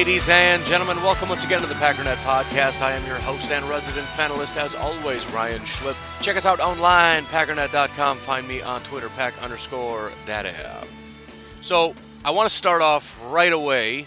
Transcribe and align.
Ladies 0.00 0.30
and 0.30 0.64
gentlemen, 0.64 1.02
welcome 1.02 1.28
once 1.28 1.44
again 1.44 1.60
to 1.60 1.66
the 1.66 1.74
Packernet 1.74 2.16
Podcast. 2.22 2.80
I 2.80 2.92
am 2.92 3.06
your 3.06 3.18
host 3.18 3.50
and 3.50 3.68
resident 3.68 4.06
fanalist, 4.08 4.56
as 4.56 4.74
always, 4.74 5.26
Ryan 5.26 5.60
Schlip. 5.60 5.94
Check 6.22 6.38
us 6.38 6.46
out 6.46 6.58
online, 6.58 7.24
packernet.com. 7.24 8.16
Find 8.16 8.48
me 8.48 8.62
on 8.62 8.82
Twitter, 8.82 9.10
pack 9.10 9.34
underscore 9.42 10.10
data. 10.24 10.86
So, 11.60 11.94
I 12.24 12.30
want 12.30 12.48
to 12.48 12.56
start 12.56 12.80
off 12.80 13.14
right 13.26 13.52
away 13.52 14.06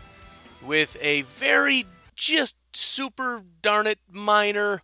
with 0.64 0.98
a 1.00 1.22
very 1.22 1.86
just 2.16 2.58
super 2.76 3.44
darn 3.62 3.86
it 3.86 4.00
minor 4.12 4.82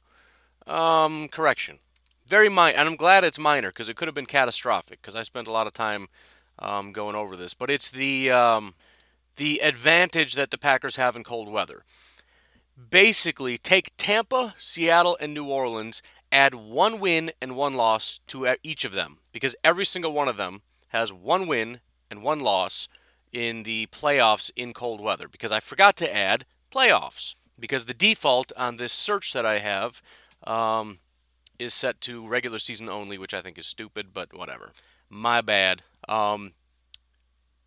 um, 0.67 1.27
correction. 1.27 1.79
Very 2.27 2.49
minor, 2.49 2.77
and 2.77 2.87
I'm 2.87 2.95
glad 2.95 3.23
it's 3.23 3.39
minor 3.39 3.69
because 3.69 3.89
it 3.89 3.95
could 3.95 4.07
have 4.07 4.13
been 4.13 4.27
catastrophic 4.27 5.01
because 5.01 5.15
I 5.15 5.23
spent 5.23 5.47
a 5.47 5.51
lot 5.51 5.65
of 5.65 5.73
time 5.73 6.05
um, 6.59 6.91
going 6.91 7.15
over 7.15 7.35
this. 7.35 7.55
But 7.55 7.71
it's 7.71 7.89
the. 7.89 8.29
Um, 8.29 8.75
the 9.39 9.59
advantage 9.59 10.33
that 10.33 10.51
the 10.51 10.57
Packers 10.57 10.97
have 10.97 11.15
in 11.15 11.23
cold 11.23 11.49
weather. 11.49 11.83
Basically, 12.89 13.57
take 13.57 13.95
Tampa, 13.95 14.53
Seattle, 14.57 15.17
and 15.21 15.33
New 15.33 15.45
Orleans, 15.45 16.01
add 16.29 16.53
one 16.53 16.99
win 16.99 17.31
and 17.41 17.55
one 17.55 17.73
loss 17.73 18.19
to 18.27 18.53
each 18.63 18.83
of 18.83 18.91
them 18.91 19.19
because 19.31 19.55
every 19.63 19.85
single 19.85 20.11
one 20.11 20.27
of 20.27 20.35
them 20.35 20.61
has 20.89 21.13
one 21.13 21.47
win 21.47 21.79
and 22.11 22.21
one 22.21 22.39
loss 22.39 22.89
in 23.31 23.63
the 23.63 23.87
playoffs 23.87 24.51
in 24.57 24.73
cold 24.73 24.99
weather. 24.99 25.29
Because 25.29 25.53
I 25.53 25.61
forgot 25.61 25.95
to 25.97 26.13
add 26.13 26.43
playoffs 26.69 27.35
because 27.57 27.85
the 27.85 27.93
default 27.93 28.51
on 28.57 28.75
this 28.75 28.91
search 28.91 29.31
that 29.31 29.45
I 29.45 29.59
have 29.59 30.01
um, 30.45 30.99
is 31.57 31.73
set 31.73 32.01
to 32.01 32.27
regular 32.27 32.59
season 32.59 32.89
only, 32.89 33.17
which 33.17 33.33
I 33.33 33.41
think 33.41 33.57
is 33.57 33.67
stupid, 33.67 34.07
but 34.13 34.33
whatever. 34.33 34.73
My 35.09 35.39
bad. 35.39 35.83
Um, 36.09 36.51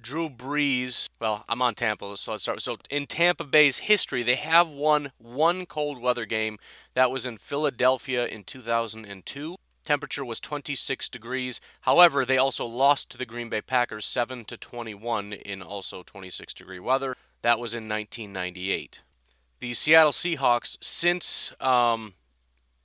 Drew 0.03 0.29
Brees. 0.29 1.09
Well, 1.21 1.45
I'm 1.49 1.63
on 1.63 1.75
Tampa, 1.75 2.17
so 2.17 2.33
let's 2.33 2.43
start. 2.43 2.61
So 2.61 2.77
in 2.91 3.07
Tampa 3.07 3.45
Bay's 3.45 3.79
history, 3.79 4.23
they 4.23 4.35
have 4.35 4.69
won 4.69 5.13
one 5.19 5.65
cold 5.67 6.01
weather 6.01 6.27
game. 6.27 6.59
That 6.95 7.11
was 7.11 7.25
in 7.25 7.39
Philadelphia 7.39 8.27
in 8.27 8.45
2002. 8.45 9.57
Temperature 9.85 10.25
was 10.25 10.41
26 10.41 11.09
degrees. 11.09 11.61
However, 11.83 12.25
they 12.25 12.39
also 12.39 12.65
lost 12.67 13.11
to 13.11 13.19
the 13.19 13.27
Green 13.27 13.49
Bay 13.49 13.61
Packers 13.61 14.05
7 14.07 14.45
to 14.47 14.57
21 14.57 15.33
in 15.33 15.63
also 15.63 16.03
26 16.03 16.55
degree 16.55 16.79
weather. 16.79 17.17
That 17.43 17.59
was 17.59 17.75
in 17.75 17.89
1998. 17.89 19.03
The 19.61 19.75
Seattle 19.75 20.13
Seahawks, 20.13 20.77
since 20.81 21.53
um, 21.61 22.15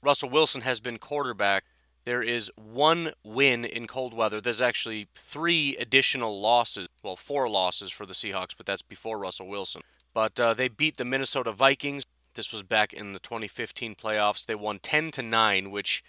Russell 0.01 0.29
Wilson 0.29 0.61
has 0.61 0.79
been 0.79 0.97
quarterback, 0.97 1.63
there 2.07 2.23
is 2.23 2.49
one 2.55 3.11
win 3.25 3.65
in 3.65 3.85
cold 3.85 4.13
weather. 4.13 4.39
There's 4.39 4.61
actually 4.61 5.09
three 5.13 5.75
additional 5.75 6.39
losses. 6.39 6.87
Well, 7.03 7.17
four 7.17 7.49
losses 7.49 7.91
for 7.91 8.05
the 8.05 8.13
Seahawks, 8.13 8.55
but 8.55 8.65
that's 8.65 8.81
before 8.81 9.19
Russell 9.19 9.49
Wilson. 9.49 9.81
But 10.13 10.39
uh, 10.39 10.53
they 10.53 10.69
beat 10.69 10.95
the 10.95 11.03
Minnesota 11.03 11.51
Vikings. 11.51 12.05
This 12.33 12.53
was 12.53 12.63
back 12.63 12.93
in 12.93 13.11
the 13.11 13.19
2015 13.19 13.95
playoffs. 13.95 14.45
They 14.45 14.55
won 14.55 14.79
10 14.79 15.11
to 15.11 15.21
9, 15.21 15.69
which, 15.69 16.01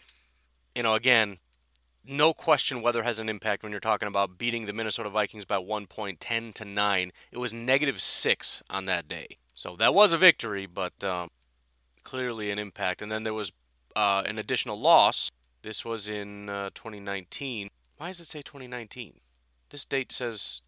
you 0.73 0.85
know, 0.85 0.95
again, 0.95 1.39
no 2.07 2.33
question 2.33 2.81
weather 2.81 3.03
has 3.03 3.19
an 3.19 3.29
impact 3.29 3.65
when 3.65 3.73
you're 3.73 3.81
talking 3.81 4.07
about 4.07 4.39
beating 4.39 4.67
the 4.67 4.73
Minnesota 4.73 5.11
Vikings 5.11 5.47
by 5.47 5.59
one 5.59 5.89
point, 5.89 6.21
10 6.21 6.53
to 6.53 6.65
9. 6.65 7.11
It 7.33 7.39
was 7.39 7.53
negative 7.53 8.01
6 8.01 8.63
on 8.71 8.85
that 8.85 9.09
day. 9.09 9.39
So 9.53 9.75
that 9.75 9.95
was 9.95 10.13
a 10.13 10.17
victory, 10.17 10.67
but 10.67 11.03
um, 11.03 11.31
clearly 12.05 12.53
an 12.53 12.61
impact. 12.61 13.03
And 13.03 13.11
then 13.11 13.25
there 13.25 13.35
was 13.35 13.51
uh, 13.97 14.23
an 14.25 14.39
additional 14.39 14.79
loss 14.79 15.33
this 15.63 15.85
was 15.85 16.09
in 16.09 16.49
uh, 16.49 16.71
2019. 16.75 17.69
Why 17.97 18.09
does 18.09 18.21
it 18.21 18.27
say 18.27 18.43
2019? 18.43 19.15
This 19.71 19.85
date 19.85 20.13
says 20.13 20.63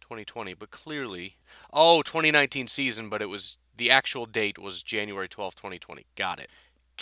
2020, 0.00 0.54
but 0.54 0.70
clearly, 0.70 1.36
oh, 1.72 2.02
2019 2.02 2.68
season, 2.68 3.08
but 3.08 3.22
it 3.22 3.28
was 3.28 3.58
the 3.76 3.90
actual 3.90 4.26
date 4.26 4.58
was 4.58 4.82
January 4.82 5.28
12, 5.28 5.54
2020. 5.54 6.06
Got 6.16 6.40
it. 6.40 6.50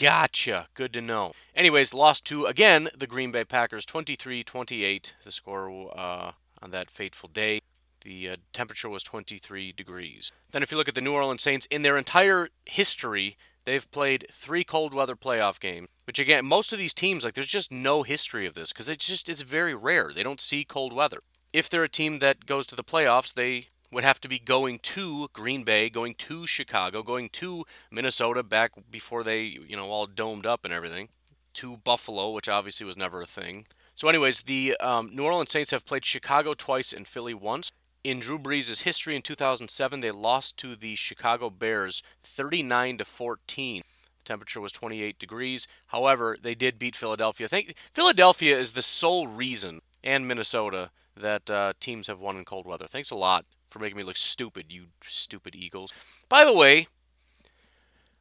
Gotcha. 0.00 0.68
Good 0.74 0.92
to 0.94 1.00
know. 1.00 1.32
Anyways, 1.54 1.92
lost 1.92 2.24
to 2.26 2.46
again 2.46 2.88
the 2.96 3.06
Green 3.06 3.32
Bay 3.32 3.44
Packers 3.44 3.84
23-28. 3.86 5.12
The 5.24 5.30
score 5.30 5.92
uh, 5.96 6.32
on 6.62 6.70
that 6.70 6.90
fateful 6.90 7.28
day. 7.28 7.60
The 8.02 8.30
uh, 8.30 8.36
temperature 8.52 8.88
was 8.88 9.02
23 9.02 9.72
degrees. 9.72 10.32
Then, 10.52 10.62
if 10.62 10.70
you 10.70 10.78
look 10.78 10.88
at 10.88 10.94
the 10.94 11.02
New 11.02 11.12
Orleans 11.12 11.42
Saints, 11.42 11.66
in 11.70 11.82
their 11.82 11.98
entire 11.98 12.48
history, 12.64 13.36
they've 13.64 13.90
played 13.90 14.26
three 14.32 14.64
cold 14.64 14.94
weather 14.94 15.16
playoff 15.16 15.60
games. 15.60 15.88
Which 16.10 16.18
again, 16.18 16.44
most 16.44 16.72
of 16.72 16.78
these 16.80 16.92
teams, 16.92 17.22
like, 17.22 17.34
there's 17.34 17.46
just 17.46 17.70
no 17.70 18.02
history 18.02 18.44
of 18.44 18.54
this 18.54 18.72
because 18.72 18.88
it's 18.88 19.06
just 19.06 19.28
it's 19.28 19.42
very 19.42 19.76
rare. 19.76 20.10
They 20.12 20.24
don't 20.24 20.40
see 20.40 20.64
cold 20.64 20.92
weather. 20.92 21.20
If 21.52 21.70
they're 21.70 21.84
a 21.84 21.88
team 21.88 22.18
that 22.18 22.46
goes 22.46 22.66
to 22.66 22.74
the 22.74 22.82
playoffs, 22.82 23.32
they 23.32 23.68
would 23.92 24.02
have 24.02 24.20
to 24.22 24.28
be 24.28 24.40
going 24.40 24.80
to 24.80 25.28
Green 25.32 25.62
Bay, 25.62 25.88
going 25.88 26.14
to 26.14 26.48
Chicago, 26.48 27.04
going 27.04 27.28
to 27.28 27.64
Minnesota 27.92 28.42
back 28.42 28.72
before 28.90 29.22
they, 29.22 29.44
you 29.44 29.76
know, 29.76 29.88
all 29.88 30.08
domed 30.08 30.46
up 30.46 30.64
and 30.64 30.74
everything, 30.74 31.10
to 31.54 31.76
Buffalo, 31.76 32.32
which 32.32 32.48
obviously 32.48 32.84
was 32.84 32.96
never 32.96 33.20
a 33.20 33.24
thing. 33.24 33.66
So, 33.94 34.08
anyways, 34.08 34.42
the 34.42 34.76
um, 34.80 35.10
New 35.14 35.22
Orleans 35.22 35.52
Saints 35.52 35.70
have 35.70 35.86
played 35.86 36.04
Chicago 36.04 36.54
twice 36.54 36.92
and 36.92 37.06
Philly 37.06 37.34
once. 37.34 37.70
In 38.02 38.18
Drew 38.18 38.36
Brees' 38.36 38.82
history 38.82 39.14
in 39.14 39.22
2007, 39.22 40.00
they 40.00 40.10
lost 40.10 40.56
to 40.56 40.74
the 40.74 40.96
Chicago 40.96 41.50
Bears 41.50 42.02
39 42.24 42.98
to 42.98 43.04
14. 43.04 43.84
Temperature 44.24 44.60
was 44.60 44.72
28 44.72 45.18
degrees. 45.18 45.66
However, 45.88 46.36
they 46.40 46.54
did 46.54 46.78
beat 46.78 46.96
Philadelphia. 46.96 47.48
Think 47.48 47.74
Philadelphia 47.92 48.58
is 48.58 48.72
the 48.72 48.82
sole 48.82 49.26
reason, 49.26 49.80
and 50.02 50.28
Minnesota, 50.28 50.90
that 51.16 51.50
uh, 51.50 51.72
teams 51.80 52.06
have 52.06 52.20
won 52.20 52.36
in 52.36 52.44
cold 52.44 52.66
weather. 52.66 52.86
Thanks 52.86 53.10
a 53.10 53.16
lot 53.16 53.44
for 53.68 53.78
making 53.78 53.96
me 53.96 54.02
look 54.02 54.16
stupid, 54.16 54.66
you 54.68 54.86
stupid 55.06 55.54
Eagles. 55.54 55.92
By 56.28 56.44
the 56.44 56.54
way, 56.54 56.88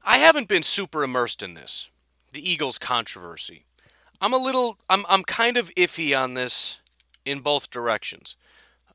I 0.04 0.18
haven't 0.18 0.48
been 0.48 0.64
super 0.64 1.04
immersed 1.04 1.44
in 1.44 1.54
this, 1.54 1.90
the 2.32 2.50
Eagles 2.50 2.78
controversy. 2.78 3.66
I'm 4.22 4.34
a 4.34 4.38
little, 4.38 4.78
I'm, 4.90 5.06
I'm 5.10 5.24
kind 5.24 5.58
of 5.58 5.74
iffy 5.76 6.18
on 6.18 6.34
this 6.34 6.80
in 7.26 7.40
both 7.40 7.70
directions. 7.70 8.36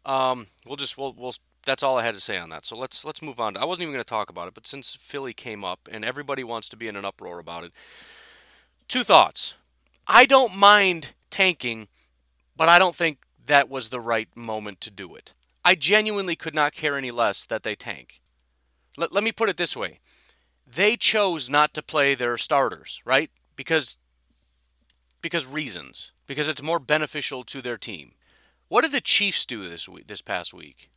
Um, 0.04 0.48
we'll 0.66 0.76
just 0.76 0.98
we'll 0.98 1.14
we'll 1.16 1.34
that's 1.64 1.82
all 1.82 1.98
I 1.98 2.02
had 2.02 2.14
to 2.14 2.20
say 2.20 2.38
on 2.38 2.50
that. 2.50 2.66
So 2.66 2.76
let's 2.76 3.04
let's 3.04 3.22
move 3.22 3.41
on. 3.41 3.56
I 3.56 3.64
wasn't 3.64 3.82
even 3.82 3.94
going 3.94 4.04
to 4.04 4.08
talk 4.08 4.30
about 4.30 4.48
it, 4.48 4.54
but 4.54 4.66
since 4.66 4.94
Philly 4.94 5.32
came 5.32 5.64
up 5.64 5.88
and 5.91 6.04
everybody 6.04 6.44
wants 6.44 6.69
to 6.70 6.76
be 6.76 6.88
in 6.88 6.97
an 6.97 7.04
uproar 7.04 7.38
about 7.38 7.64
it, 7.64 7.72
two 8.88 9.04
thoughts. 9.04 9.54
I 10.06 10.26
don't 10.26 10.56
mind 10.56 11.14
tanking, 11.30 11.88
but 12.56 12.69
I 12.69 12.78
don't 12.78 12.94
think 12.94 13.19
that 13.47 13.70
was 13.70 13.88
the 13.88 14.00
right 14.00 14.28
moment 14.36 14.80
to 14.82 14.91
do 14.91 15.14
it. 15.14 15.32
I 15.64 15.75
genuinely 15.75 16.36
could 16.36 16.54
not 16.54 16.75
care 16.75 16.97
any 16.97 17.10
less 17.10 17.47
that 17.47 17.62
they 17.62 17.75
tank. 17.75 18.20
Let, 18.98 19.12
let 19.12 19.25
me 19.25 19.32
put 19.32 19.48
it 19.48 19.56
this 19.56 19.76
way. 19.76 20.00
They 20.66 20.96
chose 20.96 21.48
not 21.48 21.72
to 21.75 21.82
play 21.82 22.14
their 22.14 22.36
starters, 22.36 23.00
right? 23.04 23.31
Because 23.56 23.96
because 25.22 25.46
reasons. 25.46 26.12
Because 26.26 26.48
it's 26.48 26.62
more 26.62 26.78
beneficial 26.78 27.44
to 27.44 27.62
their 27.62 27.78
team. 27.78 28.12
What 28.69 28.82
did 28.82 28.92
the 28.92 29.00
Chiefs 29.00 29.46
do 29.46 29.66
this 29.69 29.88
week, 29.88 30.06
this 30.06 30.20
past 30.20 30.52
week? 30.52 30.91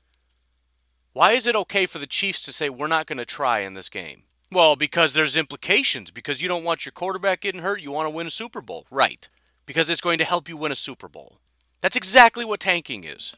Why 1.18 1.32
is 1.32 1.48
it 1.48 1.56
okay 1.56 1.88
for 1.88 1.98
the 1.98 2.06
Chiefs 2.06 2.44
to 2.44 2.52
say 2.52 2.70
we're 2.70 2.86
not 2.86 3.08
going 3.08 3.18
to 3.18 3.26
try 3.26 3.62
in 3.62 3.74
this 3.74 3.90
game? 3.90 4.22
Well, 4.52 4.76
because 4.76 5.14
there's 5.14 5.36
implications. 5.36 6.12
Because 6.12 6.44
you 6.44 6.48
don't 6.48 6.64
want 6.64 6.86
your 6.86 6.92
quarterback 6.92 7.42
getting 7.42 7.64
hurt, 7.64 7.82
you 7.82 7.92
want 7.92 8.06
to 8.06 8.12
win 8.12 8.28
a 8.28 8.30
Super 8.30 8.62
Bowl, 8.62 8.86
right? 8.92 9.28
Because 9.66 9.90
it's 9.90 10.00
going 10.00 10.20
to 10.20 10.24
help 10.24 10.48
you 10.48 10.56
win 10.56 10.72
a 10.72 10.76
Super 10.76 11.08
Bowl. 11.08 11.40
That's 11.82 11.96
exactly 11.96 12.46
what 12.46 12.60
tanking 12.60 13.04
is. 13.04 13.36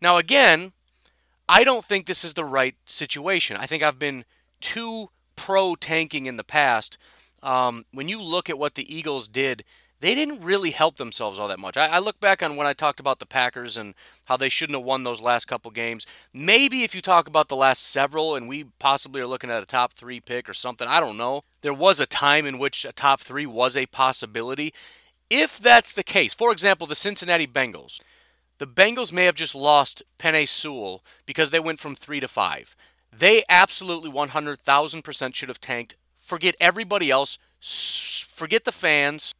Now, 0.00 0.16
again, 0.16 0.72
I 1.46 1.64
don't 1.64 1.84
think 1.84 2.06
this 2.06 2.24
is 2.24 2.32
the 2.32 2.46
right 2.46 2.76
situation. 2.86 3.58
I 3.58 3.66
think 3.66 3.82
I've 3.82 3.98
been 3.98 4.24
too 4.62 5.10
pro 5.36 5.74
tanking 5.74 6.24
in 6.24 6.38
the 6.38 6.44
past. 6.44 6.96
Um, 7.42 7.84
when 7.92 8.08
you 8.08 8.22
look 8.22 8.48
at 8.48 8.58
what 8.58 8.74
the 8.74 8.90
Eagles 8.90 9.28
did 9.28 9.64
they 10.00 10.14
didn't 10.14 10.42
really 10.42 10.70
help 10.70 10.96
themselves 10.96 11.38
all 11.38 11.48
that 11.48 11.58
much. 11.58 11.76
I, 11.76 11.86
I, 11.86 11.98
look 11.98 12.20
back 12.20 12.42
on 12.42 12.56
when 12.56 12.66
I 12.66 12.72
talked 12.72 13.00
about 13.00 13.18
the 13.18 13.26
Packers 13.26 13.76
and 13.76 13.94
how 14.26 14.36
they 14.36 14.48
shouldn't 14.48 14.78
have 14.78 14.84
won 14.84 15.02
those 15.02 15.20
last 15.20 15.46
couple 15.46 15.70
games. 15.70 16.06
Maybe 16.32 16.84
if 16.84 16.94
you 16.94 17.00
talk 17.00 17.26
about 17.26 17.48
the 17.48 17.56
last 17.56 17.82
several 17.82 18.36
and 18.36 18.48
we 18.48 18.64
possibly 18.78 19.20
are 19.20 19.26
looking 19.26 19.50
at 19.50 19.62
a 19.62 19.66
top 19.66 19.92
three 19.92 20.20
pick 20.20 20.48
or 20.48 20.54
something, 20.54 20.86
I 20.86 21.00
don't 21.00 21.16
know. 21.16 21.42
There 21.62 21.74
was 21.74 21.98
a 21.98 22.06
time 22.06 22.46
in 22.46 22.58
which 22.58 22.84
a 22.84 22.92
top 22.92 23.20
three 23.20 23.46
was 23.46 23.76
a 23.76 23.86
possibility. 23.86 24.72
If 25.30 25.58
that's 25.58 25.92
the 25.92 26.04
case, 26.04 26.32
for 26.32 26.52
example, 26.52 26.86
the 26.86 26.94
Cincinnati 26.94 27.46
Bengals, 27.46 28.00
the 28.58 28.66
Bengals 28.66 29.12
may 29.12 29.24
have 29.24 29.34
just 29.34 29.54
lost 29.54 30.02
Penei 30.18 30.48
Sewell 30.48 31.02
because 31.26 31.50
they 31.50 31.60
went 31.60 31.80
from 31.80 31.94
three 31.94 32.20
to 32.20 32.28
five. 32.28 32.76
They 33.16 33.42
absolutely 33.48 34.10
100,000% 34.10 35.34
should 35.34 35.48
have 35.48 35.60
tanked. 35.60 35.96
Forget 36.16 36.56
everybody 36.60 37.10
else. 37.10 37.38
Forget 37.60 38.64
the 38.64 38.72
fans 38.72 39.34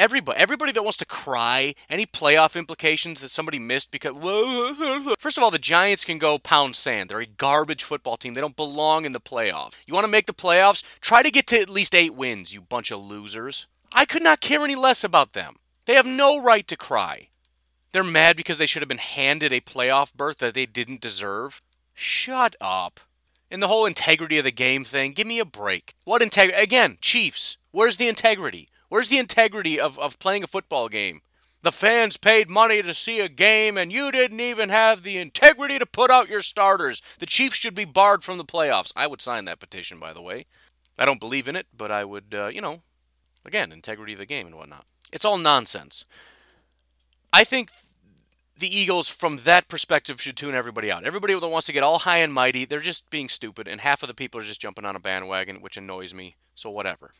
Everybody, 0.00 0.38
everybody 0.38 0.72
that 0.72 0.82
wants 0.82 0.96
to 0.96 1.04
cry, 1.04 1.74
any 1.90 2.06
playoff 2.06 2.58
implications 2.58 3.20
that 3.20 3.30
somebody 3.30 3.58
missed 3.58 3.90
because. 3.90 4.14
First 5.18 5.36
of 5.36 5.44
all, 5.44 5.50
the 5.50 5.58
Giants 5.58 6.06
can 6.06 6.16
go 6.16 6.38
pound 6.38 6.74
sand. 6.74 7.10
They're 7.10 7.20
a 7.20 7.26
garbage 7.26 7.84
football 7.84 8.16
team. 8.16 8.32
They 8.32 8.40
don't 8.40 8.56
belong 8.56 9.04
in 9.04 9.12
the 9.12 9.20
playoffs. 9.20 9.72
You 9.86 9.92
want 9.92 10.06
to 10.06 10.10
make 10.10 10.24
the 10.24 10.32
playoffs? 10.32 10.82
Try 11.02 11.22
to 11.22 11.30
get 11.30 11.46
to 11.48 11.60
at 11.60 11.68
least 11.68 11.94
eight 11.94 12.14
wins, 12.14 12.54
you 12.54 12.62
bunch 12.62 12.90
of 12.90 13.04
losers. 13.04 13.66
I 13.92 14.06
could 14.06 14.22
not 14.22 14.40
care 14.40 14.64
any 14.64 14.74
less 14.74 15.04
about 15.04 15.34
them. 15.34 15.56
They 15.84 15.96
have 15.96 16.06
no 16.06 16.40
right 16.40 16.66
to 16.68 16.78
cry. 16.78 17.28
They're 17.92 18.02
mad 18.02 18.38
because 18.38 18.56
they 18.56 18.64
should 18.64 18.80
have 18.80 18.88
been 18.88 18.96
handed 18.96 19.52
a 19.52 19.60
playoff 19.60 20.14
berth 20.14 20.38
that 20.38 20.54
they 20.54 20.64
didn't 20.64 21.02
deserve. 21.02 21.60
Shut 21.92 22.56
up. 22.58 23.00
And 23.50 23.62
the 23.62 23.68
whole 23.68 23.84
integrity 23.84 24.38
of 24.38 24.44
the 24.44 24.50
game 24.50 24.82
thing, 24.82 25.12
give 25.12 25.26
me 25.26 25.40
a 25.40 25.44
break. 25.44 25.92
What 26.04 26.22
integrity? 26.22 26.58
Again, 26.58 26.96
Chiefs. 27.02 27.58
Where's 27.70 27.98
the 27.98 28.08
integrity? 28.08 28.70
Where's 28.90 29.08
the 29.08 29.18
integrity 29.18 29.80
of, 29.80 29.98
of 30.00 30.18
playing 30.18 30.42
a 30.42 30.48
football 30.48 30.88
game? 30.88 31.20
The 31.62 31.70
fans 31.72 32.16
paid 32.16 32.50
money 32.50 32.82
to 32.82 32.92
see 32.92 33.20
a 33.20 33.28
game, 33.28 33.78
and 33.78 33.92
you 33.92 34.10
didn't 34.10 34.40
even 34.40 34.68
have 34.68 35.02
the 35.02 35.16
integrity 35.16 35.78
to 35.78 35.86
put 35.86 36.10
out 36.10 36.28
your 36.28 36.42
starters. 36.42 37.00
The 37.20 37.26
Chiefs 37.26 37.56
should 37.56 37.74
be 37.74 37.84
barred 37.84 38.24
from 38.24 38.36
the 38.36 38.44
playoffs. 38.44 38.92
I 38.96 39.06
would 39.06 39.22
sign 39.22 39.44
that 39.44 39.60
petition, 39.60 40.00
by 40.00 40.12
the 40.12 40.22
way. 40.22 40.46
I 40.98 41.04
don't 41.04 41.20
believe 41.20 41.46
in 41.46 41.54
it, 41.54 41.66
but 41.74 41.92
I 41.92 42.04
would, 42.04 42.34
uh, 42.34 42.46
you 42.48 42.60
know, 42.60 42.82
again, 43.44 43.70
integrity 43.70 44.14
of 44.14 44.18
the 44.18 44.26
game 44.26 44.46
and 44.48 44.56
whatnot. 44.56 44.86
It's 45.12 45.24
all 45.24 45.38
nonsense. 45.38 46.04
I 47.32 47.44
think 47.44 47.70
the 48.56 48.76
Eagles, 48.76 49.08
from 49.08 49.38
that 49.44 49.68
perspective, 49.68 50.20
should 50.20 50.36
tune 50.36 50.54
everybody 50.54 50.90
out. 50.90 51.04
Everybody 51.04 51.38
that 51.38 51.46
wants 51.46 51.66
to 51.68 51.72
get 51.72 51.84
all 51.84 52.00
high 52.00 52.18
and 52.18 52.34
mighty, 52.34 52.64
they're 52.64 52.80
just 52.80 53.08
being 53.08 53.28
stupid, 53.28 53.68
and 53.68 53.82
half 53.82 54.02
of 54.02 54.08
the 54.08 54.14
people 54.14 54.40
are 54.40 54.44
just 54.44 54.60
jumping 54.60 54.84
on 54.84 54.96
a 54.96 55.00
bandwagon, 55.00 55.60
which 55.60 55.76
annoys 55.76 56.12
me. 56.12 56.34
So, 56.56 56.70
whatever. 56.70 57.12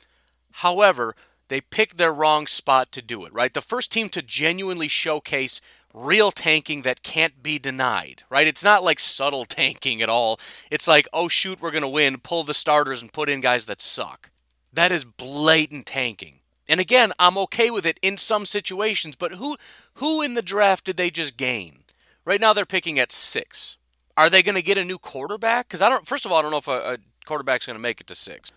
However, 0.53 1.15
they 1.51 1.61
picked 1.61 1.99
their 1.99 2.15
wrong 2.15 2.47
spot 2.47 2.93
to 2.93 3.03
do 3.03 3.25
it, 3.25 3.35
right? 3.35 3.53
The 3.53 3.61
first 3.61 3.91
team 3.91 4.09
to 4.11 4.23
genuinely 4.23 4.87
showcase 4.87 5.61
real 5.93 6.31
tanking 6.31 6.83
that 6.83 7.03
can't 7.03 7.43
be 7.43 7.59
denied, 7.59 8.23
right? 8.31 8.47
It's 8.47 8.63
not 8.63 8.85
like 8.85 9.01
subtle 9.01 9.45
tanking 9.47 10.01
at 10.01 10.09
all. 10.09 10.39
It's 10.71 10.87
like, 10.87 11.09
oh, 11.13 11.27
shoot, 11.27 11.61
we're 11.61 11.73
going 11.73 11.83
to 11.83 11.89
win, 11.89 12.19
pull 12.19 12.45
the 12.45 12.55
starters 12.55 13.03
and 13.03 13.13
put 13.13 13.29
in 13.29 13.41
guys 13.41 13.67
that 13.67 13.83
suck. 13.83 14.31
That 14.73 14.93
is 14.93 15.05
blatant 15.05 15.87
tanking. 15.87 16.39
And 16.69 16.79
again, 16.79 17.13
I'm 17.19 17.37
okay 17.39 17.69
with 17.69 17.85
it 17.85 17.99
in 18.01 18.17
some 18.17 18.47
situations, 18.47 19.17
but 19.17 19.33
who 19.33 19.57
who 19.95 20.23
in 20.23 20.35
the 20.35 20.43
draft 20.43 20.85
did 20.85 20.97
they 20.97 21.11
just 21.11 21.37
gain? 21.37 21.81
Right 22.25 22.41
now 22.41 22.53
they're 22.53 22.65
picking 22.65 23.01
at 23.01 23.11
6. 23.11 23.77
Are 24.17 24.31
they 24.31 24.45
going 24.45 24.55
to 24.55 24.63
get 24.63 24.79
a 24.79 24.85
new 24.85 24.99
quarterback? 24.99 25.69
Cuz 25.69 25.83
I 25.83 25.89
don't 25.89 26.07
first 26.07 26.25
of 26.25 26.31
all, 26.31 26.39
I 26.39 26.43
don't 26.43 26.53
know 26.53 26.59
if 26.59 26.69
a, 26.69 26.93
a 26.93 26.99
quarterback's 27.27 27.67
going 27.67 27.77
to 27.77 27.83
make 27.83 28.01
it 28.01 28.07
to 28.07 28.15
6. 28.15 28.53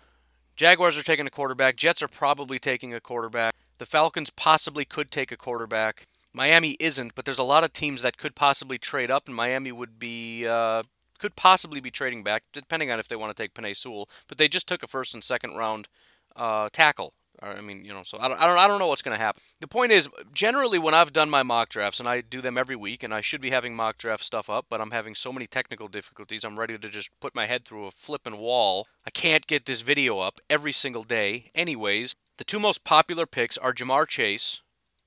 Jaguars 0.56 0.98
are 0.98 1.04
taking 1.04 1.28
a 1.28 1.32
quarterback, 1.32 1.76
Jets 1.76 2.02
are 2.02 2.08
probably 2.08 2.60
taking 2.60 2.94
a 2.94 3.00
quarterback. 3.00 3.56
The 3.80 3.86
Falcons 3.86 4.30
possibly 4.30 4.86
could 4.86 5.12
take 5.12 5.32
a 5.32 5.38
quarterback. 5.38 6.08
Miami 6.32 6.78
isn't, 6.80 7.16
but 7.16 7.26
there's 7.26 7.40
a 7.40 7.44
lot 7.44 7.64
of 7.64 7.74
teams 7.74 8.02
that 8.02 8.18
could 8.18 8.36
possibly 8.36 8.78
trade 8.78 9.12
up, 9.12 9.28
and 9.28 9.36
Miami 9.36 9.72
would 9.72 10.00
be 10.00 10.48
uh, 10.48 10.84
could 11.20 11.36
possibly 11.36 11.80
be 11.80 11.92
trading 11.92 12.24
back, 12.24 12.44
depending 12.54 12.92
on 12.92 13.00
if 13.00 13.08
they 13.08 13.16
want 13.16 13.36
to 13.36 13.42
take 13.42 13.54
Penei 13.54 13.76
Sewell. 13.76 14.10
But 14.28 14.38
they 14.38 14.48
just 14.48 14.68
took 14.68 14.84
a 14.84 14.88
first 14.88 15.14
and 15.14 15.24
second 15.24 15.56
round 15.56 15.88
uh, 16.36 16.70
tackle 16.72 17.14
I 17.44 17.62
mean, 17.62 17.84
you 17.84 17.94
know, 17.94 18.04
so 18.04 18.18
I 18.20 18.28
don't, 18.28 18.40
I 18.40 18.46
don't, 18.48 18.58
I 18.58 18.68
don't 18.68 18.80
know 18.80 18.88
what's 18.88 19.02
going 19.02 19.18
to 19.18 19.24
happen. 19.24 19.42
The 19.60 19.68
point 19.68 19.92
is, 19.92 20.10
generally, 20.34 20.80
when 20.80 20.94
I've 20.94 21.12
done 21.12 21.30
my 21.30 21.44
mock 21.44 21.70
drafts, 21.70 22.00
and 22.00 22.08
I 22.08 22.22
do 22.22 22.42
them 22.42 22.58
every 22.58 22.76
week, 22.76 23.04
and 23.04 23.14
I 23.14 23.22
should 23.22 23.42
be 23.42 23.50
having 23.50 23.76
mock 23.76 23.98
draft 23.98 24.24
stuff 24.24 24.50
up, 24.50 24.68
but 24.70 24.80
I'm 24.80 24.92
having 24.92 25.14
so 25.14 25.34
many 25.34 25.46
technical 25.46 25.88
difficulties, 25.88 26.44
I'm 26.44 26.58
ready 26.58 26.78
to 26.78 26.90
just 26.90 27.10
put 27.20 27.36
my 27.36 27.46
head 27.46 27.66
through 27.66 27.86
a 27.86 27.92
flipping 27.92 28.38
wall. 28.38 28.88
I 29.06 29.10
can't 29.10 29.46
get 29.46 29.66
this 29.66 29.82
video 29.82 30.20
up 30.20 30.40
every 30.50 30.72
single 30.72 31.04
day. 31.04 31.52
Anyways, 31.54 32.16
the 32.38 32.44
two 32.44 32.60
most 32.60 32.84
popular 32.84 33.26
picks 33.26 33.58
are 33.58 33.74
Ja'Marr 33.74 34.08
Chase, 34.08 34.62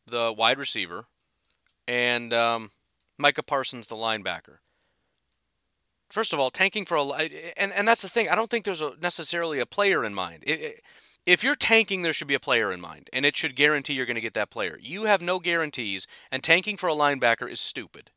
the 0.07 0.33
wide 0.33 0.59
receiver, 0.59 1.07
and 1.89 2.33
um, 2.33 2.71
Micah 3.19 3.43
Parsons, 3.43 3.87
the 3.87 3.97
linebacker. 3.97 4.59
First 6.09 6.33
of 6.33 6.39
all, 6.39 6.51
tanking 6.51 6.85
for 6.85 6.97
a 6.97 7.03
and 7.57 7.73
and 7.73 7.89
that's 7.89 8.03
the 8.03 8.09
thing. 8.09 8.29
I 8.29 8.37
don't 8.37 8.49
think 8.49 8.65
there's 8.65 8.81
a, 8.81 8.93
necessarily 9.03 9.59
a 9.59 9.67
player 9.67 10.05
in 10.05 10.15
mind. 10.15 10.45
It, 10.47 10.61
it, 10.61 10.83
if 11.27 11.43
you're 11.43 11.57
tanking, 11.57 12.03
there 12.03 12.13
should 12.13 12.29
be 12.29 12.35
a 12.35 12.41
player 12.41 12.71
in 12.71 12.81
mind, 12.81 13.11
and 13.13 13.27
it 13.27 13.37
should 13.37 13.57
guarantee 13.57 13.95
you're 13.95 14.07
going 14.07 14.15
to 14.15 14.21
get 14.21 14.35
that 14.35 14.51
player. 14.51 14.79
You 14.81 15.05
have 15.05 15.21
no 15.21 15.41
guarantees, 15.41 16.07
and 16.31 16.43
tanking 16.43 16.77
for 16.77 16.89
a 16.89 16.95
linebacker 16.95 17.51
is 17.51 17.61
stupid. 17.61 18.13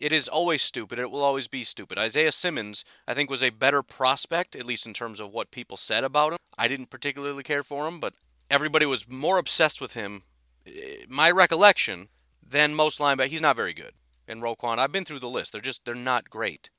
It 0.00 0.12
is 0.12 0.28
always 0.28 0.62
stupid. 0.62 0.98
It 0.98 1.10
will 1.10 1.22
always 1.22 1.46
be 1.46 1.62
stupid. 1.62 1.98
Isaiah 1.98 2.32
Simmons, 2.32 2.84
I 3.06 3.14
think, 3.14 3.30
was 3.30 3.42
a 3.42 3.50
better 3.50 3.82
prospect, 3.82 4.56
at 4.56 4.66
least 4.66 4.86
in 4.86 4.94
terms 4.94 5.20
of 5.20 5.30
what 5.30 5.50
people 5.50 5.76
said 5.76 6.04
about 6.04 6.32
him. 6.32 6.38
I 6.56 6.66
didn't 6.66 6.90
particularly 6.90 7.42
care 7.42 7.62
for 7.62 7.86
him, 7.86 8.00
but 8.00 8.14
everybody 8.50 8.86
was 8.86 9.08
more 9.08 9.38
obsessed 9.38 9.80
with 9.80 9.92
him, 9.92 10.22
eh, 10.66 11.04
my 11.08 11.30
recollection, 11.30 12.08
than 12.42 12.74
most 12.74 12.98
linebackers. 12.98 13.28
He's 13.28 13.42
not 13.42 13.56
very 13.56 13.74
good. 13.74 13.92
And 14.26 14.42
Roquan, 14.42 14.78
I've 14.78 14.92
been 14.92 15.04
through 15.04 15.20
the 15.20 15.28
list. 15.28 15.52
They're 15.52 15.60
just, 15.60 15.84
they're 15.84 15.94
not 15.94 16.30
great. 16.30 16.70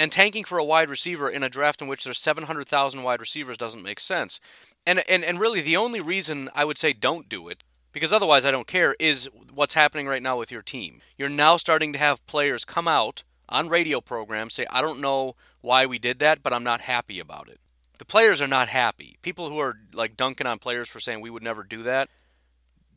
And 0.00 0.10
tanking 0.10 0.44
for 0.44 0.56
a 0.56 0.64
wide 0.64 0.88
receiver 0.88 1.28
in 1.28 1.42
a 1.42 1.50
draft 1.50 1.82
in 1.82 1.86
which 1.86 2.04
there's 2.04 2.18
700,000 2.18 3.02
wide 3.02 3.20
receivers 3.20 3.58
doesn't 3.58 3.82
make 3.82 4.00
sense. 4.00 4.40
And, 4.86 5.04
and 5.06 5.22
and 5.22 5.38
really 5.38 5.60
the 5.60 5.76
only 5.76 6.00
reason 6.00 6.48
I 6.54 6.64
would 6.64 6.78
say 6.78 6.94
don't 6.94 7.28
do 7.28 7.50
it 7.50 7.62
because 7.92 8.10
otherwise 8.10 8.46
I 8.46 8.50
don't 8.50 8.66
care 8.66 8.96
is 8.98 9.28
what's 9.52 9.74
happening 9.74 10.06
right 10.06 10.22
now 10.22 10.38
with 10.38 10.50
your 10.50 10.62
team. 10.62 11.02
You're 11.18 11.28
now 11.28 11.58
starting 11.58 11.92
to 11.92 11.98
have 11.98 12.26
players 12.26 12.64
come 12.64 12.88
out 12.88 13.24
on 13.46 13.68
radio 13.68 14.00
programs 14.00 14.54
say 14.54 14.64
I 14.70 14.80
don't 14.80 15.02
know 15.02 15.36
why 15.60 15.84
we 15.84 15.98
did 15.98 16.18
that, 16.20 16.42
but 16.42 16.54
I'm 16.54 16.64
not 16.64 16.80
happy 16.80 17.20
about 17.20 17.50
it. 17.50 17.60
The 17.98 18.06
players 18.06 18.40
are 18.40 18.48
not 18.48 18.68
happy. 18.68 19.18
People 19.20 19.50
who 19.50 19.58
are 19.58 19.80
like 19.92 20.16
dunking 20.16 20.46
on 20.46 20.58
players 20.58 20.88
for 20.88 20.98
saying 20.98 21.20
we 21.20 21.28
would 21.28 21.42
never 21.42 21.62
do 21.62 21.82
that, 21.82 22.08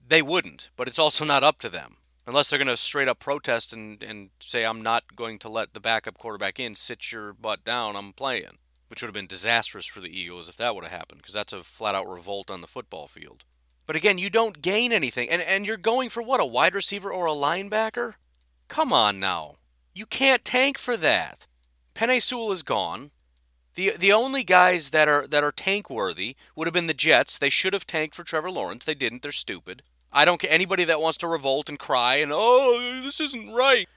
they 0.08 0.22
wouldn't, 0.22 0.70
but 0.78 0.88
it's 0.88 1.00
also 1.00 1.26
not 1.26 1.44
up 1.44 1.60
to 1.60 1.70
them 1.70 1.98
unless 2.26 2.50
they're 2.50 2.60
going 2.60 2.68
to 2.68 2.78
straight 2.78 3.08
up 3.08 3.20
protest 3.20 3.74
and, 3.74 4.02
and 4.04 4.30
say, 4.40 4.66
I'm 4.66 4.82
not 4.82 5.16
going 5.16 5.40
to 5.40 5.50
let 5.50 5.74
the 5.74 5.80
backup 5.80 6.18
quarterback 6.18 6.60
in, 6.60 6.76
sit 6.76 7.12
your 7.12 7.34
butt 7.34 7.64
down, 7.64 7.96
I'm 7.96 8.14
playing. 8.14 8.58
Which 8.88 9.02
would 9.02 9.08
have 9.08 9.14
been 9.14 9.28
disastrous 9.28 9.88
for 9.88 10.02
the 10.02 10.20
Eagles 10.20 10.50
if 10.50 10.58
that 10.58 10.76
would 10.76 10.84
have 10.84 10.94
happened, 10.94 11.22
because 11.22 11.34
that's 11.34 11.54
a 11.54 11.64
flat 11.64 11.96
out 11.96 12.08
revolt 12.08 12.52
on 12.52 12.62
the 12.62 12.68
football 12.68 13.08
field. 13.08 13.44
But 13.88 13.96
again, 13.96 14.18
you 14.18 14.30
don't 14.30 14.62
gain 14.62 14.92
anything. 14.92 15.30
And, 15.30 15.42
and 15.42 15.66
you're 15.66 15.78
going 15.78 16.10
for 16.10 16.22
what, 16.22 16.40
a 16.40 16.46
wide 16.46 16.76
receiver 16.76 17.12
or 17.12 17.26
a 17.26 17.32
linebacker? 17.32 18.14
Come 18.68 18.94
on 18.94 19.20
now. 19.20 19.56
You 19.94 20.06
can't 20.06 20.46
tank 20.46 20.78
for 20.78 20.96
that. 20.98 21.48
Penei 21.96 22.22
Sewell 22.22 22.52
is 22.52 22.64
gone. 22.64 23.12
The 23.76 23.94
the 23.98 24.14
only 24.14 24.44
guys 24.44 24.92
that 24.92 25.08
are 25.08 25.26
that 25.28 25.44
are 25.44 25.52
tank 25.52 25.90
worthy 25.90 26.36
would 26.56 26.68
have 26.68 26.74
been 26.74 26.88
the 26.88 26.94
Jets. 26.94 27.38
They 27.38 27.50
should 27.50 27.74
have 27.74 27.88
tanked 27.88 28.16
for 28.16 28.24
Trevor 28.24 28.52
Lawrence. 28.52 28.86
They 28.86 28.94
didn't. 28.94 29.24
They're 29.24 29.32
stupid. 29.32 29.82
I 30.14 30.26
don't 30.26 30.40
care 30.40 30.52
anybody 30.52 30.84
that 30.86 31.02
wants 31.02 31.18
to 31.20 31.28
revolt 31.28 31.68
and 31.68 31.80
cry 31.80 32.16
and 32.16 32.32
oh 32.34 33.02
this 33.04 33.20
isn't 33.20 33.54
right. 33.54 33.88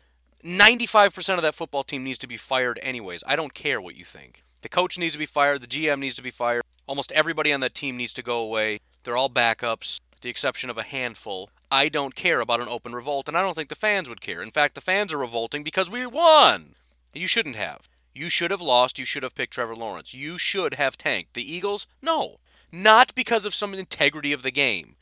95% 0.43 1.37
of 1.37 1.43
that 1.43 1.55
football 1.55 1.83
team 1.83 2.05
needs 2.05 2.19
to 2.19 2.27
be 2.27 2.37
fired 2.37 2.79
anyways. 2.83 3.23
I 3.27 3.37
don't 3.37 3.55
care 3.55 3.81
what 3.81 3.97
you 3.97 4.05
think. 4.05 4.45
The 4.63 4.69
coach 4.69 4.99
needs 4.99 5.13
to 5.13 5.19
be 5.19 5.27
fired, 5.27 5.63
the 5.63 5.67
GM 5.67 5.99
needs 5.99 6.17
to 6.17 6.23
be 6.23 6.31
fired. 6.31 6.63
Almost 6.87 7.13
everybody 7.13 7.53
on 7.53 7.61
that 7.61 7.75
team 7.75 7.97
needs 7.97 8.13
to 8.15 8.23
go 8.23 8.39
away. 8.39 8.81
They're 9.03 9.17
all 9.17 9.31
backups, 9.31 10.01
the 10.21 10.31
exception 10.31 10.71
of 10.71 10.79
a 10.79 10.83
handful. 10.83 11.51
I 11.71 11.89
don't 11.89 12.15
care 12.15 12.41
about 12.41 12.61
an 12.61 12.69
open 12.69 12.95
revolt, 12.95 13.29
and 13.29 13.37
I 13.37 13.43
don't 13.43 13.55
think 13.55 13.69
the 13.69 13.75
fans 13.75 14.09
would 14.09 14.21
care. 14.21 14.41
In 14.41 14.53
fact, 14.53 14.75
the 14.77 14.81
fans 14.81 15.13
are 15.13 15.19
revolting 15.19 15.65
because 15.65 15.91
we 15.91 16.07
won. 16.07 16.75
You 17.13 17.27
shouldn't 17.27 17.57
have. 17.57 17.89
You 18.15 18.29
should 18.29 18.51
have 18.51 18.61
lost. 18.61 18.99
You 18.99 19.05
should 19.05 19.23
have 19.23 19.35
picked 19.35 19.53
Trevor 19.53 19.77
Lawrence. 19.77 20.15
You 20.15 20.39
should 20.39 20.75
have 20.75 20.97
tanked. 20.97 21.35
The 21.35 21.53
Eagles? 21.53 21.87
No. 22.01 22.37
Not 22.73 23.15
because 23.15 23.45
of 23.45 23.55
some 23.55 23.75
integrity 23.75 24.33
of 24.33 24.43
the 24.43 24.51
game. 24.51 24.96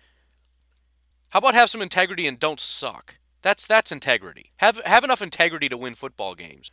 How 1.34 1.38
about 1.38 1.54
have 1.54 1.68
some 1.68 1.82
integrity 1.82 2.28
and 2.28 2.38
don't 2.38 2.60
suck? 2.60 3.16
That's 3.42 3.66
that's 3.66 3.90
integrity. 3.90 4.52
Have 4.58 4.80
have 4.86 5.02
enough 5.02 5.20
integrity 5.20 5.68
to 5.68 5.76
win 5.76 5.96
football 5.96 6.36
games. 6.36 6.70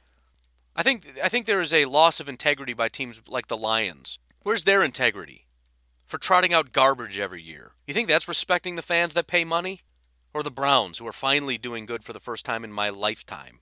I 0.76 0.84
think 0.84 1.04
I 1.24 1.30
think 1.30 1.48
there 1.48 1.62
is 1.62 1.74
a 1.74 1.86
loss 1.86 2.20
of 2.20 2.30
integrity 2.30 2.74
by 2.74 2.88
teams 2.88 3.20
like 3.28 3.48
the 3.48 3.58
Lions. 3.58 4.20
Where's 4.44 4.64
their 4.64 4.84
integrity? 4.84 5.48
For 6.06 6.20
trotting 6.20 6.54
out 6.54 6.74
garbage 6.74 7.18
every 7.18 7.42
year. 7.42 7.72
You 7.88 7.96
think 7.96 8.08
that's 8.08 8.28
respecting 8.28 8.76
the 8.76 8.84
fans 8.84 9.16
that 9.16 9.26
pay 9.26 9.44
money? 9.44 9.82
Or 10.32 10.44
the 10.44 10.52
Browns, 10.52 11.00
who 11.00 11.08
are 11.08 11.12
finally 11.12 11.58
doing 11.58 11.88
good 11.88 12.04
for 12.04 12.14
the 12.14 12.20
first 12.20 12.46
time 12.46 12.64
in 12.64 12.72
my 12.72 12.92
lifetime? 12.92 13.62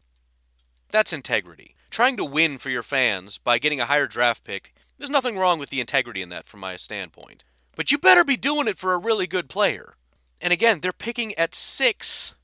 That's 0.90 1.14
integrity. 1.14 1.76
Trying 1.90 2.18
to 2.18 2.26
win 2.26 2.58
for 2.58 2.70
your 2.70 2.84
fans 2.84 3.38
by 3.38 3.58
getting 3.58 3.80
a 3.80 3.86
higher 3.86 4.06
draft 4.06 4.44
pick, 4.44 4.74
there's 4.98 5.10
nothing 5.10 5.38
wrong 5.38 5.60
with 5.60 5.70
the 5.70 5.80
integrity 5.80 6.22
in 6.22 6.28
that 6.30 6.46
from 6.46 6.60
my 6.60 6.76
standpoint. 6.76 7.46
But 7.78 7.90
you 7.90 7.98
better 7.98 8.26
be 8.26 8.36
doing 8.36 8.68
it 8.68 8.78
for 8.78 8.94
a 8.94 9.00
really 9.00 9.28
good 9.28 9.48
player. 9.48 9.96
And 10.42 10.54
again, 10.54 10.80
they're 10.80 10.92
picking 10.92 11.34
at 11.36 11.54
six. 11.54 12.36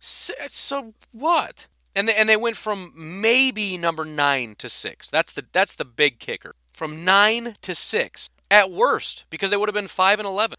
So 0.00 0.94
what? 1.12 1.66
And 1.94 2.08
they, 2.08 2.14
and 2.14 2.28
they 2.28 2.36
went 2.36 2.56
from 2.56 2.92
maybe 2.96 3.76
number 3.76 4.04
nine 4.04 4.54
to 4.58 4.68
six. 4.68 5.10
That's 5.10 5.32
the 5.32 5.44
that's 5.52 5.76
the 5.76 5.84
big 5.84 6.18
kicker. 6.18 6.54
From 6.72 7.04
nine 7.04 7.54
to 7.60 7.74
six 7.74 8.28
at 8.50 8.70
worst, 8.70 9.24
because 9.30 9.50
they 9.50 9.56
would 9.56 9.68
have 9.68 9.74
been 9.74 9.88
five 9.88 10.18
and 10.18 10.26
eleven. 10.26 10.56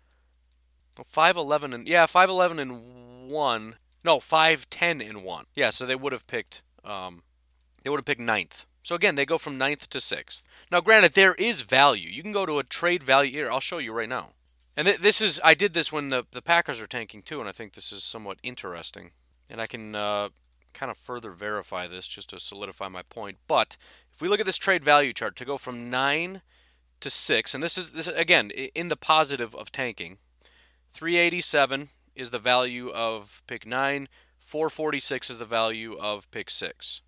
Five 1.05 1.35
eleven 1.35 1.73
and 1.73 1.87
yeah, 1.87 2.05
five 2.05 2.29
eleven 2.29 2.59
and 2.59 3.29
one. 3.29 3.75
No, 4.03 4.19
five 4.19 4.69
ten 4.69 5.01
and 5.01 5.23
one. 5.23 5.45
Yeah, 5.55 5.71
so 5.71 5.85
they 5.85 5.95
would 5.95 6.13
have 6.13 6.27
picked. 6.27 6.61
Um, 6.85 7.23
they 7.83 7.89
would 7.89 7.97
have 7.97 8.05
picked 8.05 8.21
ninth. 8.21 8.65
So 8.83 8.95
again, 8.95 9.15
they 9.15 9.25
go 9.25 9.37
from 9.37 9.57
ninth 9.57 9.89
to 9.89 9.99
sixth. 9.99 10.43
Now, 10.71 10.81
granted, 10.81 11.13
there 11.13 11.35
is 11.35 11.61
value. 11.61 12.09
You 12.09 12.21
can 12.21 12.33
go 12.33 12.45
to 12.45 12.59
a 12.59 12.63
trade 12.63 13.01
value 13.01 13.31
here. 13.31 13.49
I'll 13.49 13.59
show 13.59 13.77
you 13.79 13.91
right 13.91 14.09
now. 14.09 14.29
And 14.75 14.87
th- 14.87 14.99
this 14.99 15.21
is 15.21 15.39
I 15.43 15.53
did 15.53 15.73
this 15.73 15.91
when 15.91 16.09
the 16.09 16.25
the 16.31 16.41
Packers 16.41 16.81
are 16.81 16.87
tanking 16.87 17.21
too, 17.21 17.39
and 17.39 17.49
I 17.49 17.51
think 17.51 17.73
this 17.73 17.91
is 17.91 18.03
somewhat 18.03 18.39
interesting. 18.43 19.11
And 19.49 19.61
I 19.61 19.67
can 19.67 19.95
uh, 19.95 20.29
kind 20.73 20.89
of 20.89 20.97
further 20.97 21.31
verify 21.31 21.87
this 21.87 22.07
just 22.07 22.29
to 22.29 22.39
solidify 22.39 22.87
my 22.87 23.03
point. 23.03 23.37
But 23.47 23.77
if 24.11 24.21
we 24.21 24.27
look 24.27 24.39
at 24.39 24.45
this 24.45 24.57
trade 24.57 24.83
value 24.83 25.13
chart 25.13 25.35
to 25.37 25.45
go 25.45 25.57
from 25.57 25.89
nine 25.89 26.41
to 27.01 27.09
six, 27.09 27.53
and 27.53 27.63
this 27.63 27.77
is 27.77 27.91
this 27.91 28.07
again 28.07 28.51
in 28.51 28.87
the 28.87 28.97
positive 28.97 29.53
of 29.55 29.71
tanking, 29.71 30.17
387 30.93 31.89
is 32.15 32.29
the 32.29 32.39
value 32.39 32.89
of 32.89 33.41
pick 33.47 33.65
nine, 33.65 34.07
446 34.39 35.29
is 35.29 35.37
the 35.37 35.45
value 35.45 35.97
of 35.97 36.29
pick 36.31 36.49
six. 36.49 37.01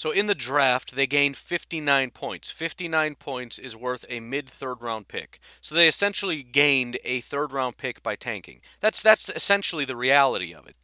So 0.00 0.12
in 0.12 0.28
the 0.28 0.34
draft, 0.34 0.96
they 0.96 1.06
gained 1.06 1.36
59 1.36 2.08
points. 2.12 2.50
59 2.50 3.16
points 3.16 3.58
is 3.58 3.76
worth 3.76 4.06
a 4.08 4.18
mid 4.18 4.48
third 4.48 4.80
round 4.80 5.08
pick. 5.08 5.40
So 5.60 5.74
they 5.74 5.86
essentially 5.86 6.42
gained 6.42 6.96
a 7.04 7.20
third 7.20 7.52
round 7.52 7.76
pick 7.76 8.02
by 8.02 8.16
tanking. 8.16 8.62
That's 8.80 9.02
that's 9.02 9.28
essentially 9.28 9.84
the 9.84 9.96
reality 9.96 10.54
of 10.54 10.66
it. 10.66 10.76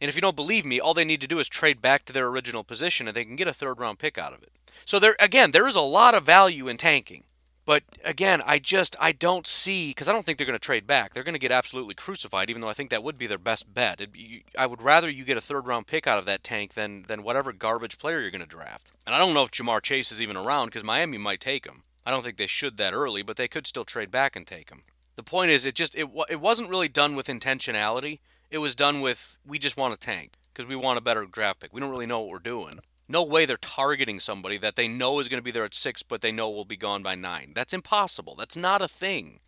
And 0.00 0.08
if 0.08 0.16
you 0.16 0.20
don't 0.20 0.34
believe 0.34 0.66
me, 0.66 0.80
all 0.80 0.92
they 0.92 1.04
need 1.04 1.20
to 1.20 1.28
do 1.28 1.38
is 1.38 1.48
trade 1.48 1.80
back 1.80 2.04
to 2.06 2.12
their 2.12 2.26
original 2.26 2.64
position 2.64 3.06
and 3.06 3.16
they 3.16 3.24
can 3.24 3.36
get 3.36 3.46
a 3.46 3.54
third 3.54 3.78
round 3.78 4.00
pick 4.00 4.18
out 4.18 4.32
of 4.32 4.42
it. 4.42 4.50
So 4.84 4.98
there 4.98 5.14
again, 5.20 5.52
there 5.52 5.68
is 5.68 5.76
a 5.76 5.80
lot 5.80 6.16
of 6.16 6.24
value 6.24 6.66
in 6.66 6.78
tanking. 6.78 7.22
But 7.68 7.82
again, 8.02 8.42
I 8.46 8.60
just 8.60 8.96
I 8.98 9.12
don't 9.12 9.46
see 9.46 9.90
because 9.90 10.08
I 10.08 10.12
don't 10.12 10.24
think 10.24 10.38
they're 10.38 10.46
going 10.46 10.58
to 10.58 10.58
trade 10.58 10.86
back. 10.86 11.12
They're 11.12 11.22
going 11.22 11.34
to 11.34 11.38
get 11.38 11.52
absolutely 11.52 11.94
crucified, 11.94 12.48
even 12.48 12.62
though 12.62 12.70
I 12.70 12.72
think 12.72 12.88
that 12.88 13.02
would 13.02 13.18
be 13.18 13.26
their 13.26 13.36
best 13.36 13.74
bet. 13.74 14.10
Be, 14.10 14.42
I 14.58 14.64
would 14.64 14.80
rather 14.80 15.10
you 15.10 15.22
get 15.22 15.36
a 15.36 15.42
third 15.42 15.66
round 15.66 15.86
pick 15.86 16.06
out 16.06 16.18
of 16.18 16.24
that 16.24 16.42
tank 16.42 16.72
than 16.72 17.02
than 17.02 17.22
whatever 17.22 17.52
garbage 17.52 17.98
player 17.98 18.22
you're 18.22 18.30
going 18.30 18.40
to 18.40 18.46
draft. 18.46 18.92
And 19.06 19.14
I 19.14 19.18
don't 19.18 19.34
know 19.34 19.42
if 19.42 19.50
Ja'Marr 19.50 19.82
Chase 19.82 20.10
is 20.10 20.22
even 20.22 20.34
around 20.34 20.68
because 20.68 20.82
Miami 20.82 21.18
might 21.18 21.40
take 21.42 21.66
him. 21.66 21.82
I 22.06 22.10
don't 22.10 22.24
think 22.24 22.38
they 22.38 22.46
should 22.46 22.78
that 22.78 22.94
early, 22.94 23.20
but 23.20 23.36
they 23.36 23.48
could 23.48 23.66
still 23.66 23.84
trade 23.84 24.10
back 24.10 24.34
and 24.34 24.46
take 24.46 24.70
him. 24.70 24.84
The 25.16 25.22
point 25.22 25.50
is, 25.50 25.66
it 25.66 25.74
just 25.74 25.94
it 25.94 26.08
it 26.30 26.40
wasn't 26.40 26.70
really 26.70 26.88
done 26.88 27.16
with 27.16 27.26
intentionality. 27.26 28.20
It 28.50 28.58
was 28.58 28.74
done 28.74 29.02
with 29.02 29.36
we 29.46 29.58
just 29.58 29.76
want 29.76 29.92
a 29.92 29.98
tank 29.98 30.36
because 30.54 30.66
we 30.66 30.74
want 30.74 30.96
a 30.96 31.02
better 31.02 31.26
draft 31.26 31.60
pick. 31.60 31.74
We 31.74 31.82
don't 31.82 31.90
really 31.90 32.06
know 32.06 32.20
what 32.20 32.30
we're 32.30 32.38
doing 32.38 32.80
no 33.08 33.22
way 33.22 33.46
they're 33.46 33.56
targeting 33.56 34.20
somebody 34.20 34.58
that 34.58 34.76
they 34.76 34.86
know 34.86 35.18
is 35.18 35.28
going 35.28 35.40
to 35.40 35.44
be 35.44 35.50
there 35.50 35.64
at 35.64 35.74
six, 35.74 36.02
but 36.02 36.20
they 36.20 36.32
know 36.32 36.50
will 36.50 36.64
be 36.64 36.76
gone 36.76 37.02
by 37.02 37.14
nine. 37.14 37.52
That's 37.54 37.72
impossible. 37.72 38.34
That's 38.36 38.56
not 38.56 38.82
a 38.82 38.88
thing. 38.88 39.40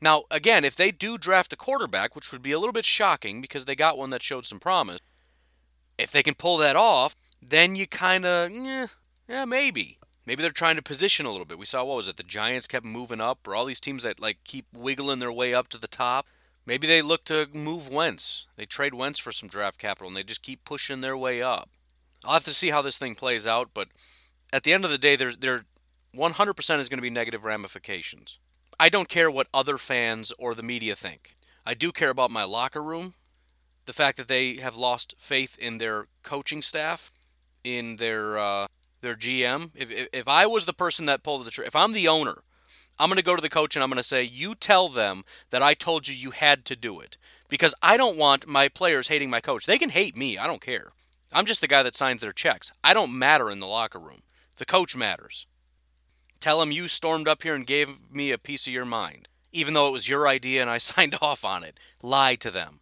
Now, 0.00 0.24
again, 0.30 0.64
if 0.64 0.76
they 0.76 0.90
do 0.90 1.18
draft 1.18 1.52
a 1.52 1.56
quarterback, 1.56 2.14
which 2.14 2.32
would 2.32 2.42
be 2.42 2.52
a 2.52 2.58
little 2.58 2.72
bit 2.72 2.84
shocking 2.84 3.40
because 3.40 3.64
they 3.64 3.74
got 3.74 3.98
one 3.98 4.10
that 4.10 4.22
showed 4.22 4.46
some 4.46 4.60
promise, 4.60 5.00
if 5.98 6.10
they 6.12 6.22
can 6.22 6.34
pull 6.34 6.56
that 6.58 6.76
off, 6.76 7.14
then 7.42 7.74
you 7.74 7.86
kind 7.86 8.24
of, 8.24 8.50
eh, 8.52 8.86
yeah, 9.28 9.44
maybe. 9.44 9.98
Maybe 10.24 10.42
they're 10.42 10.50
trying 10.50 10.76
to 10.76 10.82
position 10.82 11.26
a 11.26 11.30
little 11.30 11.46
bit. 11.46 11.58
We 11.58 11.66
saw, 11.66 11.84
what 11.84 11.96
was 11.96 12.08
it, 12.08 12.16
the 12.16 12.22
Giants 12.22 12.66
kept 12.66 12.84
moving 12.84 13.20
up, 13.20 13.46
or 13.46 13.54
all 13.54 13.64
these 13.64 13.80
teams 13.80 14.02
that 14.02 14.20
like 14.20 14.38
keep 14.44 14.66
wiggling 14.74 15.18
their 15.18 15.32
way 15.32 15.54
up 15.54 15.68
to 15.68 15.78
the 15.78 15.88
top. 15.88 16.26
Maybe 16.64 16.86
they 16.86 17.00
look 17.00 17.24
to 17.24 17.48
move 17.54 17.88
Wentz. 17.88 18.46
They 18.56 18.66
trade 18.66 18.92
Wentz 18.92 19.18
for 19.18 19.32
some 19.32 19.48
draft 19.48 19.78
capital, 19.78 20.08
and 20.08 20.16
they 20.16 20.22
just 20.22 20.42
keep 20.42 20.64
pushing 20.64 21.00
their 21.00 21.16
way 21.16 21.40
up. 21.40 21.70
I'll 22.24 22.34
have 22.34 22.44
to 22.44 22.50
see 22.50 22.70
how 22.70 22.82
this 22.82 22.98
thing 22.98 23.14
plays 23.14 23.46
out, 23.46 23.70
but 23.74 23.88
at 24.52 24.62
the 24.62 24.72
end 24.72 24.84
of 24.84 24.90
the 24.90 24.98
day, 24.98 25.16
there, 25.16 25.32
there 25.32 25.64
100% 26.14 26.78
is 26.78 26.88
going 26.88 26.98
to 26.98 27.02
be 27.02 27.10
negative 27.10 27.44
ramifications. 27.44 28.38
I 28.80 28.88
don't 28.88 29.08
care 29.08 29.30
what 29.30 29.48
other 29.52 29.78
fans 29.78 30.32
or 30.38 30.54
the 30.54 30.62
media 30.62 30.94
think. 30.96 31.36
I 31.66 31.74
do 31.74 31.92
care 31.92 32.10
about 32.10 32.30
my 32.30 32.44
locker 32.44 32.82
room, 32.82 33.14
the 33.86 33.92
fact 33.92 34.16
that 34.16 34.28
they 34.28 34.54
have 34.54 34.76
lost 34.76 35.14
faith 35.18 35.58
in 35.58 35.78
their 35.78 36.06
coaching 36.22 36.62
staff, 36.62 37.12
in 37.64 37.96
their 37.96 38.38
uh, 38.38 38.66
their 39.00 39.16
GM. 39.16 39.70
If, 39.74 39.90
if, 39.90 40.08
if 40.12 40.28
I 40.28 40.46
was 40.46 40.64
the 40.64 40.72
person 40.72 41.06
that 41.06 41.22
pulled 41.22 41.44
the 41.44 41.50
trigger, 41.50 41.68
if 41.68 41.76
I'm 41.76 41.92
the 41.92 42.08
owner, 42.08 42.42
I'm 42.98 43.08
going 43.08 43.18
to 43.18 43.24
go 43.24 43.36
to 43.36 43.42
the 43.42 43.48
coach 43.48 43.76
and 43.76 43.82
I'm 43.82 43.90
going 43.90 43.96
to 43.96 44.02
say, 44.02 44.22
"You 44.22 44.54
tell 44.54 44.88
them 44.88 45.24
that 45.50 45.62
I 45.62 45.74
told 45.74 46.08
you 46.08 46.14
you 46.14 46.30
had 46.30 46.64
to 46.66 46.76
do 46.76 47.00
it." 47.00 47.16
Because 47.48 47.74
I 47.82 47.96
don't 47.96 48.18
want 48.18 48.46
my 48.46 48.68
players 48.68 49.08
hating 49.08 49.30
my 49.30 49.40
coach. 49.40 49.66
They 49.66 49.78
can 49.78 49.90
hate 49.90 50.16
me. 50.16 50.38
I 50.38 50.46
don't 50.46 50.60
care. 50.60 50.92
I'm 51.32 51.46
just 51.46 51.60
the 51.60 51.66
guy 51.66 51.82
that 51.82 51.96
signs 51.96 52.22
their 52.22 52.32
checks. 52.32 52.72
I 52.82 52.94
don't 52.94 53.18
matter 53.18 53.50
in 53.50 53.60
the 53.60 53.66
locker 53.66 53.98
room. 53.98 54.22
The 54.56 54.64
coach 54.64 54.96
matters. 54.96 55.46
Tell 56.40 56.62
him 56.62 56.72
you 56.72 56.88
stormed 56.88 57.28
up 57.28 57.42
here 57.42 57.54
and 57.54 57.66
gave 57.66 58.10
me 58.10 58.30
a 58.30 58.38
piece 58.38 58.66
of 58.66 58.72
your 58.72 58.84
mind, 58.84 59.28
even 59.52 59.74
though 59.74 59.88
it 59.88 59.92
was 59.92 60.08
your 60.08 60.26
idea 60.28 60.60
and 60.62 60.70
I 60.70 60.78
signed 60.78 61.16
off 61.20 61.44
on 61.44 61.64
it. 61.64 61.78
Lie 62.02 62.36
to 62.36 62.50
them. 62.50 62.80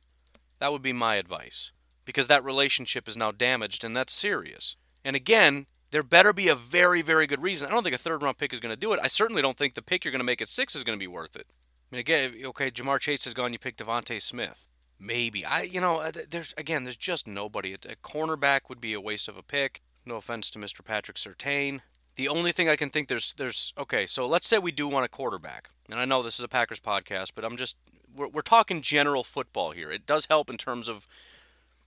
That 0.59 0.73
would 0.73 0.83
be 0.83 0.93
my 0.93 1.17
advice. 1.17 1.73
Because 2.05 2.29
that 2.29 2.45
relationship 2.45 3.09
is 3.09 3.17
now 3.17 3.33
damaged 3.33 3.83
and 3.85 3.97
that's 3.97 4.13
serious. 4.13 4.77
And 5.05 5.17
again, 5.17 5.67
there 5.91 6.03
better 6.03 6.33
be 6.33 6.49
a 6.49 6.55
very, 6.55 7.03
very 7.03 7.27
good 7.27 7.43
reason. 7.43 7.69
I 7.69 7.71
don't 7.71 7.83
think 7.83 7.95
a 7.95 7.99
third 7.99 8.23
round 8.23 8.39
pick 8.39 8.53
is 8.53 8.61
going 8.61 8.73
to 8.73 8.81
do 8.81 8.93
it. 8.93 9.01
I 9.03 9.09
certainly 9.09 9.43
don't 9.43 9.57
think 9.57 9.75
the 9.75 9.83
pick 9.83 10.05
you're 10.05 10.13
going 10.13 10.21
to 10.21 10.25
make 10.25 10.43
at 10.43 10.49
six 10.49 10.75
is 10.75 10.85
going 10.85 10.99
to 10.99 11.03
be 11.03 11.07
worth 11.07 11.37
it. 11.37 11.53
I 11.91 11.97
mean, 11.97 12.01
again, 12.01 12.35
okay, 12.47 12.71
Ja'Marr 12.71 13.01
Chase 13.01 13.27
is 13.27 13.35
gone. 13.35 13.53
You 13.53 13.59
pick 13.59 13.77
DeVonta 13.77 14.21
Smith. 14.21 14.69
Maybe 14.99 15.45
I, 15.45 15.63
you 15.63 15.81
know, 15.81 15.99
uh, 15.99 16.11
there's 16.31 16.55
again, 16.57 16.85
there's 16.85 16.97
just 16.97 17.27
nobody. 17.27 17.75
A 17.75 17.79
cornerback 17.79 18.69
would 18.69 18.81
be 18.81 18.95
a 18.95 19.01
waste 19.01 19.29
of 19.29 19.37
a 19.37 19.43
pick. 19.43 19.83
No 20.07 20.17
offense 20.17 20.51
to 20.51 20.59
Mr. 20.59 20.85
Patrick 20.85 21.19
Surtain. 21.19 21.81
The 22.15 22.29
only 22.29 22.51
thing 22.51 22.69
I 22.69 22.77
can 22.77 22.89
think 22.89 23.09
there's 23.09 23.35
there's 23.35 23.75
okay. 23.77 24.07
So 24.07 24.27
let's 24.27 24.49
say 24.49 24.59
we 24.59 24.73
do 24.73 24.89
want 24.89 25.05
a 25.05 25.09
quarterback, 25.09 25.71
and 25.91 26.01
I 26.01 26.07
know 26.07 26.23
this 26.23 26.39
is 26.39 26.45
a 26.45 26.49
Packers 26.49 26.81
podcast, 26.81 27.33
but 27.35 27.45
I'm 27.45 27.59
just 27.59 27.77
we're, 28.15 28.29
we're 28.29 28.43
talking 28.43 28.81
general 28.81 29.23
football 29.23 29.73
here. 29.73 29.91
It 29.91 30.07
does 30.07 30.27
help 30.27 30.49
in 30.49 30.57
terms 30.57 30.89
of 30.89 31.07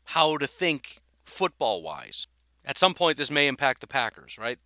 how 0.06 0.38
to 0.38 0.46
think 0.46 1.02
football 1.24 1.82
wise. 1.82 2.28
At 2.64 2.78
some 2.78 2.94
point, 2.94 3.18
this 3.18 3.32
may 3.32 3.48
impact 3.48 3.82
the 3.82 3.88
Packers, 3.88 4.38
right? 4.38 4.60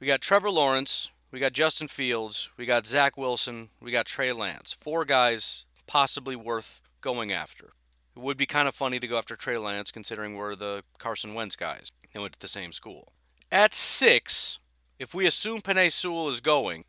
We 0.00 0.06
got 0.06 0.20
Trevor 0.20 0.50
Lawrence, 0.50 1.10
we 1.30 1.38
got 1.38 1.52
Justin 1.52 1.88
Fields, 1.88 2.50
we 2.56 2.66
got 2.66 2.86
Zach 2.86 3.16
Wilson, 3.16 3.68
we 3.80 3.92
got 3.92 4.06
Trey 4.06 4.32
Lance. 4.32 4.76
Four 4.80 5.04
guys 5.04 5.64
possibly 5.86 6.36
worth 6.36 6.80
going 7.00 7.32
after. 7.32 7.72
It 8.16 8.22
would 8.22 8.36
be 8.36 8.46
kind 8.46 8.68
of 8.68 8.74
funny 8.74 8.98
to 8.98 9.06
go 9.06 9.18
after 9.18 9.36
Trey 9.36 9.58
Lance 9.58 9.90
considering 9.90 10.34
we're 10.34 10.56
the 10.56 10.82
Carson 10.98 11.34
Wentz 11.34 11.56
guys 11.56 11.90
and 12.12 12.22
went 12.22 12.34
to 12.34 12.40
the 12.40 12.48
same 12.48 12.72
school. 12.72 13.12
At 13.50 13.74
six, 13.74 14.58
if 14.98 15.14
we 15.14 15.26
assume 15.26 15.60
Penei 15.60 15.90
Sewell 15.92 16.28
is 16.28 16.40
going, 16.40 16.84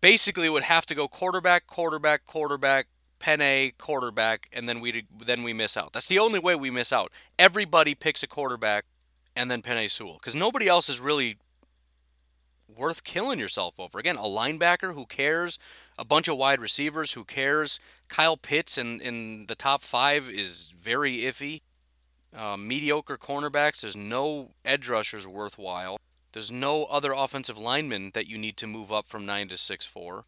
basically 0.00 0.48
would 0.48 0.64
have 0.64 0.86
to 0.86 0.94
go 0.94 1.08
quarterback, 1.08 1.66
quarterback, 1.66 2.26
quarterback, 2.26 2.88
Penei, 3.20 3.76
quarterback, 3.76 4.48
and 4.52 4.68
then 4.68 4.80
we 4.80 5.06
then 5.24 5.42
we 5.42 5.52
miss 5.52 5.76
out. 5.76 5.92
That's 5.92 6.06
the 6.06 6.18
only 6.18 6.38
way 6.38 6.54
we 6.54 6.70
miss 6.70 6.92
out. 6.92 7.12
Everybody 7.38 7.94
picks 7.94 8.22
a 8.22 8.26
quarterback 8.26 8.86
and 9.36 9.50
then 9.50 9.62
Penei 9.62 9.90
Sewell 9.90 10.14
because 10.14 10.34
nobody 10.34 10.68
else 10.68 10.88
is 10.88 11.00
really 11.00 11.36
worth 12.74 13.04
killing 13.04 13.38
yourself 13.38 13.78
over. 13.78 13.98
Again, 13.98 14.16
a 14.16 14.22
linebacker 14.22 14.94
who 14.94 15.04
cares, 15.04 15.58
a 15.98 16.04
bunch 16.04 16.28
of 16.28 16.36
wide 16.38 16.60
receivers 16.60 17.12
who 17.12 17.24
cares. 17.24 17.78
Kyle 18.10 18.36
Pitts 18.36 18.76
in, 18.76 19.00
in 19.00 19.46
the 19.46 19.54
top 19.54 19.82
five 19.82 20.28
is 20.28 20.68
very 20.78 21.18
iffy. 21.18 21.62
Uh, 22.36 22.56
mediocre 22.56 23.16
cornerbacks. 23.16 23.80
There's 23.80 23.96
no 23.96 24.50
edge 24.64 24.88
rushers 24.88 25.26
worthwhile. 25.26 25.96
There's 26.32 26.50
no 26.52 26.84
other 26.84 27.12
offensive 27.12 27.58
linemen 27.58 28.10
that 28.14 28.28
you 28.28 28.36
need 28.36 28.56
to 28.58 28.66
move 28.66 28.92
up 28.92 29.08
from 29.08 29.24
9 29.26 29.48
to 29.48 29.56
6 29.56 29.86
4. 29.86 30.24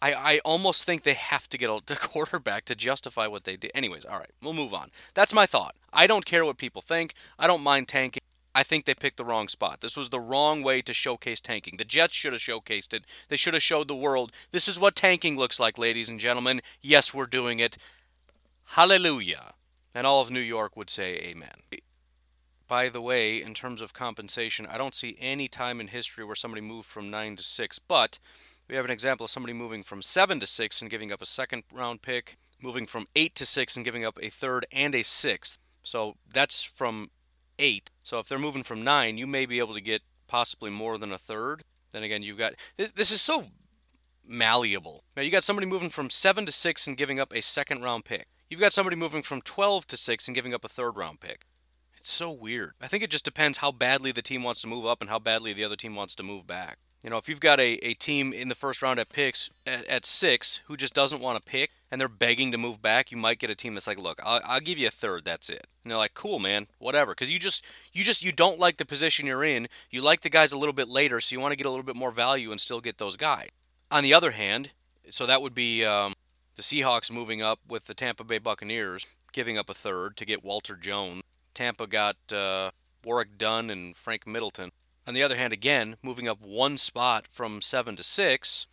I, 0.00 0.14
I 0.14 0.38
almost 0.44 0.84
think 0.84 1.02
they 1.02 1.14
have 1.14 1.48
to 1.48 1.58
get 1.58 1.68
a 1.68 1.80
quarterback 1.96 2.64
to 2.66 2.74
justify 2.74 3.26
what 3.26 3.44
they 3.44 3.56
did. 3.56 3.72
Anyways, 3.74 4.04
all 4.04 4.18
right, 4.18 4.30
we'll 4.42 4.52
move 4.52 4.72
on. 4.72 4.90
That's 5.14 5.34
my 5.34 5.44
thought. 5.44 5.74
I 5.92 6.06
don't 6.06 6.24
care 6.24 6.44
what 6.44 6.56
people 6.56 6.82
think. 6.82 7.14
I 7.38 7.46
don't 7.46 7.62
mind 7.62 7.88
tanking. 7.88 8.17
I 8.58 8.64
think 8.64 8.86
they 8.86 8.94
picked 8.94 9.18
the 9.18 9.24
wrong 9.24 9.46
spot. 9.46 9.82
This 9.82 9.96
was 9.96 10.10
the 10.10 10.18
wrong 10.18 10.64
way 10.64 10.82
to 10.82 10.92
showcase 10.92 11.40
tanking. 11.40 11.76
The 11.76 11.84
Jets 11.84 12.12
should 12.12 12.32
have 12.32 12.42
showcased 12.42 12.92
it. 12.92 13.04
They 13.28 13.36
should 13.36 13.54
have 13.54 13.62
showed 13.62 13.86
the 13.86 13.94
world 13.94 14.32
this 14.50 14.66
is 14.66 14.80
what 14.80 14.96
tanking 14.96 15.36
looks 15.36 15.60
like, 15.60 15.78
ladies 15.78 16.08
and 16.08 16.18
gentlemen. 16.18 16.60
Yes, 16.82 17.14
we're 17.14 17.26
doing 17.26 17.60
it. 17.60 17.78
Hallelujah. 18.70 19.54
And 19.94 20.08
all 20.08 20.20
of 20.20 20.32
New 20.32 20.40
York 20.40 20.76
would 20.76 20.90
say 20.90 21.14
amen. 21.18 21.52
By 22.66 22.88
the 22.88 23.00
way, 23.00 23.40
in 23.40 23.54
terms 23.54 23.80
of 23.80 23.92
compensation, 23.92 24.66
I 24.66 24.76
don't 24.76 24.92
see 24.92 25.16
any 25.20 25.46
time 25.46 25.80
in 25.80 25.86
history 25.86 26.24
where 26.24 26.34
somebody 26.34 26.60
moved 26.60 26.88
from 26.88 27.10
9 27.10 27.36
to 27.36 27.44
6, 27.44 27.78
but 27.78 28.18
we 28.68 28.74
have 28.74 28.84
an 28.84 28.90
example 28.90 29.22
of 29.22 29.30
somebody 29.30 29.52
moving 29.52 29.84
from 29.84 30.02
7 30.02 30.40
to 30.40 30.48
6 30.48 30.82
and 30.82 30.90
giving 30.90 31.12
up 31.12 31.22
a 31.22 31.26
second 31.26 31.62
round 31.72 32.02
pick, 32.02 32.36
moving 32.60 32.88
from 32.88 33.06
8 33.14 33.36
to 33.36 33.46
6 33.46 33.76
and 33.76 33.84
giving 33.84 34.04
up 34.04 34.18
a 34.20 34.30
third 34.30 34.66
and 34.72 34.96
a 34.96 35.04
sixth. 35.04 35.60
So 35.84 36.16
that's 36.28 36.64
from 36.64 37.10
eight. 37.58 37.90
So 38.02 38.18
if 38.18 38.28
they're 38.28 38.38
moving 38.38 38.62
from 38.62 38.82
nine, 38.82 39.18
you 39.18 39.26
may 39.26 39.46
be 39.46 39.58
able 39.58 39.74
to 39.74 39.80
get 39.80 40.02
possibly 40.26 40.70
more 40.70 40.98
than 40.98 41.12
a 41.12 41.18
third. 41.18 41.64
Then 41.92 42.02
again, 42.02 42.22
you've 42.22 42.38
got 42.38 42.54
this, 42.76 42.90
this 42.92 43.10
is 43.10 43.20
so 43.20 43.46
malleable. 44.26 45.04
Now 45.16 45.22
you 45.22 45.30
got 45.30 45.44
somebody 45.44 45.66
moving 45.66 45.88
from 45.88 46.10
seven 46.10 46.46
to 46.46 46.52
six 46.52 46.86
and 46.86 46.96
giving 46.96 47.18
up 47.18 47.32
a 47.32 47.40
second 47.40 47.82
round 47.82 48.04
pick. 48.04 48.28
You've 48.50 48.60
got 48.60 48.72
somebody 48.72 48.96
moving 48.96 49.22
from 49.22 49.42
12 49.42 49.86
to 49.88 49.96
6 49.98 50.26
and 50.26 50.34
giving 50.34 50.54
up 50.54 50.64
a 50.64 50.68
third 50.68 50.96
round 50.96 51.20
pick. 51.20 51.44
It's 51.98 52.10
so 52.10 52.30
weird. 52.32 52.72
I 52.80 52.88
think 52.88 53.02
it 53.02 53.10
just 53.10 53.24
depends 53.24 53.58
how 53.58 53.72
badly 53.72 54.10
the 54.10 54.22
team 54.22 54.42
wants 54.42 54.62
to 54.62 54.68
move 54.68 54.86
up 54.86 55.02
and 55.02 55.10
how 55.10 55.18
badly 55.18 55.52
the 55.52 55.64
other 55.64 55.76
team 55.76 55.94
wants 55.94 56.14
to 56.14 56.22
move 56.22 56.46
back. 56.46 56.78
You 57.04 57.10
know, 57.10 57.16
if 57.16 57.28
you've 57.28 57.40
got 57.40 57.60
a, 57.60 57.74
a 57.86 57.94
team 57.94 58.32
in 58.32 58.48
the 58.48 58.56
first 58.56 58.82
round 58.82 58.98
at 58.98 59.08
picks 59.08 59.50
at, 59.66 59.84
at 59.86 60.04
six 60.04 60.62
who 60.66 60.76
just 60.76 60.94
doesn't 60.94 61.20
want 61.22 61.38
to 61.38 61.50
pick 61.50 61.70
and 61.90 62.00
they're 62.00 62.08
begging 62.08 62.50
to 62.52 62.58
move 62.58 62.82
back, 62.82 63.12
you 63.12 63.16
might 63.16 63.38
get 63.38 63.50
a 63.50 63.54
team 63.54 63.74
that's 63.74 63.86
like, 63.86 63.98
look, 64.00 64.20
I'll, 64.24 64.40
I'll 64.44 64.60
give 64.60 64.78
you 64.78 64.88
a 64.88 64.90
third, 64.90 65.24
that's 65.24 65.48
it. 65.48 65.68
And 65.84 65.90
they're 65.90 65.98
like, 65.98 66.14
cool, 66.14 66.40
man, 66.40 66.66
whatever. 66.78 67.12
Because 67.12 67.30
you 67.30 67.38
just, 67.38 67.64
you 67.92 68.02
just, 68.02 68.24
you 68.24 68.32
don't 68.32 68.58
like 68.58 68.78
the 68.78 68.84
position 68.84 69.26
you're 69.26 69.44
in. 69.44 69.68
You 69.90 70.02
like 70.02 70.22
the 70.22 70.28
guys 70.28 70.52
a 70.52 70.58
little 70.58 70.72
bit 70.72 70.88
later, 70.88 71.20
so 71.20 71.34
you 71.34 71.40
want 71.40 71.52
to 71.52 71.56
get 71.56 71.66
a 71.66 71.70
little 71.70 71.84
bit 71.84 71.96
more 71.96 72.10
value 72.10 72.50
and 72.50 72.60
still 72.60 72.80
get 72.80 72.98
those 72.98 73.16
guys. 73.16 73.48
On 73.90 74.02
the 74.02 74.12
other 74.12 74.32
hand, 74.32 74.70
So 75.10 75.26
that 75.26 75.40
would 75.40 75.54
be 75.54 75.84
um, 75.84 76.14
the 76.56 76.62
Seahawks 76.62 77.10
moving 77.10 77.40
up 77.42 77.60
with 77.66 77.86
the 77.86 77.94
Tampa 77.94 78.24
Bay 78.24 78.38
Buccaneers, 78.38 79.14
giving 79.32 79.56
up 79.56 79.70
a 79.70 79.74
third 79.74 80.16
to 80.18 80.24
get 80.24 80.44
Walter 80.44 80.76
Jones. 80.76 81.22
Tampa 81.54 81.86
got 81.86 82.16
uh, 82.32 82.70
Warrick 83.04 83.38
Dunn 83.38 83.70
and 83.70 83.96
Frank 83.96 84.26
Middleton. 84.26 84.70
On 85.08 85.14
the 85.14 85.22
other 85.22 85.36
hand, 85.36 85.54
again, 85.54 85.96
moving 86.02 86.28
up 86.28 86.42
one 86.42 86.76
spot 86.76 87.26
from 87.26 87.62
seven 87.62 87.96
to 87.96 88.02
six, 88.02 88.66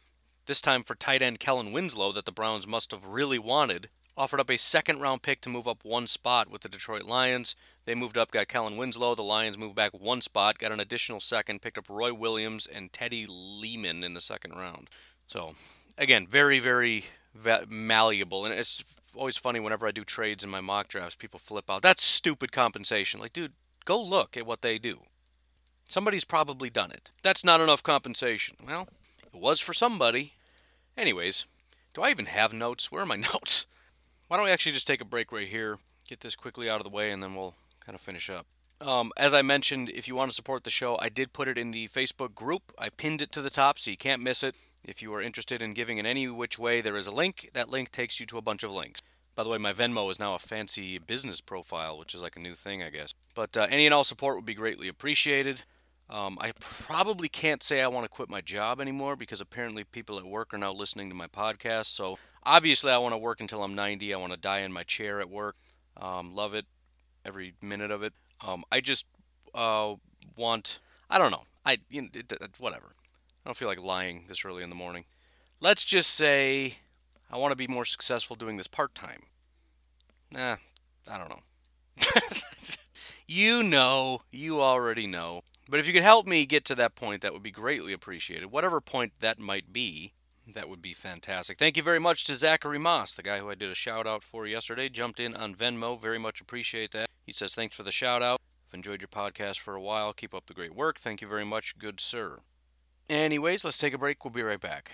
this 0.47 0.59
time 0.59 0.83
for 0.83 0.93
tight 0.93 1.21
end 1.21 1.39
Kellen 1.39 1.71
Winslow 1.71 2.11
that 2.11 2.25
the 2.25 2.31
Browns 2.33 2.67
must 2.67 2.91
have 2.91 3.07
really 3.07 3.39
wanted. 3.39 3.87
Offered 4.17 4.41
up 4.41 4.49
a 4.49 4.57
second 4.57 4.99
round 4.99 5.21
pick 5.21 5.39
to 5.41 5.49
move 5.49 5.65
up 5.65 5.85
one 5.85 6.07
spot 6.07 6.49
with 6.49 6.59
the 6.59 6.67
Detroit 6.67 7.03
Lions. 7.03 7.55
They 7.85 7.95
moved 7.95 8.17
up, 8.17 8.31
got 8.31 8.49
Kellen 8.49 8.75
Winslow. 8.75 9.15
The 9.15 9.23
Lions 9.23 9.57
moved 9.57 9.75
back 9.75 9.93
one 9.93 10.19
spot, 10.19 10.57
got 10.57 10.73
an 10.73 10.81
additional 10.81 11.21
second, 11.21 11.61
picked 11.61 11.77
up 11.77 11.87
Roy 11.87 12.13
Williams 12.13 12.67
and 12.67 12.91
Teddy 12.91 13.25
Lehman 13.29 14.03
in 14.03 14.13
the 14.13 14.19
second 14.19 14.57
round. 14.57 14.89
So, 15.27 15.53
again, 15.97 16.27
very, 16.27 16.59
very 16.59 17.05
malleable. 17.69 18.43
And 18.43 18.53
it's 18.53 18.83
always 19.15 19.37
funny 19.37 19.61
whenever 19.61 19.87
I 19.87 19.91
do 19.91 20.03
trades 20.03 20.43
in 20.43 20.49
my 20.49 20.59
mock 20.59 20.89
drafts, 20.89 21.15
people 21.15 21.39
flip 21.39 21.69
out. 21.69 21.81
That's 21.81 22.03
stupid 22.03 22.51
compensation. 22.51 23.21
Like, 23.21 23.31
dude, 23.31 23.53
go 23.85 24.03
look 24.03 24.35
at 24.35 24.45
what 24.45 24.63
they 24.63 24.77
do. 24.77 24.99
Somebody's 25.87 26.25
probably 26.25 26.69
done 26.69 26.91
it. 26.91 27.11
That's 27.21 27.45
not 27.45 27.61
enough 27.61 27.83
compensation. 27.83 28.57
Well, 28.65 28.87
it 29.33 29.39
was 29.39 29.59
for 29.59 29.73
somebody. 29.73 30.33
Anyways, 30.97 31.45
do 31.93 32.01
I 32.01 32.09
even 32.09 32.25
have 32.25 32.53
notes? 32.53 32.91
Where 32.91 33.03
are 33.03 33.05
my 33.05 33.15
notes? 33.33 33.65
Why 34.27 34.37
don't 34.37 34.45
we 34.45 34.51
actually 34.51 34.73
just 34.73 34.87
take 34.87 35.01
a 35.01 35.05
break 35.05 35.31
right 35.31 35.47
here, 35.47 35.77
get 36.07 36.21
this 36.21 36.35
quickly 36.35 36.69
out 36.69 36.79
of 36.79 36.83
the 36.83 36.89
way, 36.89 37.11
and 37.11 37.21
then 37.21 37.35
we'll 37.35 37.55
kind 37.79 37.95
of 37.95 38.01
finish 38.01 38.29
up. 38.29 38.47
Um, 38.81 39.13
as 39.15 39.33
I 39.33 39.41
mentioned, 39.41 39.89
if 39.89 40.07
you 40.07 40.15
want 40.15 40.31
to 40.31 40.35
support 40.35 40.63
the 40.63 40.69
show, 40.69 40.97
I 40.99 41.07
did 41.07 41.31
put 41.31 41.47
it 41.47 41.57
in 41.57 41.71
the 41.71 41.87
Facebook 41.87 42.35
group. 42.35 42.73
I 42.77 42.89
pinned 42.89 43.21
it 43.21 43.31
to 43.33 43.41
the 43.41 43.49
top 43.49 43.79
so 43.79 43.91
you 43.91 43.97
can't 43.97 44.21
miss 44.21 44.43
it. 44.43 44.57
If 44.83 45.01
you 45.01 45.13
are 45.13 45.21
interested 45.21 45.61
in 45.61 45.73
giving 45.73 45.97
in 45.97 46.05
any 46.05 46.27
which 46.27 46.59
way, 46.59 46.81
there 46.81 46.97
is 46.97 47.07
a 47.07 47.11
link. 47.11 47.49
That 47.53 47.69
link 47.69 47.91
takes 47.91 48.19
you 48.19 48.25
to 48.27 48.37
a 48.37 48.41
bunch 48.41 48.63
of 48.63 48.71
links. 48.71 49.01
By 49.33 49.43
the 49.43 49.49
way, 49.49 49.57
my 49.57 49.73
Venmo 49.73 50.09
is 50.11 50.19
now 50.19 50.33
a 50.33 50.39
fancy 50.39 50.97
business 50.97 51.41
profile, 51.41 51.97
which 51.97 52.13
is 52.13 52.21
like 52.21 52.35
a 52.35 52.41
new 52.41 52.55
thing, 52.55 52.83
I 52.83 52.89
guess. 52.89 53.13
But 53.33 53.55
uh, 53.55 53.67
any 53.69 53.85
and 53.85 53.93
all 53.93 54.03
support 54.03 54.35
would 54.35 54.45
be 54.45 54.53
greatly 54.53 54.87
appreciated. 54.87 55.63
Um, 56.09 56.37
I 56.39 56.51
probably 56.59 57.27
can't 57.27 57.63
say 57.63 57.81
I 57.81 57.87
want 57.87 58.05
to 58.05 58.09
quit 58.09 58.29
my 58.29 58.41
job 58.41 58.79
anymore 58.79 59.15
because 59.15 59.41
apparently 59.41 59.83
people 59.83 60.19
at 60.19 60.25
work 60.25 60.53
are 60.53 60.57
now 60.57 60.71
listening 60.71 61.09
to 61.09 61.15
my 61.15 61.27
podcast. 61.27 61.87
So 61.87 62.19
obviously, 62.43 62.91
I 62.91 62.97
want 62.99 63.13
to 63.13 63.17
work 63.17 63.41
until 63.41 63.63
I'm 63.63 63.73
90. 63.73 64.13
I 64.13 64.17
want 64.17 64.31
to 64.31 64.37
die 64.37 64.59
in 64.59 64.71
my 64.71 64.83
chair 64.83 65.19
at 65.19 65.29
work. 65.29 65.55
Um, 65.97 66.35
love 66.35 66.53
it, 66.53 66.65
every 67.25 67.55
minute 67.61 67.89
of 67.89 68.03
it. 68.03 68.13
Um, 68.45 68.63
I 68.71 68.81
just 68.81 69.05
uh, 69.53 69.95
want. 70.37 70.79
I 71.09 71.17
don't 71.17 71.31
know. 71.31 71.43
I 71.65 71.77
you 71.89 72.03
know, 72.03 72.09
it, 72.13 72.31
it, 72.31 72.51
whatever. 72.59 72.95
I 73.43 73.49
don't 73.49 73.57
feel 73.57 73.67
like 73.67 73.81
lying 73.81 74.25
this 74.27 74.45
early 74.45 74.63
in 74.63 74.69
the 74.69 74.75
morning. 74.75 75.05
Let's 75.59 75.83
just 75.83 76.11
say 76.11 76.77
I 77.31 77.37
want 77.37 77.51
to 77.51 77.55
be 77.55 77.67
more 77.67 77.85
successful 77.85 78.35
doing 78.35 78.57
this 78.57 78.67
part 78.67 78.93
time. 78.93 79.23
Nah, 80.31 80.57
I 81.09 81.17
don't 81.17 81.29
know. 81.29 81.39
you 83.27 83.63
know, 83.63 84.21
you 84.31 84.61
already 84.61 85.07
know. 85.07 85.41
But 85.67 85.79
if 85.79 85.87
you 85.87 85.93
could 85.93 86.03
help 86.03 86.27
me 86.27 86.45
get 86.45 86.63
to 86.65 86.75
that 86.75 86.95
point, 86.95 87.21
that 87.21 87.33
would 87.33 87.43
be 87.43 87.51
greatly 87.51 87.93
appreciated. 87.93 88.51
Whatever 88.51 88.81
point 88.81 89.13
that 89.19 89.39
might 89.39 89.73
be, 89.73 90.13
that 90.53 90.69
would 90.69 90.81
be 90.81 90.93
fantastic. 90.93 91.57
Thank 91.57 91.75
you 91.75 91.83
very 91.83 91.99
much 91.99 92.23
to 92.25 92.35
Zachary 92.35 92.77
Moss, 92.77 93.15
the 93.15 93.23
guy 93.23 93.39
who 93.39 93.49
I 93.49 93.55
did 93.55 93.71
a 93.71 93.75
shout 93.75 94.05
out 94.05 94.21
for 94.21 94.45
yesterday. 94.45 94.89
Jumped 94.89 95.19
in 95.19 95.35
on 95.35 95.55
Venmo. 95.55 95.99
Very 95.99 96.19
much 96.19 96.39
appreciate 96.39 96.91
that. 96.91 97.09
He 97.25 97.33
says, 97.33 97.55
Thanks 97.55 97.75
for 97.75 97.83
the 97.83 97.91
shout 97.91 98.21
out. 98.21 98.39
I've 98.69 98.75
enjoyed 98.75 99.01
your 99.01 99.07
podcast 99.07 99.57
for 99.59 99.73
a 99.73 99.81
while. 99.81 100.13
Keep 100.13 100.35
up 100.35 100.45
the 100.45 100.53
great 100.53 100.75
work. 100.75 100.99
Thank 100.99 101.21
you 101.21 101.27
very 101.27 101.45
much, 101.45 101.77
good 101.79 101.99
sir. 101.99 102.39
Anyways, 103.09 103.65
let's 103.65 103.77
take 103.77 103.93
a 103.93 103.97
break. 103.97 104.23
We'll 104.23 104.31
be 104.31 104.43
right 104.43 104.59
back. 104.59 104.93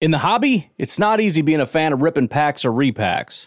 In 0.00 0.10
the 0.10 0.18
hobby, 0.18 0.70
it's 0.78 0.98
not 0.98 1.20
easy 1.20 1.42
being 1.42 1.60
a 1.60 1.66
fan 1.66 1.92
of 1.92 2.02
ripping 2.02 2.28
packs 2.28 2.64
or 2.64 2.70
repacks. 2.70 3.46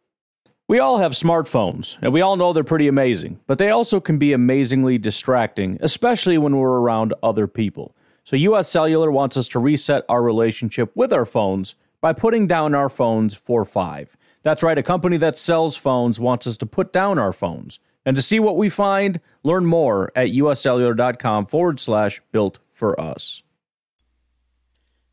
We 0.71 0.79
all 0.79 0.99
have 0.99 1.11
smartphones, 1.11 1.97
and 2.01 2.13
we 2.13 2.21
all 2.21 2.37
know 2.37 2.53
they're 2.53 2.63
pretty 2.63 2.87
amazing, 2.87 3.41
but 3.45 3.57
they 3.57 3.71
also 3.71 3.99
can 3.99 4.17
be 4.17 4.31
amazingly 4.31 4.97
distracting, 4.97 5.77
especially 5.81 6.37
when 6.37 6.55
we're 6.55 6.79
around 6.79 7.13
other 7.21 7.45
people. 7.45 7.93
So, 8.23 8.37
US 8.37 8.69
Cellular 8.69 9.11
wants 9.11 9.35
us 9.35 9.49
to 9.49 9.59
reset 9.59 10.05
our 10.07 10.23
relationship 10.23 10.89
with 10.95 11.11
our 11.11 11.25
phones 11.25 11.75
by 11.99 12.13
putting 12.13 12.47
down 12.47 12.73
our 12.73 12.87
phones 12.87 13.35
for 13.35 13.65
five. 13.65 14.15
That's 14.43 14.63
right, 14.63 14.77
a 14.77 14.81
company 14.81 15.17
that 15.17 15.37
sells 15.37 15.75
phones 15.75 16.21
wants 16.21 16.47
us 16.47 16.57
to 16.59 16.65
put 16.65 16.93
down 16.93 17.19
our 17.19 17.33
phones. 17.33 17.81
And 18.05 18.15
to 18.15 18.21
see 18.21 18.39
what 18.39 18.55
we 18.55 18.69
find, 18.69 19.19
learn 19.43 19.65
more 19.65 20.09
at 20.15 20.29
uscellular.com 20.29 21.47
forward 21.47 21.81
slash 21.81 22.21
built 22.31 22.59
for 22.71 22.97
us. 22.97 23.43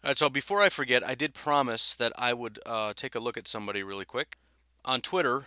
All 0.05 0.11
right, 0.11 0.19
so 0.19 0.31
before 0.31 0.63
I 0.63 0.69
forget, 0.69 1.05
I 1.05 1.17
did 1.17 1.35
promise 1.35 1.97
that 1.97 2.13
I 2.17 2.33
would 2.33 2.61
uh, 2.65 2.93
take 2.95 3.17
a 3.17 3.19
look 3.19 3.37
at 3.37 3.49
somebody 3.49 3.83
really 3.83 4.05
quick 4.05 4.39
on 4.85 5.01
Twitter, 5.01 5.47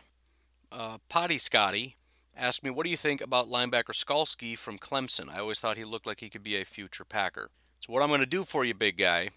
uh, 0.72 0.98
Potty 1.10 1.38
Scotty 1.38 1.96
asked 2.36 2.64
me, 2.64 2.70
What 2.70 2.84
do 2.84 2.90
you 2.90 2.98
think 2.98 3.22
about 3.22 3.50
linebacker 3.50 3.94
Skalski 3.94 4.58
from 4.58 4.78
Clemson? 4.78 5.30
I 5.30 5.40
always 5.40 5.60
thought 5.60 5.78
he 5.78 5.86
looked 5.86 6.08
like 6.08 6.20
he 6.20 6.30
could 6.30 6.44
be 6.44 6.56
a 6.56 6.66
future 6.66 7.06
Packer. 7.06 7.50
So, 7.80 7.92
what 7.92 8.02
I'm 8.02 8.10
going 8.10 8.22
to 8.22 8.26
do 8.26 8.44
for 8.44 8.64
you, 8.64 8.74
big 8.74 8.98
guy, 8.98 9.30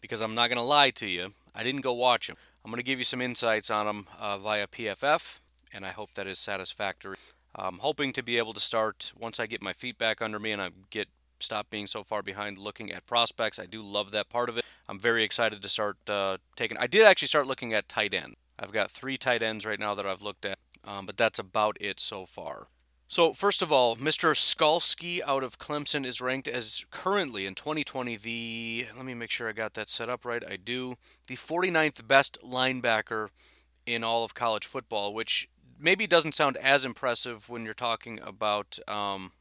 because 0.00 0.20
I'm 0.20 0.34
not 0.34 0.48
going 0.48 0.58
to 0.58 0.62
lie 0.62 0.90
to 0.90 1.06
you, 1.06 1.32
I 1.54 1.62
didn't 1.62 1.82
go 1.82 1.92
watch 1.92 2.28
him. 2.28 2.36
I'm 2.64 2.70
going 2.70 2.78
to 2.80 2.84
give 2.84 2.98
you 2.98 3.04
some 3.04 3.20
insights 3.20 3.70
on 3.70 3.86
him 3.86 4.06
uh, 4.18 4.38
via 4.38 4.66
PFF, 4.66 5.40
and 5.72 5.84
I 5.84 5.90
hope 5.90 6.14
that 6.14 6.26
is 6.26 6.38
satisfactory. 6.38 7.16
I'm 7.54 7.78
hoping 7.78 8.12
to 8.14 8.22
be 8.22 8.38
able 8.38 8.52
to 8.54 8.60
start 8.60 9.12
once 9.16 9.38
I 9.38 9.46
get 9.46 9.62
my 9.62 9.72
feet 9.72 9.96
back 9.96 10.20
under 10.20 10.38
me 10.38 10.50
and 10.50 10.60
I 10.60 10.70
get 10.90 11.08
stop 11.40 11.70
being 11.70 11.86
so 11.86 12.02
far 12.02 12.22
behind 12.22 12.58
looking 12.58 12.90
at 12.90 13.06
prospects. 13.06 13.58
I 13.58 13.66
do 13.66 13.82
love 13.82 14.10
that 14.10 14.28
part 14.28 14.48
of 14.48 14.58
it. 14.58 14.64
I'm 14.88 14.98
very 14.98 15.22
excited 15.22 15.62
to 15.62 15.68
start 15.68 15.96
uh, 16.08 16.38
taking. 16.56 16.76
I 16.78 16.86
did 16.86 17.04
actually 17.04 17.28
start 17.28 17.46
looking 17.46 17.72
at 17.72 17.88
tight 17.88 18.14
end. 18.14 18.34
I've 18.58 18.72
got 18.72 18.90
three 18.90 19.16
tight 19.16 19.42
ends 19.42 19.66
right 19.66 19.78
now 19.78 19.94
that 19.94 20.06
I've 20.06 20.22
looked 20.22 20.44
at, 20.44 20.58
um, 20.84 21.06
but 21.06 21.16
that's 21.16 21.38
about 21.38 21.76
it 21.80 22.00
so 22.00 22.26
far. 22.26 22.68
So, 23.06 23.32
first 23.32 23.62
of 23.62 23.70
all, 23.70 23.96
Mr. 23.96 24.34
Skalski 24.34 25.20
out 25.26 25.44
of 25.44 25.58
Clemson 25.58 26.06
is 26.06 26.20
ranked 26.20 26.48
as 26.48 26.84
currently 26.90 27.46
in 27.46 27.54
2020 27.54 28.16
the, 28.16 28.86
let 28.96 29.04
me 29.04 29.14
make 29.14 29.30
sure 29.30 29.48
I 29.48 29.52
got 29.52 29.74
that 29.74 29.90
set 29.90 30.08
up 30.08 30.24
right. 30.24 30.42
I 30.44 30.56
do. 30.56 30.96
The 31.26 31.36
49th 31.36 32.06
best 32.08 32.38
linebacker 32.42 33.28
in 33.86 34.02
all 34.02 34.24
of 34.24 34.34
college 34.34 34.66
football, 34.66 35.12
which 35.12 35.48
maybe 35.78 36.06
doesn't 36.06 36.34
sound 36.34 36.56
as 36.56 36.84
impressive 36.84 37.48
when 37.48 37.64
you're 37.64 37.74
talking 37.74 38.20
about 38.22 38.78
um, 38.88 39.32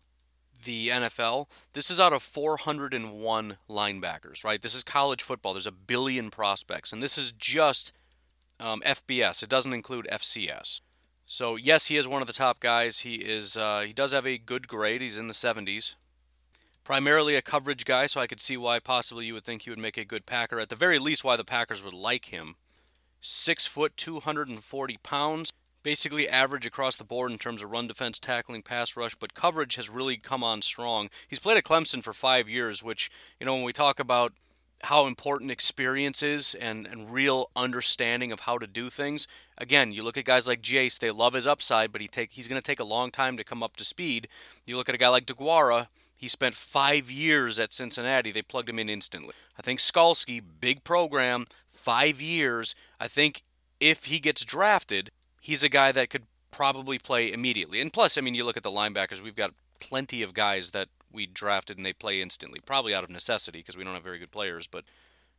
the 0.65 0.89
NFL. 0.89 1.47
This 1.73 1.89
is 1.89 1.99
out 1.99 2.13
of 2.13 2.21
401 2.21 3.57
linebackers, 3.69 4.43
right? 4.43 4.61
This 4.61 4.75
is 4.75 4.83
college 4.83 5.23
football. 5.23 5.53
There's 5.53 5.67
a 5.67 5.71
billion 5.71 6.29
prospects, 6.29 6.91
and 6.91 7.01
this 7.01 7.17
is 7.17 7.31
just 7.31 7.93
um, 8.59 8.81
FBS. 8.85 9.43
It 9.43 9.49
doesn't 9.49 9.73
include 9.73 10.07
FCS. 10.11 10.81
So 11.25 11.55
yes, 11.55 11.87
he 11.87 11.97
is 11.97 12.07
one 12.07 12.21
of 12.21 12.27
the 12.27 12.33
top 12.33 12.59
guys. 12.59 12.99
He 12.99 13.15
is. 13.15 13.55
Uh, 13.57 13.83
he 13.87 13.93
does 13.93 14.11
have 14.11 14.27
a 14.27 14.37
good 14.37 14.67
grade. 14.67 15.01
He's 15.01 15.17
in 15.17 15.27
the 15.27 15.33
70s. 15.33 15.95
Primarily 16.83 17.35
a 17.35 17.41
coverage 17.41 17.85
guy, 17.85 18.07
so 18.07 18.19
I 18.19 18.27
could 18.27 18.41
see 18.41 18.57
why 18.57 18.79
possibly 18.79 19.25
you 19.25 19.33
would 19.35 19.45
think 19.45 19.61
he 19.61 19.69
would 19.69 19.79
make 19.79 19.97
a 19.97 20.03
good 20.03 20.25
Packer. 20.25 20.59
At 20.59 20.67
the 20.67 20.75
very 20.75 20.99
least, 20.99 21.23
why 21.23 21.37
the 21.37 21.45
Packers 21.45 21.83
would 21.83 21.93
like 21.93 22.25
him. 22.25 22.55
Six 23.21 23.65
foot, 23.65 23.95
240 23.95 24.97
pounds. 25.01 25.53
Basically 25.81 26.27
average 26.27 26.65
across 26.65 26.97
the 26.97 27.03
board 27.03 27.31
in 27.31 27.37
terms 27.37 27.61
of 27.61 27.71
run 27.71 27.87
defense, 27.87 28.19
tackling, 28.19 28.61
pass 28.61 28.95
rush, 28.95 29.15
but 29.15 29.33
coverage 29.33 29.75
has 29.75 29.89
really 29.89 30.17
come 30.17 30.43
on 30.43 30.61
strong. 30.61 31.09
He's 31.27 31.39
played 31.39 31.57
at 31.57 31.65
Clemson 31.65 32.03
for 32.03 32.13
five 32.13 32.47
years, 32.47 32.83
which 32.83 33.09
you 33.39 33.45
know 33.45 33.53
when 33.55 33.63
we 33.63 33.73
talk 33.73 33.99
about 33.99 34.33
how 34.83 35.07
important 35.07 35.49
experience 35.49 36.21
is 36.21 36.55
and, 36.55 36.85
and 36.85 37.13
real 37.13 37.49
understanding 37.55 38.31
of 38.31 38.41
how 38.41 38.57
to 38.57 38.67
do 38.67 38.89
things. 38.89 39.27
Again, 39.57 39.93
you 39.93 40.03
look 40.03 40.17
at 40.17 40.25
guys 40.25 40.47
like 40.47 40.61
Jace, 40.61 40.99
they 40.99 41.11
love 41.11 41.33
his 41.33 41.47
upside, 41.47 41.91
but 41.91 42.01
he 42.01 42.07
take 42.07 42.33
he's 42.33 42.47
going 42.47 42.61
to 42.61 42.65
take 42.65 42.81
a 42.81 42.85
long 42.85 43.09
time 43.09 43.37
to 43.37 43.43
come 43.43 43.63
up 43.63 43.77
to 43.77 43.85
speed. 43.85 44.27
You 44.65 44.75
look 44.75 44.89
at 44.89 44.95
a 44.95 44.99
guy 44.99 45.07
like 45.07 45.25
DeGuara, 45.25 45.87
he 46.15 46.27
spent 46.27 46.55
five 46.55 47.09
years 47.09 47.59
at 47.59 47.71
Cincinnati. 47.71 48.31
They 48.31 48.41
plugged 48.41 48.69
him 48.69 48.79
in 48.79 48.89
instantly. 48.89 49.33
I 49.57 49.61
think 49.61 49.79
Skalski, 49.79 50.41
big 50.59 50.83
program, 50.83 51.45
five 51.69 52.21
years. 52.21 52.75
I 52.99 53.07
think 53.07 53.43
if 53.79 54.05
he 54.05 54.19
gets 54.19 54.43
drafted, 54.43 55.11
he's 55.39 55.63
a 55.63 55.69
guy 55.69 55.91
that 55.93 56.09
could 56.09 56.23
probably 56.51 56.99
play 56.99 57.31
immediately. 57.31 57.81
And 57.81 57.91
plus, 57.91 58.17
I 58.17 58.21
mean, 58.21 58.35
you 58.35 58.43
look 58.43 58.57
at 58.57 58.63
the 58.63 58.69
linebackers, 58.69 59.21
we've 59.21 59.35
got 59.35 59.53
plenty 59.79 60.21
of 60.21 60.33
guys 60.33 60.71
that 60.71 60.89
we 61.13 61.25
drafted 61.25 61.77
and 61.77 61.85
they 61.85 61.93
play 61.93 62.21
instantly, 62.21 62.59
probably 62.65 62.93
out 62.93 63.03
of 63.03 63.09
necessity 63.09 63.59
because 63.59 63.77
we 63.77 63.83
don't 63.83 63.93
have 63.93 64.03
very 64.03 64.19
good 64.19 64.31
players. 64.31 64.67
But 64.67 64.83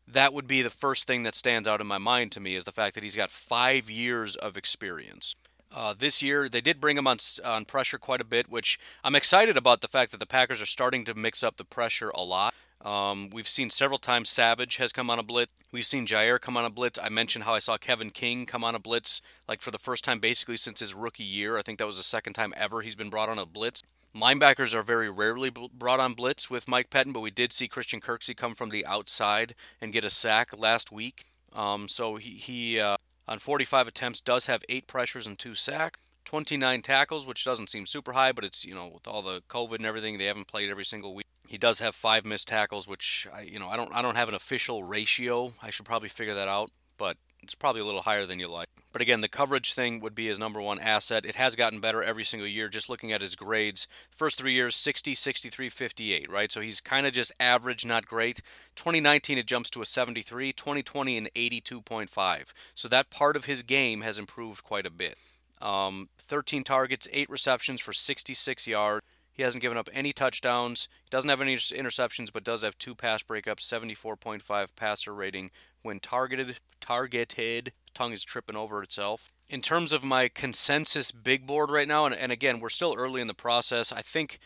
that 0.06 0.32
would 0.32 0.46
be 0.46 0.62
the 0.62 0.70
first 0.70 1.06
thing 1.06 1.22
that 1.22 1.34
stands 1.34 1.66
out 1.66 1.80
in 1.80 1.86
my 1.86 1.98
mind 1.98 2.32
to 2.32 2.40
me 2.40 2.56
is 2.56 2.64
the 2.64 2.72
fact 2.72 2.94
that 2.94 3.04
he's 3.04 3.16
got 3.16 3.30
five 3.30 3.90
years 3.90 4.36
of 4.36 4.56
experience. 4.56 5.34
Uh, 5.74 5.94
this 5.96 6.22
year, 6.22 6.48
they 6.48 6.60
did 6.60 6.80
bring 6.80 6.96
him 6.96 7.06
on 7.06 7.18
on 7.44 7.64
pressure 7.64 7.98
quite 7.98 8.20
a 8.20 8.24
bit, 8.24 8.48
which 8.48 8.78
I'm 9.02 9.16
excited 9.16 9.56
about. 9.56 9.80
The 9.80 9.88
fact 9.88 10.12
that 10.12 10.20
the 10.20 10.26
Packers 10.26 10.62
are 10.62 10.66
starting 10.66 11.04
to 11.06 11.14
mix 11.14 11.42
up 11.42 11.56
the 11.56 11.64
pressure 11.64 12.10
a 12.10 12.22
lot. 12.22 12.54
Um, 12.84 13.30
we've 13.30 13.48
seen 13.48 13.70
several 13.70 13.98
times 13.98 14.28
Savage 14.28 14.76
has 14.76 14.92
come 14.92 15.08
on 15.08 15.18
a 15.18 15.22
blitz. 15.22 15.52
We've 15.72 15.86
seen 15.86 16.06
Jaire 16.06 16.38
come 16.38 16.56
on 16.56 16.66
a 16.66 16.70
blitz. 16.70 16.98
I 17.02 17.08
mentioned 17.08 17.44
how 17.44 17.54
I 17.54 17.58
saw 17.58 17.78
Kevin 17.78 18.10
King 18.10 18.44
come 18.44 18.62
on 18.62 18.74
a 18.74 18.78
blitz, 18.78 19.22
like 19.48 19.62
for 19.62 19.70
the 19.70 19.78
first 19.78 20.04
time 20.04 20.18
basically 20.18 20.58
since 20.58 20.80
his 20.80 20.92
rookie 20.92 21.24
year. 21.24 21.56
I 21.56 21.62
think 21.62 21.78
that 21.78 21.86
was 21.86 21.96
the 21.96 22.02
second 22.02 22.34
time 22.34 22.52
ever 22.56 22.82
he's 22.82 22.96
been 22.96 23.10
brought 23.10 23.30
on 23.30 23.38
a 23.38 23.46
blitz. 23.46 23.82
Linebackers 24.14 24.74
are 24.74 24.82
very 24.82 25.10
rarely 25.10 25.50
brought 25.50 25.98
on 25.98 26.12
blitz 26.12 26.48
with 26.48 26.68
Mike 26.68 26.90
Pettine, 26.90 27.12
but 27.12 27.20
we 27.20 27.30
did 27.32 27.52
see 27.52 27.66
Christian 27.66 28.00
Kirksey 28.00 28.36
come 28.36 28.54
from 28.54 28.68
the 28.68 28.86
outside 28.86 29.54
and 29.80 29.92
get 29.92 30.04
a 30.04 30.10
sack 30.10 30.56
last 30.56 30.92
week. 30.92 31.24
Um, 31.52 31.88
so 31.88 32.16
he, 32.16 32.30
he 32.30 32.78
uh, 32.78 32.96
on 33.26 33.38
45 33.38 33.88
attempts 33.88 34.20
does 34.20 34.46
have 34.46 34.62
eight 34.68 34.86
pressures 34.86 35.26
and 35.26 35.38
two 35.38 35.54
sacks. 35.54 36.00
29 36.24 36.82
tackles, 36.82 37.26
which 37.26 37.44
doesn't 37.44 37.70
seem 37.70 37.86
super 37.86 38.12
high, 38.12 38.32
but 38.32 38.44
it's 38.44 38.64
you 38.64 38.74
know 38.74 38.90
with 38.94 39.06
all 39.06 39.22
the 39.22 39.42
COVID 39.48 39.76
and 39.76 39.86
everything, 39.86 40.18
they 40.18 40.24
haven't 40.24 40.48
played 40.48 40.70
every 40.70 40.84
single 40.84 41.14
week. 41.14 41.26
He 41.46 41.58
does 41.58 41.78
have 41.80 41.94
five 41.94 42.24
missed 42.24 42.48
tackles, 42.48 42.88
which 42.88 43.26
I 43.32 43.42
you 43.42 43.58
know 43.58 43.68
I 43.68 43.76
don't 43.76 43.94
I 43.94 44.02
don't 44.02 44.16
have 44.16 44.28
an 44.28 44.34
official 44.34 44.82
ratio. 44.82 45.52
I 45.62 45.70
should 45.70 45.86
probably 45.86 46.08
figure 46.08 46.34
that 46.34 46.48
out, 46.48 46.70
but 46.96 47.16
it's 47.44 47.54
probably 47.54 47.82
a 47.82 47.84
little 47.84 48.02
higher 48.02 48.26
than 48.26 48.38
you 48.38 48.48
like. 48.48 48.68
But 48.90 49.02
again, 49.02 49.20
the 49.20 49.28
coverage 49.28 49.74
thing 49.74 50.00
would 50.00 50.14
be 50.14 50.28
his 50.28 50.38
number 50.38 50.60
one 50.60 50.78
asset. 50.78 51.26
It 51.26 51.34
has 51.34 51.56
gotten 51.56 51.80
better 51.80 52.02
every 52.02 52.24
single 52.24 52.48
year, 52.48 52.68
just 52.68 52.88
looking 52.88 53.12
at 53.12 53.20
his 53.20 53.36
grades. 53.36 53.86
First 54.10 54.38
three 54.38 54.54
years, 54.54 54.74
60, 54.74 55.14
63, 55.14 55.68
58, 55.68 56.30
right? 56.30 56.50
So 56.50 56.60
he's 56.60 56.80
kind 56.80 57.06
of 57.06 57.12
just 57.12 57.32
average, 57.38 57.84
not 57.84 58.06
great. 58.06 58.40
2019, 58.76 59.36
it 59.36 59.46
jumps 59.46 59.68
to 59.70 59.82
a 59.82 59.86
73. 59.86 60.52
2020, 60.52 61.18
an 61.18 61.28
82.5. 61.36 62.52
So 62.74 62.88
that 62.88 63.10
part 63.10 63.36
of 63.36 63.44
his 63.44 63.62
game 63.62 64.00
has 64.00 64.18
improved 64.18 64.64
quite 64.64 64.86
a 64.86 64.90
bit. 64.90 65.18
Um, 65.60 66.08
13 66.18 66.64
targets, 66.64 67.08
8 67.12 67.28
receptions 67.30 67.80
for 67.80 67.92
66 67.92 68.66
yards. 68.66 69.04
He 69.34 69.42
hasn't 69.42 69.62
given 69.62 69.76
up 69.76 69.88
any 69.92 70.12
touchdowns. 70.12 70.88
He 71.02 71.10
doesn't 71.10 71.28
have 71.28 71.40
any 71.40 71.56
interceptions, 71.56 72.32
but 72.32 72.44
does 72.44 72.62
have 72.62 72.78
two 72.78 72.94
pass 72.94 73.22
breakups, 73.22 73.60
74.5 73.60 74.76
passer 74.76 75.12
rating 75.12 75.50
when 75.82 75.98
targeted. 75.98 76.60
Targeted. 76.80 77.72
Tongue 77.94 78.12
is 78.12 78.22
tripping 78.22 78.56
over 78.56 78.82
itself. 78.82 79.32
In 79.48 79.60
terms 79.60 79.92
of 79.92 80.04
my 80.04 80.28
consensus 80.28 81.10
big 81.10 81.46
board 81.46 81.70
right 81.70 81.88
now, 81.88 82.06
and, 82.06 82.14
and 82.14 82.30
again, 82.30 82.60
we're 82.60 82.68
still 82.68 82.94
early 82.96 83.20
in 83.20 83.26
the 83.26 83.34
process. 83.34 83.92
I 83.92 84.02
think 84.02 84.38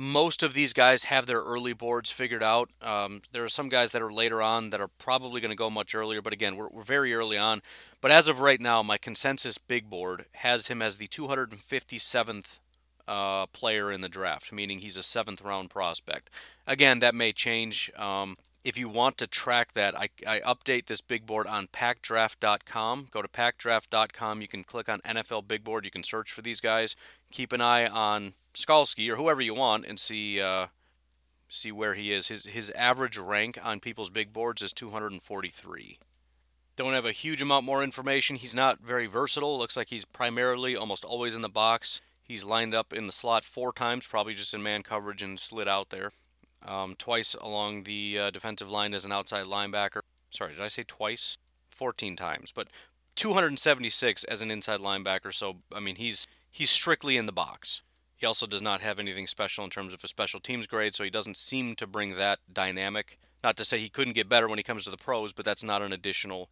most 0.00 0.42
of 0.42 0.54
these 0.54 0.72
guys 0.72 1.04
have 1.04 1.26
their 1.26 1.42
early 1.42 1.74
boards 1.74 2.10
figured 2.10 2.42
out. 2.42 2.70
Um, 2.80 3.20
there 3.32 3.44
are 3.44 3.50
some 3.50 3.68
guys 3.68 3.92
that 3.92 4.00
are 4.00 4.10
later 4.10 4.40
on 4.40 4.70
that 4.70 4.80
are 4.80 4.88
probably 4.88 5.42
going 5.42 5.50
to 5.50 5.56
go 5.56 5.68
much 5.68 5.94
earlier, 5.94 6.22
but 6.22 6.32
again, 6.32 6.56
we're, 6.56 6.68
we're 6.68 6.82
very 6.82 7.12
early 7.12 7.36
on. 7.36 7.60
But 8.00 8.10
as 8.10 8.26
of 8.26 8.40
right 8.40 8.62
now, 8.62 8.82
my 8.82 8.96
consensus 8.96 9.58
big 9.58 9.90
board 9.90 10.24
has 10.36 10.68
him 10.68 10.80
as 10.80 10.96
the 10.96 11.06
257th 11.06 12.60
uh, 13.06 13.44
player 13.48 13.92
in 13.92 14.00
the 14.00 14.08
draft, 14.08 14.54
meaning 14.54 14.78
he's 14.78 14.96
a 14.96 15.02
seventh 15.02 15.42
round 15.42 15.68
prospect. 15.68 16.30
Again, 16.66 17.00
that 17.00 17.14
may 17.14 17.30
change. 17.30 17.92
Um, 17.94 18.38
if 18.62 18.76
you 18.76 18.88
want 18.88 19.16
to 19.18 19.26
track 19.26 19.72
that, 19.72 19.98
I, 19.98 20.08
I 20.26 20.40
update 20.40 20.86
this 20.86 21.00
big 21.00 21.26
board 21.26 21.46
on 21.46 21.66
packdraft.com. 21.68 23.08
Go 23.10 23.22
to 23.22 23.28
packdraft.com. 23.28 24.42
You 24.42 24.48
can 24.48 24.64
click 24.64 24.88
on 24.88 25.00
NFL 25.00 25.48
Big 25.48 25.64
Board. 25.64 25.84
You 25.84 25.90
can 25.90 26.04
search 26.04 26.32
for 26.32 26.42
these 26.42 26.60
guys. 26.60 26.94
Keep 27.32 27.52
an 27.52 27.60
eye 27.60 27.86
on 27.86 28.34
Skalski 28.54 29.08
or 29.08 29.16
whoever 29.16 29.40
you 29.40 29.54
want 29.54 29.86
and 29.86 29.98
see 29.98 30.40
uh, 30.40 30.66
see 31.48 31.72
where 31.72 31.94
he 31.94 32.12
is. 32.12 32.28
His 32.28 32.44
his 32.44 32.70
average 32.70 33.16
rank 33.16 33.58
on 33.62 33.80
people's 33.80 34.10
big 34.10 34.32
boards 34.32 34.62
is 34.62 34.72
243. 34.72 35.98
Don't 36.76 36.94
have 36.94 37.06
a 37.06 37.12
huge 37.12 37.42
amount 37.42 37.64
more 37.64 37.82
information. 37.82 38.36
He's 38.36 38.54
not 38.54 38.80
very 38.80 39.06
versatile. 39.06 39.58
Looks 39.58 39.76
like 39.76 39.90
he's 39.90 40.04
primarily 40.04 40.76
almost 40.76 41.04
always 41.04 41.34
in 41.34 41.42
the 41.42 41.48
box. 41.48 42.00
He's 42.22 42.44
lined 42.44 42.74
up 42.74 42.92
in 42.92 43.06
the 43.06 43.12
slot 43.12 43.44
four 43.44 43.72
times, 43.72 44.06
probably 44.06 44.34
just 44.34 44.54
in 44.54 44.62
man 44.62 44.82
coverage 44.82 45.22
and 45.22 45.38
slid 45.38 45.66
out 45.66 45.90
there. 45.90 46.12
Um, 46.62 46.94
twice 46.98 47.34
along 47.34 47.84
the 47.84 48.18
uh, 48.18 48.30
defensive 48.30 48.70
line 48.70 48.92
as 48.92 49.04
an 49.04 49.12
outside 49.12 49.46
linebacker. 49.46 50.00
Sorry, 50.30 50.52
did 50.52 50.62
I 50.62 50.68
say 50.68 50.84
twice? 50.86 51.38
14 51.70 52.14
times, 52.16 52.52
but 52.54 52.68
276 53.16 54.24
as 54.24 54.42
an 54.42 54.50
inside 54.50 54.80
linebacker. 54.80 55.32
So 55.32 55.58
I 55.74 55.80
mean, 55.80 55.96
he's 55.96 56.26
he's 56.50 56.70
strictly 56.70 57.16
in 57.16 57.26
the 57.26 57.32
box. 57.32 57.82
He 58.16 58.26
also 58.26 58.46
does 58.46 58.60
not 58.60 58.82
have 58.82 58.98
anything 58.98 59.26
special 59.26 59.64
in 59.64 59.70
terms 59.70 59.94
of 59.94 60.04
a 60.04 60.08
special 60.08 60.40
teams 60.40 60.66
grade, 60.66 60.94
so 60.94 61.04
he 61.04 61.10
doesn't 61.10 61.38
seem 61.38 61.74
to 61.76 61.86
bring 61.86 62.16
that 62.16 62.40
dynamic. 62.52 63.18
Not 63.42 63.56
to 63.56 63.64
say 63.64 63.78
he 63.78 63.88
couldn't 63.88 64.12
get 64.12 64.28
better 64.28 64.46
when 64.46 64.58
he 64.58 64.62
comes 64.62 64.84
to 64.84 64.90
the 64.90 64.98
pros, 64.98 65.32
but 65.32 65.46
that's 65.46 65.64
not 65.64 65.80
an 65.80 65.92
additional 65.92 66.50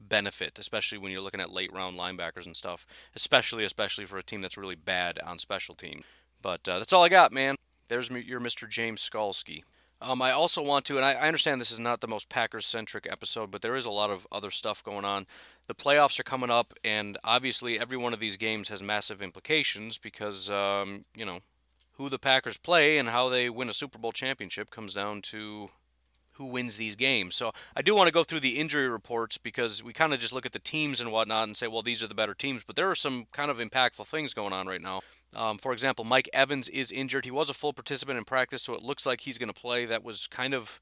benefit, 0.00 0.58
especially 0.58 0.96
when 0.96 1.12
you're 1.12 1.20
looking 1.20 1.42
at 1.42 1.50
late 1.50 1.72
round 1.74 1.98
linebackers 1.98 2.46
and 2.46 2.56
stuff. 2.56 2.86
Especially, 3.14 3.64
especially 3.64 4.06
for 4.06 4.16
a 4.16 4.22
team 4.22 4.40
that's 4.40 4.56
really 4.56 4.74
bad 4.74 5.18
on 5.18 5.38
special 5.38 5.74
teams. 5.74 6.04
But 6.40 6.66
uh, 6.66 6.78
that's 6.78 6.94
all 6.94 7.04
I 7.04 7.10
got, 7.10 7.32
man. 7.32 7.56
There's 7.88 8.10
your 8.10 8.40
Mr. 8.40 8.68
James 8.68 9.08
Skalski. 9.08 9.62
Um, 10.00 10.20
I 10.20 10.32
also 10.32 10.62
want 10.62 10.84
to, 10.86 10.96
and 10.96 11.04
I, 11.04 11.12
I 11.12 11.26
understand 11.28 11.60
this 11.60 11.70
is 11.70 11.80
not 11.80 12.00
the 12.00 12.08
most 12.08 12.28
Packers 12.28 12.66
centric 12.66 13.06
episode, 13.10 13.50
but 13.50 13.62
there 13.62 13.76
is 13.76 13.86
a 13.86 13.90
lot 13.90 14.10
of 14.10 14.26
other 14.30 14.50
stuff 14.50 14.84
going 14.84 15.04
on. 15.04 15.26
The 15.66 15.74
playoffs 15.74 16.20
are 16.20 16.24
coming 16.24 16.50
up, 16.50 16.74
and 16.84 17.16
obviously 17.24 17.78
every 17.78 17.96
one 17.96 18.12
of 18.12 18.20
these 18.20 18.36
games 18.36 18.68
has 18.68 18.82
massive 18.82 19.22
implications 19.22 19.96
because, 19.96 20.50
um, 20.50 21.04
you 21.16 21.24
know, 21.24 21.40
who 21.92 22.08
the 22.10 22.18
Packers 22.18 22.58
play 22.58 22.98
and 22.98 23.08
how 23.08 23.28
they 23.28 23.48
win 23.48 23.70
a 23.70 23.74
Super 23.74 23.98
Bowl 23.98 24.12
championship 24.12 24.70
comes 24.70 24.92
down 24.92 25.22
to 25.22 25.68
who 26.34 26.46
wins 26.46 26.76
these 26.76 26.96
games. 26.96 27.34
So 27.34 27.52
I 27.76 27.82
do 27.82 27.94
want 27.94 28.08
to 28.08 28.12
go 28.12 28.24
through 28.24 28.40
the 28.40 28.58
injury 28.58 28.88
reports 28.88 29.38
because 29.38 29.82
we 29.82 29.92
kind 29.92 30.12
of 30.12 30.20
just 30.20 30.32
look 30.32 30.46
at 30.46 30.52
the 30.52 30.58
teams 30.58 31.00
and 31.00 31.12
whatnot 31.12 31.46
and 31.46 31.56
say, 31.56 31.66
well, 31.66 31.82
these 31.82 32.02
are 32.02 32.06
the 32.06 32.14
better 32.14 32.34
teams. 32.34 32.64
But 32.64 32.76
there 32.76 32.90
are 32.90 32.96
some 32.96 33.26
kind 33.32 33.50
of 33.50 33.58
impactful 33.58 34.06
things 34.06 34.34
going 34.34 34.52
on 34.52 34.66
right 34.66 34.82
now. 34.82 35.00
Um, 35.34 35.58
for 35.58 35.72
example, 35.72 36.04
Mike 36.04 36.28
Evans 36.32 36.68
is 36.68 36.92
injured. 36.92 37.24
He 37.24 37.30
was 37.30 37.50
a 37.50 37.54
full 37.54 37.72
participant 37.72 38.18
in 38.18 38.24
practice, 38.24 38.62
so 38.62 38.74
it 38.74 38.82
looks 38.82 39.06
like 39.06 39.22
he's 39.22 39.38
going 39.38 39.52
to 39.52 39.60
play. 39.60 39.86
That 39.86 40.04
was 40.04 40.26
kind 40.26 40.54
of 40.54 40.80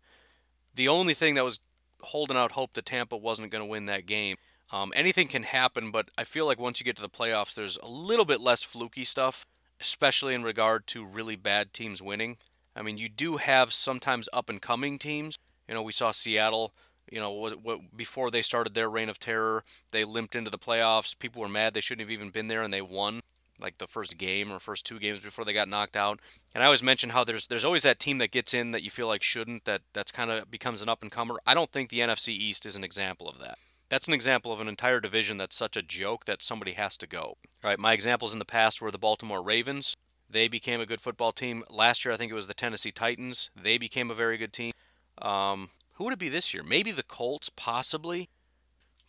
the 0.74 0.88
only 0.88 1.14
thing 1.14 1.34
that 1.34 1.44
was 1.44 1.60
holding 2.00 2.36
out 2.36 2.52
hope 2.52 2.72
that 2.74 2.86
Tampa 2.86 3.16
wasn't 3.16 3.50
going 3.50 3.64
to 3.64 3.70
win 3.70 3.86
that 3.86 4.06
game. 4.06 4.36
Um, 4.72 4.92
anything 4.96 5.28
can 5.28 5.42
happen, 5.42 5.90
but 5.90 6.08
I 6.16 6.24
feel 6.24 6.46
like 6.46 6.58
once 6.58 6.80
you 6.80 6.84
get 6.84 6.96
to 6.96 7.02
the 7.02 7.08
playoffs, 7.08 7.54
there's 7.54 7.76
a 7.82 7.88
little 7.88 8.24
bit 8.24 8.40
less 8.40 8.62
fluky 8.62 9.04
stuff, 9.04 9.46
especially 9.80 10.34
in 10.34 10.42
regard 10.42 10.86
to 10.88 11.04
really 11.04 11.36
bad 11.36 11.74
teams 11.74 12.00
winning. 12.00 12.38
I 12.74 12.82
mean, 12.82 12.98
you 12.98 13.08
do 13.08 13.36
have 13.36 13.72
sometimes 13.72 14.28
up 14.32 14.48
and 14.48 14.60
coming 14.60 14.98
teams. 14.98 15.38
You 15.68 15.74
know, 15.74 15.82
we 15.82 15.92
saw 15.92 16.10
Seattle. 16.10 16.72
You 17.10 17.20
know, 17.20 17.30
what, 17.30 17.62
what, 17.62 17.96
before 17.96 18.30
they 18.30 18.42
started 18.42 18.74
their 18.74 18.88
reign 18.88 19.08
of 19.08 19.18
terror, 19.18 19.64
they 19.90 20.04
limped 20.04 20.34
into 20.34 20.50
the 20.50 20.58
playoffs. 20.58 21.18
People 21.18 21.42
were 21.42 21.48
mad 21.48 21.74
they 21.74 21.80
shouldn't 21.80 22.06
have 22.06 22.12
even 22.12 22.30
been 22.30 22.48
there, 22.48 22.62
and 22.62 22.72
they 22.72 22.80
won 22.80 23.20
like 23.60 23.78
the 23.78 23.86
first 23.86 24.18
game 24.18 24.50
or 24.50 24.58
first 24.58 24.84
two 24.84 24.98
games 24.98 25.20
before 25.20 25.44
they 25.44 25.52
got 25.52 25.68
knocked 25.68 25.96
out. 25.96 26.20
And 26.54 26.62
I 26.62 26.66
always 26.66 26.82
mention 26.82 27.10
how 27.10 27.24
there's 27.24 27.46
there's 27.46 27.64
always 27.64 27.82
that 27.84 28.00
team 28.00 28.18
that 28.18 28.32
gets 28.32 28.52
in 28.52 28.72
that 28.72 28.82
you 28.82 28.90
feel 28.90 29.06
like 29.06 29.22
shouldn't 29.22 29.64
that 29.64 29.82
that's 29.92 30.12
kind 30.12 30.30
of 30.30 30.50
becomes 30.50 30.82
an 30.82 30.88
up 30.88 31.02
and 31.02 31.12
comer. 31.12 31.38
I 31.46 31.54
don't 31.54 31.70
think 31.70 31.90
the 31.90 32.00
NFC 32.00 32.28
East 32.28 32.66
is 32.66 32.76
an 32.76 32.84
example 32.84 33.28
of 33.28 33.38
that. 33.38 33.58
That's 33.88 34.08
an 34.08 34.14
example 34.14 34.52
of 34.52 34.60
an 34.60 34.68
entire 34.68 35.00
division 35.00 35.36
that's 35.36 35.54
such 35.54 35.76
a 35.76 35.82
joke 35.82 36.24
that 36.24 36.42
somebody 36.42 36.72
has 36.72 36.96
to 36.96 37.06
go. 37.06 37.36
All 37.62 37.70
right, 37.70 37.78
my 37.78 37.92
examples 37.92 38.32
in 38.32 38.38
the 38.38 38.44
past 38.44 38.80
were 38.80 38.90
the 38.90 38.98
Baltimore 38.98 39.42
Ravens. 39.42 39.96
They 40.32 40.48
became 40.48 40.80
a 40.80 40.86
good 40.86 41.00
football 41.00 41.32
team. 41.32 41.62
Last 41.68 42.04
year, 42.04 42.14
I 42.14 42.16
think 42.16 42.32
it 42.32 42.34
was 42.34 42.46
the 42.46 42.54
Tennessee 42.54 42.90
Titans. 42.90 43.50
They 43.60 43.76
became 43.76 44.10
a 44.10 44.14
very 44.14 44.38
good 44.38 44.52
team. 44.52 44.72
Um, 45.20 45.68
who 45.94 46.04
would 46.04 46.14
it 46.14 46.18
be 46.18 46.30
this 46.30 46.54
year? 46.54 46.62
Maybe 46.62 46.90
the 46.90 47.02
Colts, 47.02 47.50
possibly. 47.50 48.30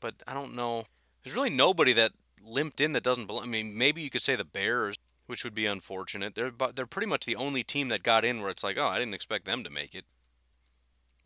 But 0.02 0.16
I 0.28 0.34
don't 0.34 0.54
know. 0.54 0.84
There's 1.24 1.36
really 1.36 1.50
nobody 1.50 1.94
that 1.94 2.12
limped 2.46 2.82
in 2.82 2.92
that 2.92 3.04
doesn't 3.04 3.28
belong. 3.28 3.44
I 3.44 3.48
mean, 3.48 3.78
maybe 3.78 4.02
you 4.02 4.10
could 4.10 4.22
say 4.22 4.36
the 4.36 4.44
Bears, 4.44 4.98
which 5.28 5.46
would 5.46 5.56
be 5.56 5.66
unfortunate. 5.66 6.36
They're 6.36 6.52
they're 6.76 6.86
pretty 6.86 7.08
much 7.08 7.26
the 7.26 7.38
only 7.38 7.64
team 7.64 7.88
that 7.88 8.04
got 8.04 8.26
in 8.26 8.42
where 8.42 8.50
it's 8.50 8.64
like, 8.64 8.78
oh, 8.78 8.88
I 8.88 9.00
didn't 9.00 9.14
expect 9.14 9.46
them 9.46 9.64
to 9.64 9.70
make 9.70 9.96
it. 9.96 10.04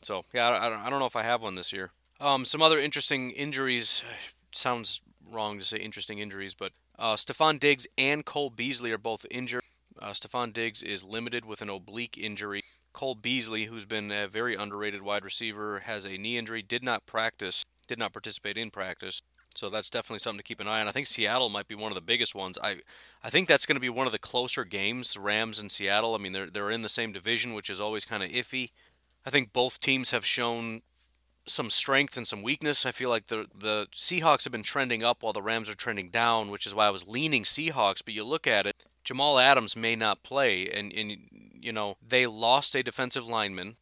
So 0.03 0.25
yeah, 0.31 0.49
I, 0.49 0.85
I 0.85 0.89
don't 0.91 0.99
know 0.99 1.07
if 1.07 1.15
I 1.15 1.23
have 1.23 1.41
one 1.41 1.55
this 1.55 1.73
year. 1.73 1.89
Um, 2.19 2.45
some 2.45 2.61
other 2.61 2.77
interesting 2.77 3.31
injuries. 3.31 4.03
Sounds 4.51 5.01
wrong 5.29 5.59
to 5.59 5.65
say 5.65 5.77
interesting 5.77 6.19
injuries, 6.19 6.53
but 6.53 6.71
uh, 6.97 7.15
Stefon 7.15 7.59
Diggs 7.59 7.85
and 7.97 8.23
Cole 8.25 8.49
Beasley 8.49 8.91
are 8.91 8.97
both 8.97 9.25
injured. 9.29 9.63
Uh, 10.01 10.11
Stefon 10.11 10.53
Diggs 10.53 10.83
is 10.83 11.03
limited 11.03 11.45
with 11.45 11.61
an 11.61 11.69
oblique 11.69 12.17
injury. 12.17 12.63
Cole 12.93 13.15
Beasley, 13.15 13.65
who's 13.65 13.85
been 13.85 14.11
a 14.11 14.27
very 14.27 14.55
underrated 14.55 15.01
wide 15.01 15.23
receiver, 15.23 15.79
has 15.85 16.05
a 16.05 16.17
knee 16.17 16.37
injury, 16.37 16.61
did 16.61 16.83
not 16.83 17.05
practice, 17.05 17.63
did 17.87 17.99
not 17.99 18.13
participate 18.13 18.57
in 18.57 18.71
practice. 18.71 19.21
So 19.55 19.69
that's 19.69 19.89
definitely 19.89 20.19
something 20.19 20.37
to 20.37 20.43
keep 20.43 20.59
an 20.59 20.67
eye 20.67 20.81
on. 20.81 20.87
I 20.87 20.91
think 20.91 21.07
Seattle 21.07 21.49
might 21.49 21.67
be 21.67 21.75
one 21.75 21.91
of 21.91 21.95
the 21.95 22.01
biggest 22.01 22.35
ones. 22.35 22.59
I 22.61 22.77
I 23.23 23.29
think 23.31 23.47
that's 23.47 23.65
going 23.65 23.75
to 23.75 23.81
be 23.81 23.89
one 23.89 24.05
of 24.05 24.13
the 24.13 24.19
closer 24.19 24.63
games, 24.63 25.17
Rams 25.17 25.59
and 25.59 25.71
Seattle. 25.71 26.13
I 26.13 26.19
mean, 26.19 26.31
they're 26.31 26.49
they're 26.49 26.69
in 26.69 26.83
the 26.83 26.89
same 26.89 27.11
division, 27.11 27.53
which 27.53 27.69
is 27.69 27.81
always 27.81 28.05
kind 28.05 28.21
of 28.21 28.29
iffy. 28.29 28.69
I 29.25 29.31
think 29.31 29.53
both 29.53 29.79
teams 29.79 30.11
have 30.11 30.25
shown 30.25 30.81
some 31.47 31.69
strength 31.69 32.17
and 32.17 32.27
some 32.27 32.43
weakness. 32.43 32.85
I 32.85 32.91
feel 32.91 33.09
like 33.09 33.27
the 33.27 33.47
the 33.53 33.87
Seahawks 33.93 34.43
have 34.43 34.51
been 34.51 34.63
trending 34.63 35.03
up 35.03 35.23
while 35.23 35.33
the 35.33 35.41
Rams 35.41 35.69
are 35.69 35.75
trending 35.75 36.09
down, 36.09 36.51
which 36.51 36.67
is 36.67 36.75
why 36.75 36.87
I 36.87 36.91
was 36.91 37.07
leaning 37.07 37.43
Seahawks. 37.43 38.03
But 38.05 38.13
you 38.13 38.23
look 38.23 38.45
at 38.45 38.67
it, 38.67 38.83
Jamal 39.07 39.39
Adams 39.39 39.75
may 39.75 39.95
not 39.95 40.21
play, 40.21 40.67
and 40.69 40.91
and 40.93 41.17
you 41.61 41.71
know 41.71 41.97
they 42.05 42.27
lost 42.27 42.75
a 42.75 42.83
defensive 42.83 43.27
lineman, 43.27 43.77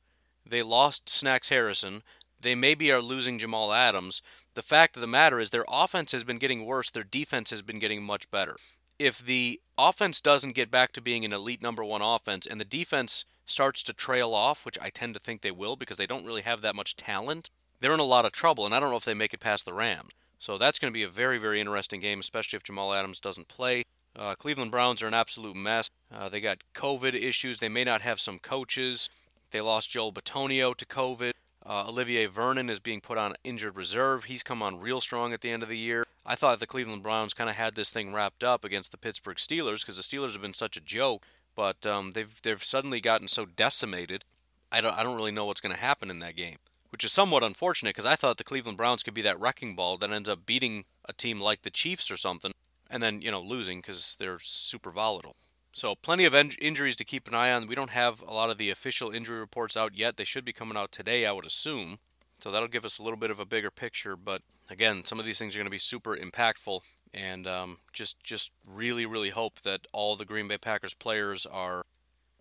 they 0.45 0.61
lost 0.61 1.09
Snacks 1.09 1.49
Harrison, 1.49 2.03
they 2.39 2.53
maybe 2.53 2.91
are 2.91 3.01
losing 3.01 3.39
Jamal 3.39 3.73
Adams 3.73 4.21
the 4.55 4.61
fact 4.61 4.95
of 4.95 5.01
the 5.01 5.07
matter 5.07 5.39
is 5.39 5.49
their 5.49 5.65
offense 5.67 6.13
has 6.13 6.23
been 6.23 6.39
getting 6.39 6.65
worse, 6.65 6.89
their 6.89 7.03
defense 7.03 7.49
has 7.49 7.61
been 7.61 7.77
getting 7.77 8.03
much 8.03 8.31
better. 8.31 8.55
If 8.97 9.19
the 9.19 9.59
offense 9.77 10.21
doesn't 10.21 10.55
get 10.55 10.71
back 10.71 10.93
to 10.93 11.01
being 11.01 11.25
an 11.25 11.33
elite 11.33 11.61
number 11.61 11.83
one 11.83 12.01
offense 12.01 12.47
and 12.47 12.59
the 12.59 12.65
defense 12.65 13.25
starts 13.45 13.83
to 13.83 13.93
trail 13.93 14.33
off, 14.33 14.65
which 14.65 14.79
I 14.81 14.89
tend 14.89 15.13
to 15.13 15.19
think 15.19 15.41
they 15.41 15.51
will 15.51 15.75
because 15.75 15.97
they 15.97 16.07
don't 16.07 16.25
really 16.25 16.41
have 16.43 16.61
that 16.61 16.75
much 16.75 16.95
talent, 16.95 17.49
they're 17.81 17.93
in 17.93 17.99
a 17.99 18.03
lot 18.03 18.25
of 18.25 18.31
trouble, 18.31 18.65
and 18.65 18.73
I 18.73 18.79
don't 18.79 18.89
know 18.89 18.95
if 18.95 19.05
they 19.05 19.13
make 19.13 19.33
it 19.33 19.41
past 19.41 19.65
the 19.65 19.73
Rams. 19.73 20.13
So 20.39 20.57
that's 20.57 20.79
going 20.79 20.91
to 20.91 20.97
be 20.97 21.03
a 21.03 21.09
very, 21.09 21.37
very 21.37 21.59
interesting 21.59 21.99
game, 21.99 22.21
especially 22.21 22.55
if 22.55 22.63
Jamal 22.63 22.93
Adams 22.93 23.19
doesn't 23.19 23.49
play. 23.49 23.83
Uh, 24.17 24.35
Cleveland 24.35 24.71
Browns 24.71 25.01
are 25.01 25.07
an 25.07 25.13
absolute 25.13 25.55
mess. 25.55 25.89
Uh, 26.13 26.29
they 26.29 26.39
got 26.39 26.63
COVID 26.73 27.13
issues. 27.13 27.59
They 27.59 27.69
may 27.69 27.83
not 27.83 28.01
have 28.01 28.19
some 28.19 28.39
coaches. 28.39 29.09
They 29.51 29.61
lost 29.61 29.89
Joel 29.89 30.13
Bitonio 30.13 30.75
to 30.75 30.85
COVID. 30.85 31.33
Uh, 31.65 31.85
Olivier 31.87 32.27
Vernon 32.27 32.69
is 32.69 32.79
being 32.79 33.01
put 33.01 33.17
on 33.17 33.33
injured 33.43 33.75
reserve. 33.75 34.25
He's 34.25 34.43
come 34.43 34.61
on 34.61 34.79
real 34.79 35.01
strong 35.01 35.33
at 35.33 35.41
the 35.41 35.49
end 35.49 35.63
of 35.63 35.69
the 35.69 35.77
year. 35.77 36.05
I 36.25 36.35
thought 36.35 36.59
the 36.59 36.67
Cleveland 36.67 37.03
Browns 37.03 37.33
kind 37.33 37.49
of 37.49 37.55
had 37.55 37.75
this 37.75 37.91
thing 37.91 38.13
wrapped 38.13 38.43
up 38.43 38.63
against 38.63 38.91
the 38.91 38.97
Pittsburgh 38.97 39.37
Steelers 39.37 39.81
because 39.81 39.97
the 39.97 40.03
Steelers 40.03 40.33
have 40.33 40.41
been 40.41 40.53
such 40.53 40.77
a 40.77 40.81
joke, 40.81 41.25
but 41.55 41.85
um, 41.85 42.11
they've 42.11 42.41
they've 42.41 42.63
suddenly 42.63 43.01
gotten 43.01 43.27
so 43.27 43.45
decimated. 43.45 44.25
I 44.71 44.81
don't 44.81 44.97
I 44.97 45.03
don't 45.03 45.15
really 45.15 45.31
know 45.31 45.45
what's 45.45 45.61
going 45.61 45.75
to 45.75 45.81
happen 45.81 46.09
in 46.09 46.19
that 46.19 46.35
game, 46.35 46.57
which 46.89 47.03
is 47.03 47.11
somewhat 47.11 47.43
unfortunate 47.43 47.89
because 47.89 48.05
I 48.05 48.15
thought 48.15 48.37
the 48.37 48.43
Cleveland 48.43 48.77
Browns 48.77 49.03
could 49.03 49.13
be 49.13 49.21
that 49.23 49.39
wrecking 49.39 49.75
ball 49.75 49.97
that 49.97 50.11
ends 50.11 50.29
up 50.29 50.45
beating 50.45 50.85
a 51.07 51.13
team 51.13 51.39
like 51.39 51.61
the 51.61 51.69
Chiefs 51.69 52.09
or 52.09 52.17
something, 52.17 52.53
and 52.89 53.01
then 53.01 53.21
you 53.21 53.31
know 53.31 53.41
losing 53.41 53.79
because 53.79 54.15
they're 54.19 54.39
super 54.39 54.91
volatile. 54.91 55.35
So, 55.75 55.93
plenty 55.93 56.23
of 56.23 56.33
en- 56.33 56.51
injuries 56.61 56.95
to 56.95 57.03
keep 57.03 57.27
an 57.27 57.35
eye 57.35 57.51
on. 57.51 57.67
We 57.67 57.75
don't 57.75 57.89
have 57.89 58.21
a 58.21 58.33
lot 58.33 58.49
of 58.49 58.57
the 58.57 58.69
official 58.69 59.11
injury 59.11 59.39
reports 59.39 59.75
out 59.75 59.93
yet. 59.93 60.15
They 60.15 60.23
should 60.23 60.45
be 60.45 60.53
coming 60.53 60.77
out 60.77 60.93
today, 60.93 61.25
I 61.25 61.33
would 61.33 61.45
assume. 61.45 61.99
So, 62.39 62.49
that'll 62.49 62.69
give 62.69 62.85
us 62.85 62.97
a 62.97 63.03
little 63.03 63.19
bit 63.19 63.29
of 63.29 63.41
a 63.41 63.45
bigger 63.45 63.69
picture. 63.69 64.15
But 64.15 64.41
again, 64.69 65.03
some 65.03 65.19
of 65.19 65.25
these 65.25 65.37
things 65.37 65.53
are 65.53 65.59
going 65.59 65.67
to 65.67 65.71
be 65.71 65.77
super 65.77 66.15
impactful. 66.15 66.79
And 67.13 67.45
um, 67.45 67.77
just, 67.91 68.23
just 68.23 68.51
really, 68.65 69.05
really 69.05 69.31
hope 69.31 69.61
that 69.61 69.81
all 69.91 70.15
the 70.15 70.23
Green 70.23 70.47
Bay 70.47 70.57
Packers 70.57 70.93
players 70.93 71.45
are 71.45 71.85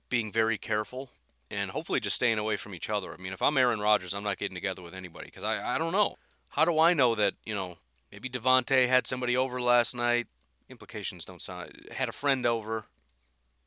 being 0.08 0.30
very 0.30 0.56
careful 0.56 1.10
and 1.50 1.72
hopefully 1.72 1.98
just 1.98 2.16
staying 2.16 2.38
away 2.38 2.56
from 2.56 2.72
each 2.72 2.88
other. 2.88 3.12
I 3.12 3.16
mean, 3.16 3.32
if 3.32 3.42
I'm 3.42 3.58
Aaron 3.58 3.80
Rodgers, 3.80 4.14
I'm 4.14 4.22
not 4.22 4.38
getting 4.38 4.54
together 4.54 4.82
with 4.82 4.94
anybody 4.94 5.26
because 5.26 5.44
I, 5.44 5.74
I 5.74 5.78
don't 5.78 5.92
know. 5.92 6.14
How 6.50 6.64
do 6.64 6.78
I 6.78 6.94
know 6.94 7.16
that, 7.16 7.34
you 7.44 7.54
know, 7.54 7.78
maybe 8.12 8.28
Davante 8.28 8.86
had 8.86 9.08
somebody 9.08 9.36
over 9.36 9.60
last 9.60 9.94
night? 9.94 10.28
Implications 10.74 11.24
don't 11.24 11.40
sound. 11.40 11.70
Had 11.92 12.08
a 12.08 12.12
friend 12.12 12.44
over 12.44 12.86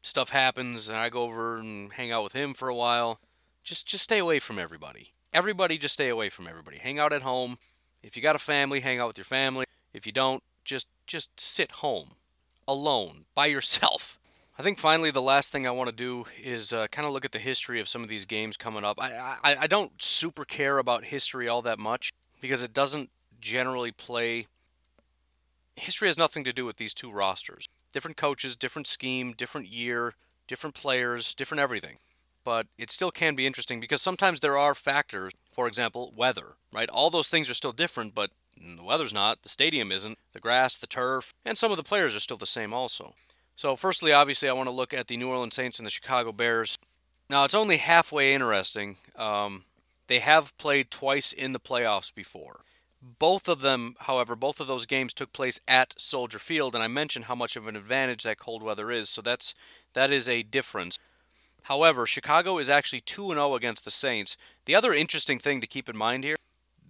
stuff 0.02 0.30
happens 0.30 0.88
and 0.88 0.98
I 0.98 1.10
go 1.10 1.24
over 1.24 1.58
and 1.58 1.94
hang 1.94 2.12
out 2.12 2.24
with 2.24 2.34
him 2.34 2.54
for 2.54 2.68
a 2.68 2.76
while. 2.76 3.20
Just 3.64 3.86
just 3.86 4.04
stay 4.04 4.18
away 4.18 4.40
from 4.40 4.60
everybody. 4.60 5.14
Everybody 5.34 5.78
just 5.78 5.94
stay 5.94 6.10
away 6.10 6.30
from 6.30 6.48
everybody. 6.48 6.78
Hang 6.78 7.00
out 7.00 7.14
at 7.14 7.22
home. 7.22 7.58
If 8.04 8.18
you 8.18 8.22
got 8.22 8.36
a 8.36 8.40
family, 8.40 8.82
hang 8.82 9.00
out 9.00 9.08
with 9.08 9.18
your 9.18 9.26
family. 9.26 9.66
If 9.94 10.06
you 10.06 10.12
don't, 10.12 10.44
just 10.66 10.90
just 11.06 11.40
sit 11.40 11.72
home 11.84 12.10
alone 12.68 13.26
by 13.36 13.46
yourself. 13.56 14.18
I 14.60 14.64
think 14.64 14.80
finally 14.80 15.12
the 15.12 15.22
last 15.22 15.52
thing 15.52 15.66
I 15.66 15.72
want 15.72 15.90
to 15.90 15.96
do 15.96 16.26
is 16.44 16.74
uh, 16.74 16.88
kind 16.88 17.08
of 17.08 17.14
look 17.14 17.24
at 17.24 17.32
the 17.32 17.40
history 17.40 17.80
of 17.80 17.88
some 17.88 18.02
of 18.04 18.10
these 18.10 18.26
games 18.26 18.58
coming 18.58 18.84
up. 18.84 19.00
I, 19.00 19.38
I 19.44 19.56
I 19.62 19.68
don't 19.68 20.02
super 20.02 20.44
care 20.44 20.78
about 20.78 21.06
history 21.06 21.48
all 21.48 21.62
that 21.62 21.80
much 21.80 22.12
because 22.42 22.64
it 22.64 22.74
doesn't 22.74 23.10
generally 23.40 23.92
play. 23.92 24.48
History 25.78 26.08
has 26.08 26.18
nothing 26.18 26.44
to 26.44 26.54
do 26.54 26.66
with 26.66 26.78
these 26.78 26.94
two 26.94 27.12
rosters 27.12 27.68
different 27.94 28.18
coaches, 28.18 28.56
different 28.56 28.86
scheme, 28.86 29.34
different 29.34 29.68
year, 29.68 30.14
different 30.48 30.76
players, 30.76 31.34
different 31.34 31.62
everything. 31.62 31.98
But 32.44 32.68
it 32.78 32.92
still 32.92 33.12
can 33.12 33.36
be 33.36 33.48
interesting 33.48 33.80
because 33.80 34.02
sometimes 34.02 34.40
there 34.40 34.58
are 34.58 34.76
factors, 34.76 35.34
for 35.52 35.68
example, 35.68 36.14
weather, 36.16 36.56
right? 36.72 36.90
All 36.90 37.10
those 37.10 37.30
things 37.30 37.50
are 37.50 37.56
still 37.56 37.72
different, 37.72 38.14
but 38.14 38.32
the 38.56 38.84
weather's 38.84 39.14
not, 39.14 39.44
the 39.44 39.50
stadium 39.50 39.92
isn't, 39.92 40.18
the 40.34 40.40
grass, 40.40 40.78
the 40.78 40.88
turf, 40.88 41.34
and 41.46 41.58
some 41.58 41.72
of 41.72 41.78
the 41.78 41.84
players 41.84 42.16
are 42.16 42.20
still 42.20 42.38
the 42.38 42.46
same 42.46 42.74
also. 42.74 43.14
So, 43.56 43.76
firstly, 43.76 44.14
obviously, 44.14 44.48
I 44.48 44.54
want 44.54 44.68
to 44.68 44.76
look 44.76 44.94
at 44.94 45.08
the 45.08 45.18
New 45.18 45.30
Orleans 45.30 45.56
Saints 45.56 45.80
and 45.80 45.86
the 45.86 45.92
Chicago 45.92 46.32
Bears. 46.32 46.78
Now, 47.30 47.44
it's 47.44 47.56
only 47.56 47.78
halfway 47.78 48.34
interesting. 48.34 48.98
Um, 49.16 49.64
they 50.08 50.20
have 50.20 50.58
played 50.58 50.92
twice 50.92 51.34
in 51.34 51.54
the 51.54 51.60
playoffs 51.60 52.14
before. 52.14 52.62
Both 53.20 53.48
of 53.48 53.62
them, 53.62 53.96
however, 54.02 54.36
both 54.36 54.60
of 54.60 54.68
those 54.68 54.86
games 54.86 55.14
took 55.14 55.32
place 55.32 55.60
at 55.68 56.00
Soldier 56.00 56.40
Field, 56.40 56.76
and 56.76 56.84
I 56.84 56.88
mentioned 56.88 57.26
how 57.26 57.36
much 57.36 57.56
of 57.56 57.68
an 57.68 57.76
advantage 57.76 58.24
that 58.24 58.40
cold 58.40 58.62
weather 58.62 58.92
is, 58.92 59.10
so 59.10 59.22
that's 59.22 59.54
that 59.94 60.12
is 60.12 60.28
a 60.28 60.44
difference. 60.44 61.00
However, 61.64 62.06
Chicago 62.06 62.58
is 62.58 62.70
actually 62.70 63.02
2 63.02 63.30
0 63.30 63.56
against 63.56 63.86
the 63.86 63.92
Saints. 63.92 64.36
The 64.66 64.76
other 64.76 64.94
interesting 64.94 65.40
thing 65.40 65.62
to 65.62 65.68
keep 65.68 65.88
in 65.88 65.98
mind 65.98 66.24
here 66.24 66.38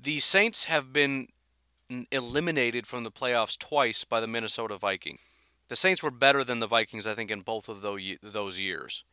the 0.02 0.20
Saints 0.20 0.66
have 0.66 0.94
been 0.94 1.28
eliminated 2.12 2.88
from 2.88 3.04
the 3.04 3.12
playoffs 3.12 3.58
twice 3.58 4.04
by 4.04 4.20
the 4.20 4.28
Minnesota 4.28 4.78
Vikings. 4.78 5.20
The 5.70 5.76
Saints 5.76 6.02
were 6.02 6.12
better 6.12 6.44
than 6.44 6.60
the 6.60 6.68
Vikings, 6.68 7.06
I 7.06 7.14
think, 7.14 7.30
in 7.30 7.42
both 7.42 7.68
of 7.68 7.82
those 7.82 8.60
years. 8.60 9.04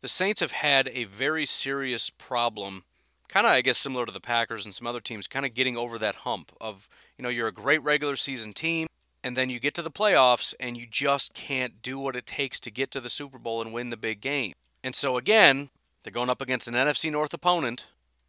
The 0.00 0.08
Saints 0.08 0.40
have 0.40 0.52
had 0.52 0.90
a 0.92 1.04
very 1.04 1.46
serious 1.46 2.10
problem 2.10 2.84
kind 3.32 3.46
of, 3.46 3.52
I 3.54 3.62
guess, 3.62 3.78
similar 3.78 4.04
to 4.04 4.12
the 4.12 4.20
Packers 4.20 4.66
and 4.66 4.74
some 4.74 4.86
other 4.86 5.00
teams, 5.00 5.26
kind 5.26 5.46
of 5.46 5.54
getting 5.54 5.76
over 5.76 5.98
that 5.98 6.16
hump 6.16 6.52
of, 6.60 6.86
you 7.16 7.22
know, 7.22 7.30
you're 7.30 7.48
a 7.48 7.52
great 7.52 7.82
regular 7.82 8.14
season 8.14 8.52
team, 8.52 8.86
and 9.24 9.36
then 9.36 9.48
you 9.48 9.58
get 9.58 9.74
to 9.74 9.82
the 9.82 9.90
playoffs 9.90 10.52
and 10.60 10.76
you 10.76 10.86
just 10.88 11.32
can't 11.32 11.80
do 11.80 11.98
what 11.98 12.14
it 12.14 12.26
takes 12.26 12.60
to 12.60 12.70
get 12.70 12.90
to 12.90 13.00
the 13.00 13.08
Super 13.08 13.38
Bowl 13.38 13.62
and 13.62 13.72
win 13.72 13.88
the 13.88 13.96
big 13.96 14.20
game. 14.20 14.52
And 14.84 14.94
so, 14.94 15.16
again, 15.16 15.70
they're 16.02 16.12
going 16.12 16.28
up 16.28 16.42
against 16.42 16.68
an 16.68 16.74
NFC 16.74 17.10
North 17.10 17.32
opponent, 17.32 17.86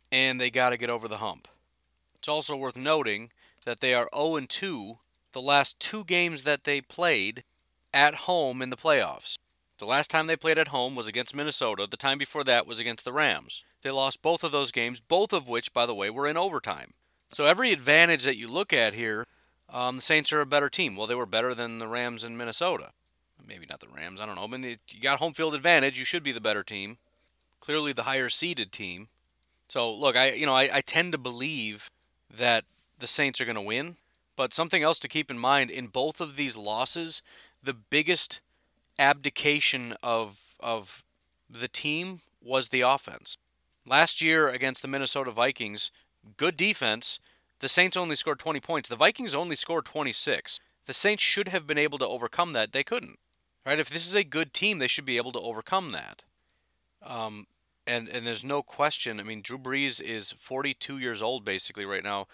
and 0.09 0.39
they 0.39 0.49
got 0.49 0.69
to 0.69 0.77
get 0.77 0.89
over 0.89 1.09
the 1.09 1.17
hump. 1.17 1.49
It's 2.15 2.29
also 2.29 2.55
worth 2.55 2.77
noting 2.77 3.31
that 3.65 3.81
they 3.81 3.93
are 3.93 4.09
0 4.15 4.39
2 4.47 4.97
the 5.33 5.41
last 5.41 5.79
two 5.81 6.05
games 6.05 6.43
that 6.43 6.63
they 6.63 6.79
played 6.79 7.43
at 7.93 8.15
home 8.15 8.61
in 8.61 8.69
the 8.69 8.77
playoffs. 8.77 9.37
The 9.79 9.85
last 9.85 10.09
time 10.09 10.27
they 10.27 10.37
played 10.37 10.59
at 10.59 10.69
home 10.69 10.95
was 10.95 11.07
against 11.09 11.35
Minnesota. 11.35 11.87
The 11.89 11.97
time 11.97 12.17
before 12.17 12.45
that 12.45 12.65
was 12.65 12.79
against 12.79 13.03
the 13.03 13.11
Rams. 13.11 13.63
They 13.83 13.91
lost 13.91 14.21
both 14.21 14.43
of 14.43 14.51
those 14.51 14.71
games, 14.71 14.99
both 14.99 15.33
of 15.33 15.47
which, 15.47 15.73
by 15.73 15.85
the 15.85 15.93
way, 15.93 16.09
were 16.09 16.27
in 16.27 16.37
overtime. 16.37 16.93
So 17.31 17.45
every 17.45 17.71
advantage 17.71 18.23
that 18.23 18.37
you 18.37 18.49
look 18.49 18.71
at 18.71 18.93
here, 18.93 19.27
um, 19.69 19.97
the 19.97 20.01
Saints 20.01 20.31
are 20.31 20.41
a 20.41 20.45
better 20.45 20.69
team. 20.69 20.95
Well, 20.95 21.07
they 21.07 21.15
were 21.15 21.25
better 21.25 21.53
than 21.53 21.79
the 21.79 21.87
Rams 21.87 22.23
in 22.23 22.37
Minnesota. 22.37 22.91
Maybe 23.45 23.65
not 23.69 23.81
the 23.81 23.87
Rams. 23.87 24.21
I 24.21 24.25
don't 24.25 24.35
know. 24.35 24.43
I 24.43 24.47
mean, 24.47 24.77
you 24.89 25.01
got 25.01 25.19
home 25.19 25.33
field 25.33 25.53
advantage. 25.53 25.99
You 25.99 26.05
should 26.05 26.23
be 26.23 26.31
the 26.31 26.39
better 26.39 26.63
team. 26.63 26.97
Clearly, 27.59 27.91
the 27.91 28.03
higher 28.03 28.29
seeded 28.29 28.71
team. 28.71 29.09
So 29.67 29.93
look, 29.93 30.15
I 30.15 30.31
you 30.31 30.45
know 30.45 30.53
I, 30.53 30.69
I 30.71 30.81
tend 30.81 31.11
to 31.11 31.17
believe 31.17 31.89
that 32.29 32.63
the 32.99 33.07
Saints 33.07 33.41
are 33.41 33.45
going 33.45 33.55
to 33.55 33.61
win. 33.61 33.95
But 34.35 34.53
something 34.53 34.81
else 34.81 34.97
to 34.99 35.07
keep 35.07 35.29
in 35.29 35.37
mind 35.37 35.69
in 35.69 35.87
both 35.87 36.19
of 36.19 36.35
these 36.35 36.57
losses, 36.57 37.21
the 37.61 37.73
biggest 37.73 38.39
abdication 38.97 39.95
of 40.01 40.55
of 40.59 41.03
the 41.49 41.67
team 41.67 42.19
was 42.41 42.69
the 42.69 42.81
offense. 42.81 43.37
Last 43.85 44.21
year 44.21 44.47
against 44.47 44.81
the 44.81 44.87
Minnesota 44.87 45.31
Vikings, 45.31 45.91
good 46.37 46.55
defense. 46.55 47.19
The 47.59 47.67
Saints 47.67 47.97
only 47.97 48.15
scored 48.15 48.39
20 48.39 48.59
points. 48.59 48.89
The 48.89 48.95
Vikings 48.95 49.35
only 49.35 49.55
scored 49.55 49.85
26. 49.85 50.59
The 50.85 50.93
Saints 50.93 51.23
should 51.23 51.49
have 51.49 51.67
been 51.67 51.77
able 51.77 51.97
to 51.97 52.07
overcome 52.07 52.53
that. 52.53 52.71
They 52.71 52.83
couldn't. 52.83 53.19
Right? 53.65 53.79
If 53.79 53.89
this 53.89 54.07
is 54.07 54.15
a 54.15 54.23
good 54.23 54.53
team, 54.53 54.79
they 54.79 54.87
should 54.87 55.05
be 55.05 55.17
able 55.17 55.31
to 55.33 55.39
overcome 55.39 55.91
that. 55.91 56.23
Um, 57.01 57.47
and 57.85 58.07
and 58.09 58.25
there's 58.25 58.43
no 58.43 58.61
question. 58.61 59.19
I 59.19 59.23
mean, 59.23 59.41
Drew 59.41 59.57
Brees 59.57 60.01
is 60.01 60.31
42 60.31 60.97
years 60.99 61.21
old 61.21 61.45
basically 61.45 61.85
right 61.85 62.03
now. 62.03 62.27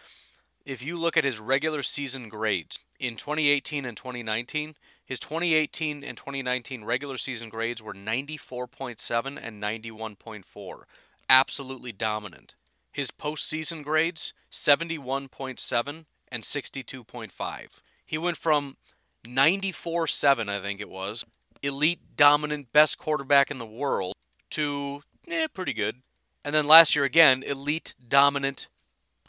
If 0.65 0.83
you 0.83 0.97
look 0.97 1.17
at 1.17 1.23
his 1.23 1.39
regular 1.39 1.81
season 1.81 2.29
grades 2.29 2.79
in 2.99 3.15
2018 3.15 3.85
and 3.85 3.97
2019, 3.97 4.75
his 5.03 5.19
2018 5.19 6.03
and 6.03 6.17
2019 6.17 6.83
regular 6.83 7.17
season 7.17 7.49
grades 7.49 7.81
were 7.81 7.93
94.7 7.93 9.39
and 9.41 9.63
91.4 9.63 10.83
absolutely 11.29 11.91
dominant. 11.91 12.55
His 12.91 13.11
postseason 13.11 13.83
grades 13.83 14.33
71.7 14.51 16.05
and 16.31 16.43
62.5. 16.43 17.81
He 18.05 18.17
went 18.17 18.37
from 18.37 18.77
94.7, 19.25 20.49
I 20.49 20.59
think 20.59 20.81
it 20.81 20.89
was, 20.89 21.25
elite, 21.61 21.99
dominant, 22.15 22.73
best 22.73 22.97
quarterback 22.97 23.51
in 23.51 23.57
the 23.57 23.65
world, 23.65 24.13
to 24.51 25.01
eh, 25.29 25.47
pretty 25.53 25.73
good. 25.73 25.97
And 26.43 26.55
then 26.55 26.67
last 26.67 26.95
year 26.95 27.05
again, 27.05 27.43
elite, 27.43 27.95
dominant, 28.07 28.67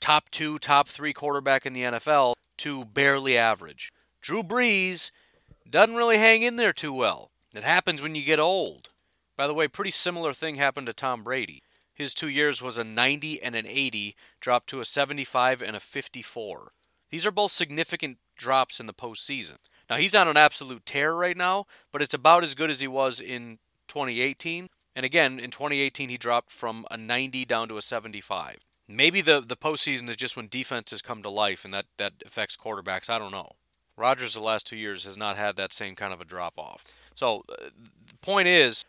top 0.01 0.31
two, 0.31 0.59
top 0.59 0.89
three 0.89 1.13
quarterback 1.13 1.67
in 1.67 1.73
the 1.73 1.83
NFL 1.83 2.35
to 2.59 2.85
barely 2.85 3.37
average. 3.37 3.93
Drew 4.21 4.43
Brees 4.43 5.11
doesn't 5.69 5.97
really 5.97 6.19
hang 6.19 6.43
in 6.43 6.57
there 6.57 6.73
too 6.73 6.93
well. 6.93 7.31
It 7.55 7.65
happens 7.65 8.01
when 8.01 8.15
you 8.15 8.23
get 8.23 8.39
old. 8.39 8.91
By 9.37 9.47
the 9.47 9.55
way, 9.55 9.69
pretty 9.69 9.91
similar 9.91 10.33
thing 10.33 10.55
happened 10.55 10.87
to 10.87 10.93
Tom 10.93 11.23
Brady. 11.23 11.63
His 12.01 12.15
two 12.15 12.31
years 12.31 12.63
was 12.63 12.79
a 12.79 12.83
90 12.83 13.43
and 13.43 13.55
an 13.55 13.67
80, 13.67 14.17
dropped 14.41 14.71
to 14.71 14.81
a 14.81 14.87
75 14.87 15.61
and 15.61 15.77
a 15.77 15.81
54. 15.81 16.73
These 17.11 17.27
are 17.27 17.31
both 17.31 17.53
significant 17.53 18.17
drops 18.39 18.81
in 18.81 18.87
the 18.87 18.95
postseason. 18.95 19.59
Now 19.91 19.97
he's 19.97 20.15
on 20.15 20.27
an 20.27 20.39
absolute 20.39 20.87
tear 20.87 21.13
right 21.15 21.37
now, 21.37 21.67
but 21.93 22.01
it's 22.01 22.15
about 22.15 22.43
as 22.43 22.55
good 22.55 22.71
as 22.71 22.81
he 22.81 22.89
was 22.89 23.21
in 23.21 23.59
2018. 23.89 24.69
And 24.97 25.05
again, 25.05 25.39
in 25.39 25.51
2018 25.51 26.09
he 26.09 26.17
dropped 26.17 26.51
from 26.51 26.87
a 26.91 26.97
90 26.97 27.45
down 27.45 27.69
to 27.69 27.77
a 27.77 27.83
75. 27.83 28.61
Maybe 28.89 29.21
the 29.21 29.43
the 29.47 29.55
postseason 29.55 30.09
is 30.09 30.17
just 30.17 30.39
when 30.39 30.49
defenses 30.49 31.03
come 31.03 31.23
to 31.23 31.29
life, 31.29 31.67
and 31.67 31.75
that 31.75 31.85
that 31.99 32.15
affects 32.25 32.57
quarterbacks. 32.57 33.11
I 33.11 33.19
don't 33.19 33.31
know. 33.31 33.57
Rodgers 33.99 34.33
the 34.33 34.41
last 34.41 34.67
two 34.67 34.79
years 34.79 35.05
has 35.05 35.19
not 35.19 35.37
had 35.37 35.57
that 35.57 35.75
same 35.75 35.97
kind 35.97 36.15
of 36.15 36.21
a 36.23 36.25
drop 36.25 36.55
off. 36.57 36.87
So 37.15 37.45
uh, 37.51 37.69
the 38.07 38.17
point 38.23 38.49
is, 38.49 38.87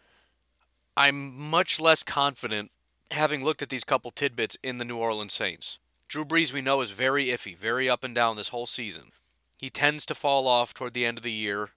I'm 0.95 1.38
much 1.38 1.78
less 1.78 2.04
confident 2.04 2.71
having 3.12 3.43
looked 3.43 3.62
at 3.62 3.69
these 3.69 3.84
couple 3.84 4.12
tidbits 4.12 4.58
in 4.63 4.78
the 4.78 4.86
New 4.86 4.97
Orleans 4.97 5.34
Saints. 5.34 5.80
Drew 6.08 6.26
Brees, 6.26 6.52
we 6.52 6.62
know, 6.62 6.82
is 6.82 6.91
very 6.91 7.28
iffy, 7.28 7.56
very 7.56 7.89
up 7.89 8.04
and 8.04 8.15
down 8.15 8.36
this 8.36 8.50
whole 8.50 8.65
season. 8.65 9.12
He 9.58 9.69
tends 9.69 10.06
to 10.08 10.15
fall 10.15 10.47
off 10.47 10.74
toward 10.74 10.93
the 10.93 11.06
end 11.06 11.17
of 11.17 11.24
the 11.24 11.32
year 11.32 11.69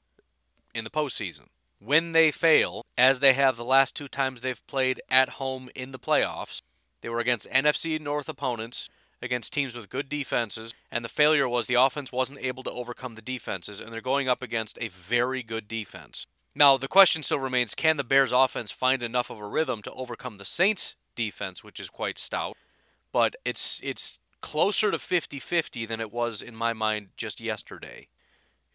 in 0.75 0.85
the 0.85 0.91
postseason. 0.91 1.49
When 1.79 2.13
they 2.13 2.31
fail, 2.31 2.87
as 2.97 3.21
they 3.21 3.35
have 3.35 3.57
the 3.57 3.65
last 3.65 3.95
two 3.95 4.09
times 4.09 4.41
they've 4.41 4.67
played 4.67 5.01
at 5.11 5.31
home 5.31 5.69
in 5.75 5.93
the 5.93 5.99
playoffs, 5.99 6.63
they 7.03 7.09
were 7.09 7.21
against 7.21 7.51
NFC 7.51 8.01
North 8.01 8.29
opponents, 8.29 8.89
against 9.21 9.53
teams 9.53 9.77
with 9.77 9.91
good 9.91 10.09
defenses, 10.09 10.73
and 10.91 11.05
the 11.05 11.09
failure 11.09 11.49
was 11.49 11.67
the 11.67 11.75
offense 11.75 12.11
wasn't 12.11 12.39
able 12.41 12.63
to 12.63 12.71
overcome 12.71 13.15
the 13.15 13.23
defenses, 13.23 13.81
and 13.81 13.93
they're 13.93 14.01
going 14.01 14.29
up 14.29 14.41
against 14.41 14.79
a 14.81 14.89
very 14.89 15.43
good 15.43 15.69
defense. 15.69 16.27
Now, 16.57 16.77
the 16.77 16.89
question 16.89 17.23
still 17.23 17.39
remains 17.39 17.75
can 17.75 17.97
the 17.97 18.05
Bears' 18.05 18.33
offense 18.33 18.71
find 18.71 19.03
enough 19.03 19.31
of 19.31 19.41
a 19.41 19.47
rhythm 19.47 19.83
to 19.83 19.93
overcome 19.93 20.39
the 20.39 20.45
Saints' 20.45 20.97
defense, 21.15 21.63
which 21.63 21.81
is 21.81 21.91
quite 21.91 22.19
stout? 22.19 22.57
But 23.13 23.37
it's 23.45 23.81
it's 23.83 24.21
closer 24.41 24.91
to 24.91 24.99
50-50 24.99 25.89
than 25.89 26.01
it 26.01 26.13
was 26.13 26.43
in 26.43 26.55
my 26.55 26.75
mind 26.75 27.09
just 27.17 27.41
yesterday. 27.41 28.09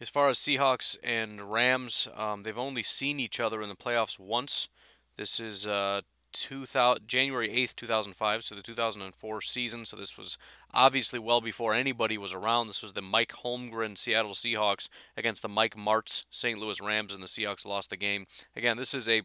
As 0.01 0.09
far 0.09 0.29
as 0.29 0.37
Seahawks 0.37 0.97
and 1.03 1.51
Rams, 1.51 2.07
um, 2.15 2.43
they've 2.43 2.57
only 2.57 2.83
seen 2.83 3.19
each 3.19 3.39
other 3.39 3.61
in 3.61 3.69
the 3.69 3.75
playoffs 3.75 4.17
once. 4.17 4.69
This 5.17 5.39
is 5.39 5.67
uh, 5.67 6.01
2000, 6.31 7.07
January 7.07 7.49
8th, 7.49 7.75
2005, 7.75 8.43
so 8.43 8.55
the 8.55 8.61
2004 8.61 9.41
season. 9.41 9.85
So 9.85 9.97
this 9.97 10.17
was 10.17 10.37
obviously 10.73 11.19
well 11.19 11.41
before 11.41 11.73
anybody 11.73 12.17
was 12.17 12.33
around. 12.33 12.67
This 12.67 12.81
was 12.81 12.93
the 12.93 13.01
Mike 13.01 13.33
Holmgren 13.43 13.97
Seattle 13.97 14.31
Seahawks 14.31 14.89
against 15.17 15.41
the 15.41 15.49
Mike 15.49 15.75
Martz 15.75 16.23
St. 16.29 16.57
Louis 16.59 16.81
Rams, 16.81 17.13
and 17.13 17.21
the 17.21 17.27
Seahawks 17.27 17.65
lost 17.65 17.89
the 17.89 17.97
game. 17.97 18.25
Again, 18.55 18.77
this 18.77 18.93
is 18.93 19.09
a 19.09 19.23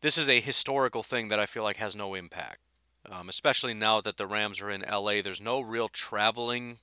this 0.00 0.18
is 0.18 0.28
a 0.28 0.40
historical 0.40 1.02
thing 1.02 1.28
that 1.28 1.40
I 1.40 1.46
feel 1.46 1.62
like 1.62 1.76
has 1.78 1.96
no 1.96 2.14
impact, 2.14 2.60
um, 3.10 3.28
especially 3.28 3.74
now 3.74 4.00
that 4.00 4.16
the 4.16 4.26
Rams 4.26 4.60
are 4.60 4.70
in 4.70 4.84
LA. 4.88 5.22
There's 5.22 5.40
no 5.40 5.60
real 5.60 5.88
traveling 5.88 6.78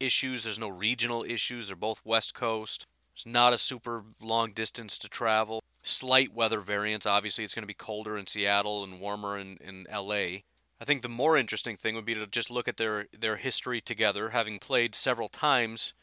issues. 0.00 0.44
There's 0.44 0.58
no 0.58 0.68
regional 0.68 1.24
issues. 1.24 1.68
They're 1.68 1.76
both 1.76 2.00
West 2.04 2.34
Coast. 2.34 2.86
It's 3.14 3.26
not 3.26 3.52
a 3.52 3.58
super 3.58 4.04
long 4.20 4.52
distance 4.52 4.98
to 4.98 5.08
travel 5.08 5.62
slight 5.84 6.34
weather 6.34 6.60
variance. 6.60 7.06
Obviously, 7.06 7.44
it's 7.44 7.54
going 7.54 7.62
to 7.62 7.68
be 7.68 7.74
colder 7.74 8.16
in 8.16 8.26
Seattle 8.26 8.82
and 8.82 8.98
warmer 8.98 9.38
in, 9.38 9.58
in 9.60 9.86
LA. 9.92 10.40
I 10.80 10.84
think 10.84 11.02
the 11.02 11.08
more 11.08 11.36
interesting 11.36 11.76
thing 11.76 11.94
would 11.94 12.04
be 12.04 12.14
to 12.14 12.26
just 12.26 12.50
look 12.50 12.66
at 12.66 12.78
their, 12.78 13.06
their 13.16 13.36
history 13.36 13.80
together, 13.80 14.30
having 14.30 14.58
played 14.58 14.94
several 14.94 15.28
times, 15.28 15.94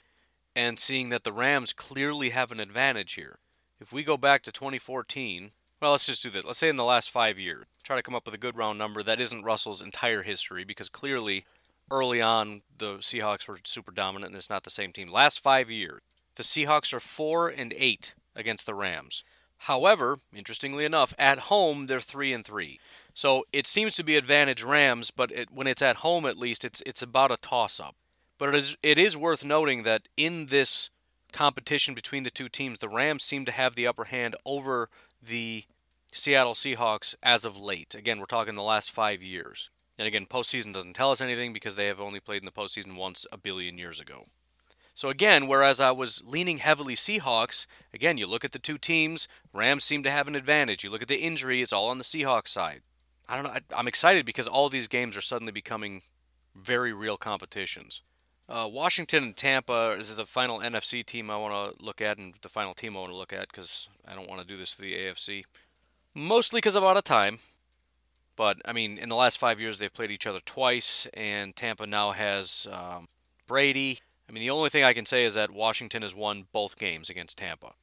and 0.56 0.80
seeing 0.80 1.10
that 1.10 1.24
the 1.24 1.34
Rams 1.34 1.74
clearly 1.74 2.30
have 2.30 2.52
an 2.52 2.60
advantage 2.60 3.14
here. 3.14 3.40
If 3.80 3.92
we 3.92 4.04
go 4.04 4.18
back 4.18 4.44
to 4.44 4.52
2014, 4.52 5.52
well, 5.82 5.92
let's 5.92 6.06
just 6.06 6.24
do 6.24 6.30
this. 6.30 6.46
Let's 6.46 6.60
say 6.60 6.70
in 6.70 6.76
the 6.76 6.84
last 6.84 7.10
five 7.10 7.40
years, 7.40 7.66
try 7.84 7.96
to 7.96 8.04
come 8.04 8.16
up 8.16 8.26
with 8.26 8.36
a 8.36 8.40
good 8.40 8.56
round 8.56 8.78
number 8.78 9.02
that 9.02 9.20
isn't 9.20 9.44
Russell's 9.44 9.82
entire 9.82 10.22
history, 10.22 10.64
because 10.64 10.90
clearly 10.90 11.46
early 11.90 12.22
on 12.22 12.62
the 12.78 12.98
Seahawks 12.98 13.48
were 13.48 13.60
super 13.64 13.92
dominant 13.92 14.32
and 14.32 14.38
it's 14.38 14.50
not 14.50 14.64
the 14.64 14.70
same 14.70 14.92
team. 14.92 15.12
Last 15.12 15.40
five 15.40 15.70
years, 15.70 16.02
the 16.36 16.44
Seahawks 16.44 16.94
are 16.94 17.00
four 17.00 17.50
and 17.50 17.74
eight 17.76 18.14
against 18.36 18.66
the 18.66 18.74
Rams. 18.74 19.24
However, 19.66 20.20
interestingly 20.34 20.86
enough, 20.86 21.14
at 21.20 21.40
home 21.40 21.88
they're 21.88 22.00
three 22.00 22.32
and 22.32 22.46
three. 22.46 22.80
So 23.14 23.46
it 23.52 23.68
seems 23.68 23.96
to 23.96 24.04
be 24.04 24.16
advantage 24.16 24.64
Rams, 24.64 25.12
but 25.12 25.32
it, 25.32 25.52
when 25.52 25.68
it's 25.68 25.82
at 25.82 25.98
home, 25.98 26.26
at 26.26 26.38
least 26.38 26.64
it's 26.64 26.82
it's 26.86 27.02
about 27.02 27.32
a 27.32 27.38
toss-up. 27.38 27.96
But 28.38 28.50
it 28.50 28.56
is 28.56 28.78
it 28.82 28.98
is 28.98 29.18
worth 29.18 29.44
noting 29.44 29.84
that 29.84 30.08
in 30.16 30.48
this 30.48 30.90
competition 31.34 31.94
between 31.94 32.24
the 32.24 32.30
two 32.30 32.50
teams, 32.50 32.80
the 32.80 32.90
Rams 32.90 33.24
seem 33.24 33.46
to 33.46 33.52
have 33.52 33.76
the 33.76 33.88
upper 33.88 34.06
hand 34.06 34.36
over 34.46 34.90
the 35.22 35.66
Seattle 36.12 36.54
Seahawks 36.54 37.16
as 37.24 37.46
of 37.46 37.58
late. 37.58 37.96
Again, 37.96 38.20
we're 38.20 38.26
talking 38.26 38.56
the 38.56 38.62
last 38.62 38.92
five 38.92 39.22
years. 39.22 39.70
And 39.98 40.08
again, 40.08 40.26
postseason 40.26 40.74
doesn't 40.74 40.94
tell 40.94 41.12
us 41.12 41.22
anything 41.22 41.54
because 41.54 41.76
they 41.76 41.88
have 41.88 42.00
only 42.00 42.20
played 42.20 42.42
in 42.42 42.46
the 42.46 42.52
postseason 42.52 42.96
once 42.96 43.26
a 43.32 43.38
billion 43.38 43.78
years 43.78 44.00
ago. 44.00 44.26
So 44.94 45.10
again, 45.10 45.48
whereas 45.48 45.80
I 45.80 45.92
was 45.92 46.22
leaning 46.26 46.58
heavily 46.58 46.96
Seahawks, 46.96 47.66
again, 47.94 48.18
you 48.18 48.28
look 48.28 48.44
at 48.44 48.52
the 48.52 48.60
two 48.60 48.78
teams, 48.78 49.28
Rams 49.54 49.84
seem 49.84 50.04
to 50.04 50.12
have 50.12 50.28
an 50.28 50.36
advantage. 50.36 50.84
You 50.84 50.90
look 50.90 51.02
at 51.02 51.08
the 51.08 51.22
injury, 51.22 51.62
it's 51.62 51.74
all 51.74 51.90
on 51.90 51.98
the 51.98 52.04
Seahawks 52.04 52.50
side. 52.50 52.82
I 53.30 53.36
don't 53.36 53.46
know. 53.46 53.52
I, 53.52 53.80
am 53.80 53.88
excited 53.88 54.26
because 54.26 54.48
all 54.48 54.68
these 54.68 54.88
games 54.88 55.16
are 55.16 55.22
suddenly 55.22 55.54
becoming 55.54 56.02
very 56.56 56.92
real 56.92 57.18
competitions. 57.18 58.02
Uh, 58.52 58.68
Washington 58.68 59.24
and 59.24 59.36
Tampa 59.36 59.92
is 59.92 60.16
the 60.16 60.26
final 60.26 60.60
NFC 60.60 61.06
team 61.06 61.30
I 61.30 61.38
want 61.38 61.78
to 61.78 61.84
look 61.84 62.02
at, 62.02 62.18
and 62.18 62.34
the 62.42 62.50
final 62.50 62.74
team 62.74 62.98
I 62.98 63.00
want 63.00 63.12
to 63.12 63.18
look 63.18 63.32
at 63.32 63.48
because 63.50 63.88
I 64.06 64.14
don't 64.14 64.30
want 64.30 64.42
to 64.42 64.48
do 64.48 64.58
this 64.58 64.76
to 64.76 64.82
the 64.82 64.94
AFC. 64.94 65.44
Mostly 66.14 66.58
because 66.58 66.76
I'm 66.76 66.84
out 66.84 66.98
of 66.98 67.06
time. 67.06 67.40
But, 68.36 68.58
I 68.66 68.74
mean, 68.74 68.98
in 68.98 69.10
the 69.10 69.16
last 69.16 69.38
five 69.38 69.62
years, 69.62 69.80
they've 69.80 69.94
played 69.94 70.12
each 70.12 70.28
other 70.28 70.40
twice, 70.46 71.08
and 71.14 71.56
Tampa 71.56 71.86
now 71.86 72.12
has 72.12 72.68
um, 72.72 73.08
Brady 73.48 74.00
I 74.32 74.34
mean, 74.34 74.44
the 74.44 74.50
only 74.50 74.70
thing 74.70 74.86
I 74.86 74.94
can 74.94 75.06
say 75.06 75.26
is 75.26 75.34
that 75.34 75.52
Washington 75.52 76.04
has 76.04 76.16
won 76.16 76.46
both 76.54 76.78
games 76.78 77.10
against 77.10 77.38
Tampa. 77.38 77.74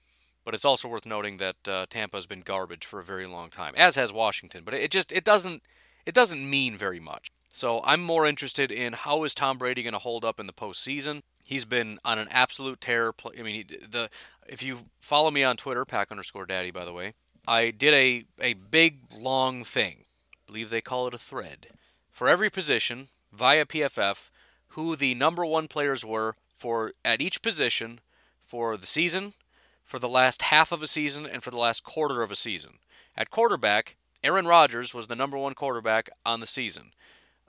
But 0.46 0.54
it's 0.54 0.64
also 0.64 0.88
worth 0.88 1.04
noting 1.04 1.36
that 1.36 1.68
uh, 1.68 1.84
Tampa 1.90 2.16
has 2.16 2.26
been 2.26 2.40
garbage 2.40 2.86
for 2.86 2.98
a 2.98 3.04
very 3.04 3.26
long 3.26 3.50
time, 3.50 3.74
as 3.76 3.96
has 3.96 4.14
Washington. 4.14 4.62
But 4.64 4.72
it 4.72 4.90
just 4.90 5.12
it 5.12 5.24
doesn't 5.24 5.62
it 6.06 6.14
doesn't 6.14 6.48
mean 6.48 6.78
very 6.78 7.00
much. 7.00 7.30
So 7.50 7.80
I'm 7.84 8.02
more 8.02 8.26
interested 8.26 8.70
in 8.70 8.92
how 8.92 9.24
is 9.24 9.34
Tom 9.34 9.58
Brady 9.58 9.82
going 9.82 9.92
to 9.92 9.98
hold 9.98 10.24
up 10.24 10.38
in 10.38 10.46
the 10.46 10.52
postseason. 10.52 11.22
He's 11.44 11.64
been 11.64 11.98
on 12.04 12.18
an 12.18 12.28
absolute 12.30 12.80
tear. 12.80 13.12
I 13.38 13.42
mean, 13.42 13.66
the 13.90 14.10
if 14.46 14.62
you 14.62 14.80
follow 15.00 15.30
me 15.30 15.42
on 15.42 15.56
Twitter, 15.56 15.84
pack 15.84 16.10
underscore 16.10 16.46
daddy, 16.46 16.70
by 16.70 16.84
the 16.84 16.92
way, 16.92 17.14
I 17.46 17.70
did 17.70 17.94
a 17.94 18.24
a 18.40 18.54
big 18.54 18.98
long 19.16 19.64
thing. 19.64 20.04
I 20.32 20.36
believe 20.46 20.70
they 20.70 20.80
call 20.80 21.06
it 21.06 21.14
a 21.14 21.18
thread 21.18 21.68
for 22.10 22.28
every 22.28 22.50
position 22.50 23.08
via 23.32 23.64
PFF 23.64 24.30
who 24.68 24.96
the 24.96 25.14
number 25.14 25.44
one 25.44 25.68
players 25.68 26.04
were 26.04 26.36
for 26.54 26.92
at 27.04 27.22
each 27.22 27.42
position 27.42 28.00
for 28.40 28.76
the 28.76 28.86
season, 28.86 29.34
for 29.84 29.98
the 29.98 30.08
last 30.08 30.42
half 30.42 30.72
of 30.72 30.82
a 30.82 30.86
season, 30.86 31.26
and 31.26 31.42
for 31.42 31.50
the 31.50 31.56
last 31.56 31.84
quarter 31.84 32.22
of 32.22 32.30
a 32.30 32.36
season. 32.36 32.78
At 33.16 33.30
quarterback, 33.30 33.96
Aaron 34.22 34.46
Rodgers 34.46 34.92
was 34.92 35.06
the 35.06 35.16
number 35.16 35.38
one 35.38 35.54
quarterback 35.54 36.10
on 36.26 36.40
the 36.40 36.46
season. 36.46 36.92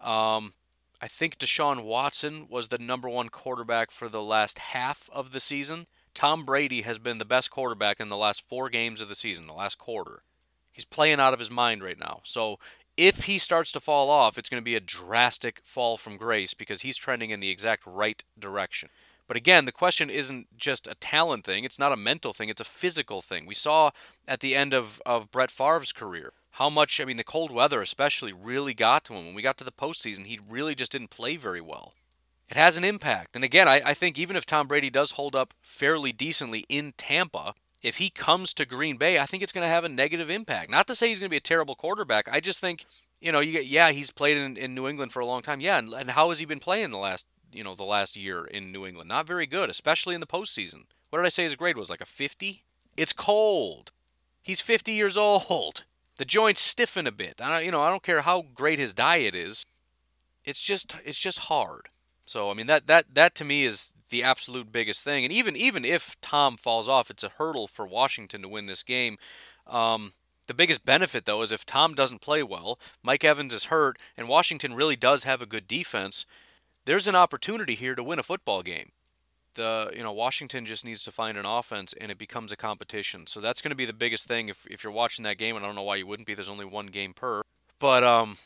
Um, 0.01 0.53
I 1.01 1.07
think 1.07 1.38
Deshaun 1.38 1.83
Watson 1.83 2.47
was 2.49 2.67
the 2.67 2.77
number 2.77 3.07
one 3.07 3.29
quarterback 3.29 3.91
for 3.91 4.09
the 4.09 4.21
last 4.21 4.59
half 4.59 5.09
of 5.13 5.31
the 5.31 5.39
season. 5.39 5.88
Tom 6.13 6.43
Brady 6.43 6.81
has 6.81 6.99
been 6.99 7.17
the 7.17 7.25
best 7.25 7.51
quarterback 7.51 7.99
in 7.99 8.09
the 8.09 8.17
last 8.17 8.47
four 8.47 8.69
games 8.69 9.01
of 9.01 9.07
the 9.07 9.15
season, 9.15 9.47
the 9.47 9.53
last 9.53 9.77
quarter. 9.77 10.23
He's 10.71 10.85
playing 10.85 11.19
out 11.19 11.33
of 11.33 11.39
his 11.39 11.51
mind 11.51 11.83
right 11.83 11.99
now. 11.99 12.21
So 12.23 12.59
if 12.97 13.25
he 13.25 13.38
starts 13.38 13.71
to 13.73 13.79
fall 13.79 14.09
off, 14.09 14.38
it's 14.38 14.49
going 14.49 14.62
to 14.62 14.65
be 14.65 14.75
a 14.75 14.81
drastic 14.81 15.62
fall 15.63 15.95
from 15.95 16.17
grace 16.17 16.53
because 16.53 16.82
he's 16.82 16.97
trending 16.97 17.30
in 17.30 17.39
the 17.39 17.49
exact 17.49 17.84
right 17.86 18.21
direction. 18.38 18.89
But 19.26 19.38
again, 19.38 19.65
the 19.65 19.71
question 19.71 20.09
isn't 20.09 20.57
just 20.57 20.88
a 20.88 20.95
talent 20.95 21.45
thing, 21.45 21.63
it's 21.63 21.80
not 21.80 21.93
a 21.93 21.97
mental 21.97 22.34
thing, 22.34 22.49
it's 22.49 22.59
a 22.59 22.65
physical 22.65 23.21
thing. 23.21 23.45
We 23.45 23.53
saw 23.53 23.91
at 24.28 24.39
the 24.39 24.55
end 24.55 24.74
of, 24.74 25.01
of 25.05 25.32
Brett 25.32 25.51
Favre's 25.51 25.93
career 25.93 26.34
how 26.52 26.70
much, 26.70 27.00
I 27.00 27.06
mean, 27.06 27.18
the 27.18 27.24
cold 27.24 27.52
weather 27.52 27.82
especially 27.82 28.34
really 28.34 28.74
got 28.74 29.06
to 29.06 29.14
him. 29.14 29.26
When 29.26 29.36
we 29.36 29.41
got 29.41 29.58
to 29.60 29.64
the 29.64 29.72
postseason, 29.72 30.26
he 30.26 30.39
really 30.47 30.76
just 30.76 30.91
didn't 30.91 31.10
play 31.10 31.38
very 31.38 31.62
well. 31.62 31.93
It 32.50 32.58
has 32.58 32.78
an 32.78 32.84
impact. 32.84 33.36
And 33.36 33.45
again, 33.45 33.68
I, 33.68 33.82
I 33.86 33.93
think 33.93 34.18
even 34.18 34.36
if 34.36 34.45
Tom 34.45 34.68
Brady 34.68 34.89
does 34.89 35.12
hold 35.12 35.36
up 35.36 35.54
fairly 35.62 36.12
decently 36.12 36.66
in 36.68 36.93
Tampa, 36.97 37.54
if 37.82 37.97
he 37.97 38.10
comes 38.10 38.54
to 38.56 38.66
Green 38.66 38.97
Bay, 38.97 39.20
I 39.20 39.26
think 39.26 39.43
it's 39.43 39.54
going 39.54 39.64
to 39.64 39.70
have 39.70 39.84
a 39.84 39.89
negative 39.89 40.30
impact. 40.30 40.70
Not 40.70 40.88
to 40.88 40.95
say 40.95 41.10
he's 41.10 41.20
going 41.20 41.30
to 41.30 41.34
be 41.34 41.38
a 41.38 41.41
terrible 41.41 41.76
quarterback. 41.76 42.28
I 42.30 42.39
just 42.39 42.60
think, 42.60 42.86
you 43.22 43.32
know, 43.32 43.39
you 43.39 43.52
get, 43.52 43.68
yeah, 43.68 43.91
he's 43.91 44.12
played 44.12 44.38
in, 44.38 44.58
in 44.58 44.74
New 44.74 44.88
England 44.88 45.12
for 45.12 45.20
a 45.20 45.26
long 45.26 45.41
time. 45.41 45.62
Yeah, 45.62 45.78
and, 45.78 45.93
and 45.93 46.12
how 46.12 46.30
has 46.30 46.39
he 46.39 46.45
been 46.45 46.60
playing 46.60 46.89
the 46.89 46.97
last, 46.97 47.28
you 47.54 47.64
know, 47.64 47.76
the 47.76 47.84
last 47.84 48.18
year 48.18 48.45
in 48.45 48.72
New 48.72 48.86
England? 48.86 49.08
Not 49.08 49.28
very 49.28 49.45
good, 49.45 49.70
especially 49.70 50.16
in 50.16 50.22
the 50.22 50.28
postseason. 50.28 50.86
What 51.10 51.20
did 51.20 51.26
I 51.26 51.30
say 51.30 51.43
his 51.43 51.56
grade 51.56 51.78
was? 51.78 51.89
Like 51.89 52.02
a 52.02 52.06
50? 52.06 52.64
It's 52.97 53.14
cold. 53.14 53.91
He's 54.41 54.62
50 54.62 54.91
years 54.91 55.18
old. 55.18 55.86
The 56.20 56.26
joints 56.26 56.59
stiffen 56.59 57.07
a 57.07 57.13
bit. 57.13 57.41
I 57.41 57.55
don't, 57.55 57.65
you 57.65 57.72
know, 57.72 57.82
I 57.82 57.89
don't 57.89 58.03
care 58.03 58.22
how 58.22 58.43
great 58.53 58.78
his 58.78 58.93
diet 58.93 59.34
is. 59.34 59.65
It's 60.43 60.59
just 60.59 60.93
it's 61.03 61.17
just 61.17 61.39
hard. 61.39 61.88
So 62.26 62.51
I 62.51 62.53
mean 62.53 62.67
that 62.67 62.88
that 62.88 63.15
that 63.15 63.34
to 63.36 63.45
me 63.45 63.63
is 63.63 63.93
the 64.09 64.22
absolute 64.22 64.72
biggest 64.72 65.03
thing. 65.03 65.24
And 65.24 65.34
even 65.34 65.55
even 65.55 65.86
if 65.86 66.20
Tom 66.22 66.57
falls 66.57 66.89
off, 66.89 67.09
it's 67.09 67.24
a 67.24 67.30
hurdle 67.30 67.67
for 67.67 67.88
Washington 67.88 68.41
to 68.41 68.49
win 68.49 68.65
this 68.65 68.84
game. 68.84 69.17
Um, 69.65 70.11
the 70.47 70.53
biggest 70.53 70.84
benefit 70.84 71.26
though 71.26 71.41
is 71.41 71.53
if 71.53 71.65
Tom 71.65 71.95
doesn't 71.95 72.22
play 72.22 72.43
well, 72.43 72.78
Mike 73.01 73.24
Evans 73.24 73.53
is 73.53 73.65
hurt, 73.65 73.97
and 74.17 74.28
Washington 74.28 74.74
really 74.74 74.97
does 74.97 75.24
have 75.24 75.41
a 75.41 75.45
good 75.45 75.67
defense. 75.67 76.26
There's 76.84 77.07
an 77.07 77.15
opportunity 77.15 77.76
here 77.76 77.95
to 77.95 78.03
win 78.03 78.20
a 78.20 78.24
football 78.24 78.61
game 78.61 78.91
the 79.56 79.91
you 79.95 80.04
know 80.04 80.12
Washington 80.12 80.66
just 80.66 80.86
needs 80.86 81.04
to 81.04 81.12
find 81.12 81.38
an 81.38 81.45
offense 81.45 81.93
and 82.00 82.12
it 82.12 82.18
becomes 82.18 82.52
a 82.52 82.58
competition. 82.58 83.28
So 83.28 83.39
that's 83.39 83.62
going 83.62 83.72
to 83.72 83.76
be 83.76 83.86
the 83.86 83.93
biggest 83.93 84.28
thing 84.28 84.50
if 84.50 84.66
if 84.68 84.84
you're 84.84 84.93
watching 84.93 85.24
that 85.24 85.38
game 85.38 85.56
and 85.56 85.66
I 85.66 85.68
don't 85.68 85.76
know 85.76 85.84
why 85.84 85.97
you 85.97 86.08
wouldn't 86.08 86.28
be. 86.28 86.34
There's 86.34 86.50
only 86.50 86.66
one 86.66 86.88
game 86.88 87.14
per. 87.14 87.41
But 87.80 88.04
um 88.04 88.38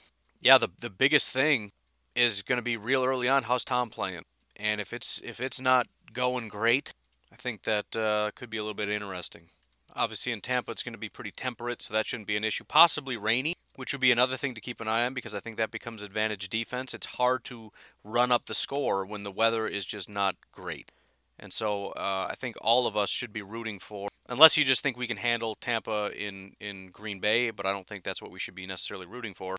yeah, 0.41 0.57
the 0.57 0.69
the 0.79 0.89
biggest 0.89 1.31
thing 1.31 1.71
is 2.15 2.41
going 2.41 2.57
to 2.57 2.63
be 2.63 2.77
real 2.77 3.03
early 3.03 3.27
on 3.27 3.43
how's 3.43 3.63
Tom 3.63 3.89
playing. 3.89 4.23
And 4.55 4.79
if 4.79 4.93
it's 4.93 5.21
if 5.23 5.39
it's 5.39 5.59
not 5.59 5.87
going 6.11 6.47
great, 6.47 6.93
I 7.31 7.35
think 7.35 7.63
that 7.63 7.95
uh, 7.95 8.31
could 8.35 8.49
be 8.49 8.57
a 8.57 8.61
little 8.61 8.75
bit 8.75 8.89
interesting. 8.89 9.47
Obviously 9.95 10.31
in 10.31 10.41
Tampa 10.41 10.71
it's 10.71 10.83
going 10.83 10.93
to 10.93 10.99
be 10.99 11.09
pretty 11.09 11.31
temperate, 11.31 11.81
so 11.81 11.93
that 11.93 12.05
shouldn't 12.05 12.27
be 12.27 12.37
an 12.37 12.43
issue. 12.43 12.63
Possibly 12.63 13.17
rainy, 13.17 13.55
which 13.75 13.93
would 13.93 14.01
be 14.01 14.11
another 14.11 14.37
thing 14.37 14.53
to 14.53 14.61
keep 14.61 14.79
an 14.81 14.87
eye 14.87 15.05
on 15.05 15.13
because 15.13 15.33
I 15.33 15.39
think 15.39 15.57
that 15.57 15.71
becomes 15.71 16.03
advantage 16.03 16.49
defense. 16.49 16.93
It's 16.93 17.05
hard 17.07 17.43
to 17.45 17.71
run 18.03 18.31
up 18.31 18.45
the 18.45 18.53
score 18.53 19.05
when 19.05 19.23
the 19.23 19.31
weather 19.31 19.67
is 19.67 19.85
just 19.85 20.09
not 20.09 20.35
great. 20.51 20.91
And 21.39 21.51
so 21.51 21.87
uh, 21.89 22.27
I 22.29 22.35
think 22.35 22.55
all 22.61 22.85
of 22.85 22.95
us 22.95 23.09
should 23.09 23.33
be 23.33 23.41
rooting 23.41 23.79
for, 23.79 24.09
unless 24.29 24.55
you 24.55 24.63
just 24.63 24.83
think 24.83 24.95
we 24.95 25.07
can 25.07 25.17
handle 25.17 25.55
Tampa 25.55 26.11
in, 26.15 26.53
in 26.59 26.89
Green 26.89 27.19
Bay, 27.19 27.49
but 27.49 27.65
I 27.65 27.71
don't 27.71 27.87
think 27.87 28.03
that's 28.03 28.21
what 28.21 28.31
we 28.31 28.39
should 28.39 28.55
be 28.55 28.67
necessarily 28.67 29.07
rooting 29.07 29.33
for. 29.33 29.57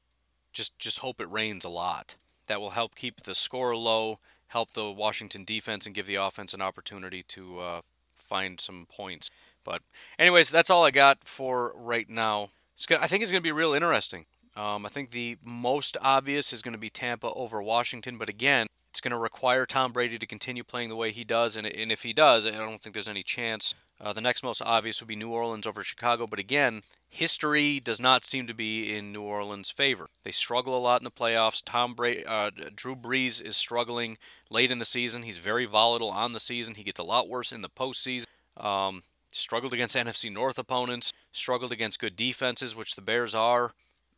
Just 0.53 0.79
just 0.79 1.01
hope 1.01 1.21
it 1.21 1.31
rains 1.31 1.65
a 1.65 1.69
lot. 1.69 2.15
That 2.47 2.61
will 2.61 2.71
help 2.71 2.95
keep 2.95 3.23
the 3.23 3.35
score 3.35 3.77
low, 3.77 4.21
help 4.49 4.71
the 4.71 4.91
Washington 4.91 5.45
defense, 5.45 5.85
and 5.85 5.95
give 5.95 6.07
the 6.07 6.15
offense 6.15 6.55
an 6.55 6.63
opportunity 6.63 7.25
to 7.29 7.59
uh, 7.59 7.81
find 8.15 8.61
some 8.61 8.87
points. 8.89 9.31
But 9.65 9.83
anyways, 10.19 10.51
that's 10.51 10.71
all 10.71 10.85
I 10.85 10.93
got 10.93 11.25
for 11.25 11.73
right 11.75 12.09
now. 12.09 12.51
I 12.91 13.07
think 13.07 13.23
it's 13.23 13.33
going 13.33 13.43
to 13.43 13.47
be 13.47 13.53
real 13.53 13.75
interesting. 13.75 14.27
Um, 14.57 14.87
I 14.87 14.89
think 14.89 15.11
the 15.11 15.37
most 15.43 15.97
obvious 16.01 16.53
is 16.53 16.63
going 16.63 16.75
to 16.75 16.79
be 16.79 16.91
Tampa 16.91 17.33
over 17.33 17.63
Washington, 17.63 18.19
but 18.19 18.29
again, 18.29 18.67
it's 18.91 19.01
going 19.01 19.11
to 19.11 19.19
require 19.19 19.67
Tom 19.67 19.93
Brady 19.93 20.19
to 20.19 20.27
continue 20.27 20.63
playing 20.63 20.89
the 20.89 20.97
way 20.97 21.11
he 21.11 21.25
does, 21.25 21.57
and, 21.57 21.67
and 21.67 21.91
if 21.91 22.05
he 22.05 22.13
does, 22.13 22.47
I 22.47 22.53
don't 22.53 22.81
think 22.81 22.95
there's 22.95 23.09
any 23.09 23.25
chance. 23.25 23.75
Uh, 24.01 24.13
the 24.13 24.21
next 24.21 24.45
most 24.45 24.63
obvious 24.63 25.01
would 25.01 25.09
be 25.09 25.17
New 25.17 25.31
Orleans 25.31 25.67
over 25.67 25.83
Chicago, 25.83 26.29
but 26.29 26.39
again, 26.39 26.83
history 27.09 27.81
does 27.81 28.01
not 28.01 28.25
seem 28.25 28.47
to 28.47 28.55
be 28.55 28.95
in 28.95 29.13
New 29.13 29.23
Orleans' 29.23 29.71
favor. 29.71 30.11
They 30.23 30.31
struggle 30.31 30.77
a 30.77 30.81
lot 30.81 31.01
in 31.01 31.05
the 31.05 31.11
playoffs. 31.11 31.63
Tom 31.65 31.95
Brady, 31.95 32.25
uh, 32.25 32.51
Drew 32.75 32.95
Brees 32.95 33.43
is 33.43 33.57
struggling 33.57 34.17
late 34.51 34.71
in 34.71 34.79
the 34.79 34.85
season. 34.85 35.23
He's 35.23 35.39
very 35.39 35.65
volatile 35.65 36.11
on 36.11 36.33
the 36.33 36.41
season. 36.41 36.77
He 36.77 36.85
gets 36.85 37.01
a 37.01 37.05
lot 37.05 37.29
worse 37.29 37.51
in 37.51 37.63
the 37.63 37.69
postseason. 37.69 38.27
Um, 38.57 39.03
struggled 39.33 39.73
against 39.73 39.97
NFC 39.97 40.33
North 40.33 40.59
opponents. 40.59 41.13
Struggled 41.35 41.73
against 41.73 41.99
good 41.99 42.17
defenses, 42.17 42.77
which 42.77 42.95
the 42.95 43.03
Bears 43.03 43.35
are. 43.35 43.73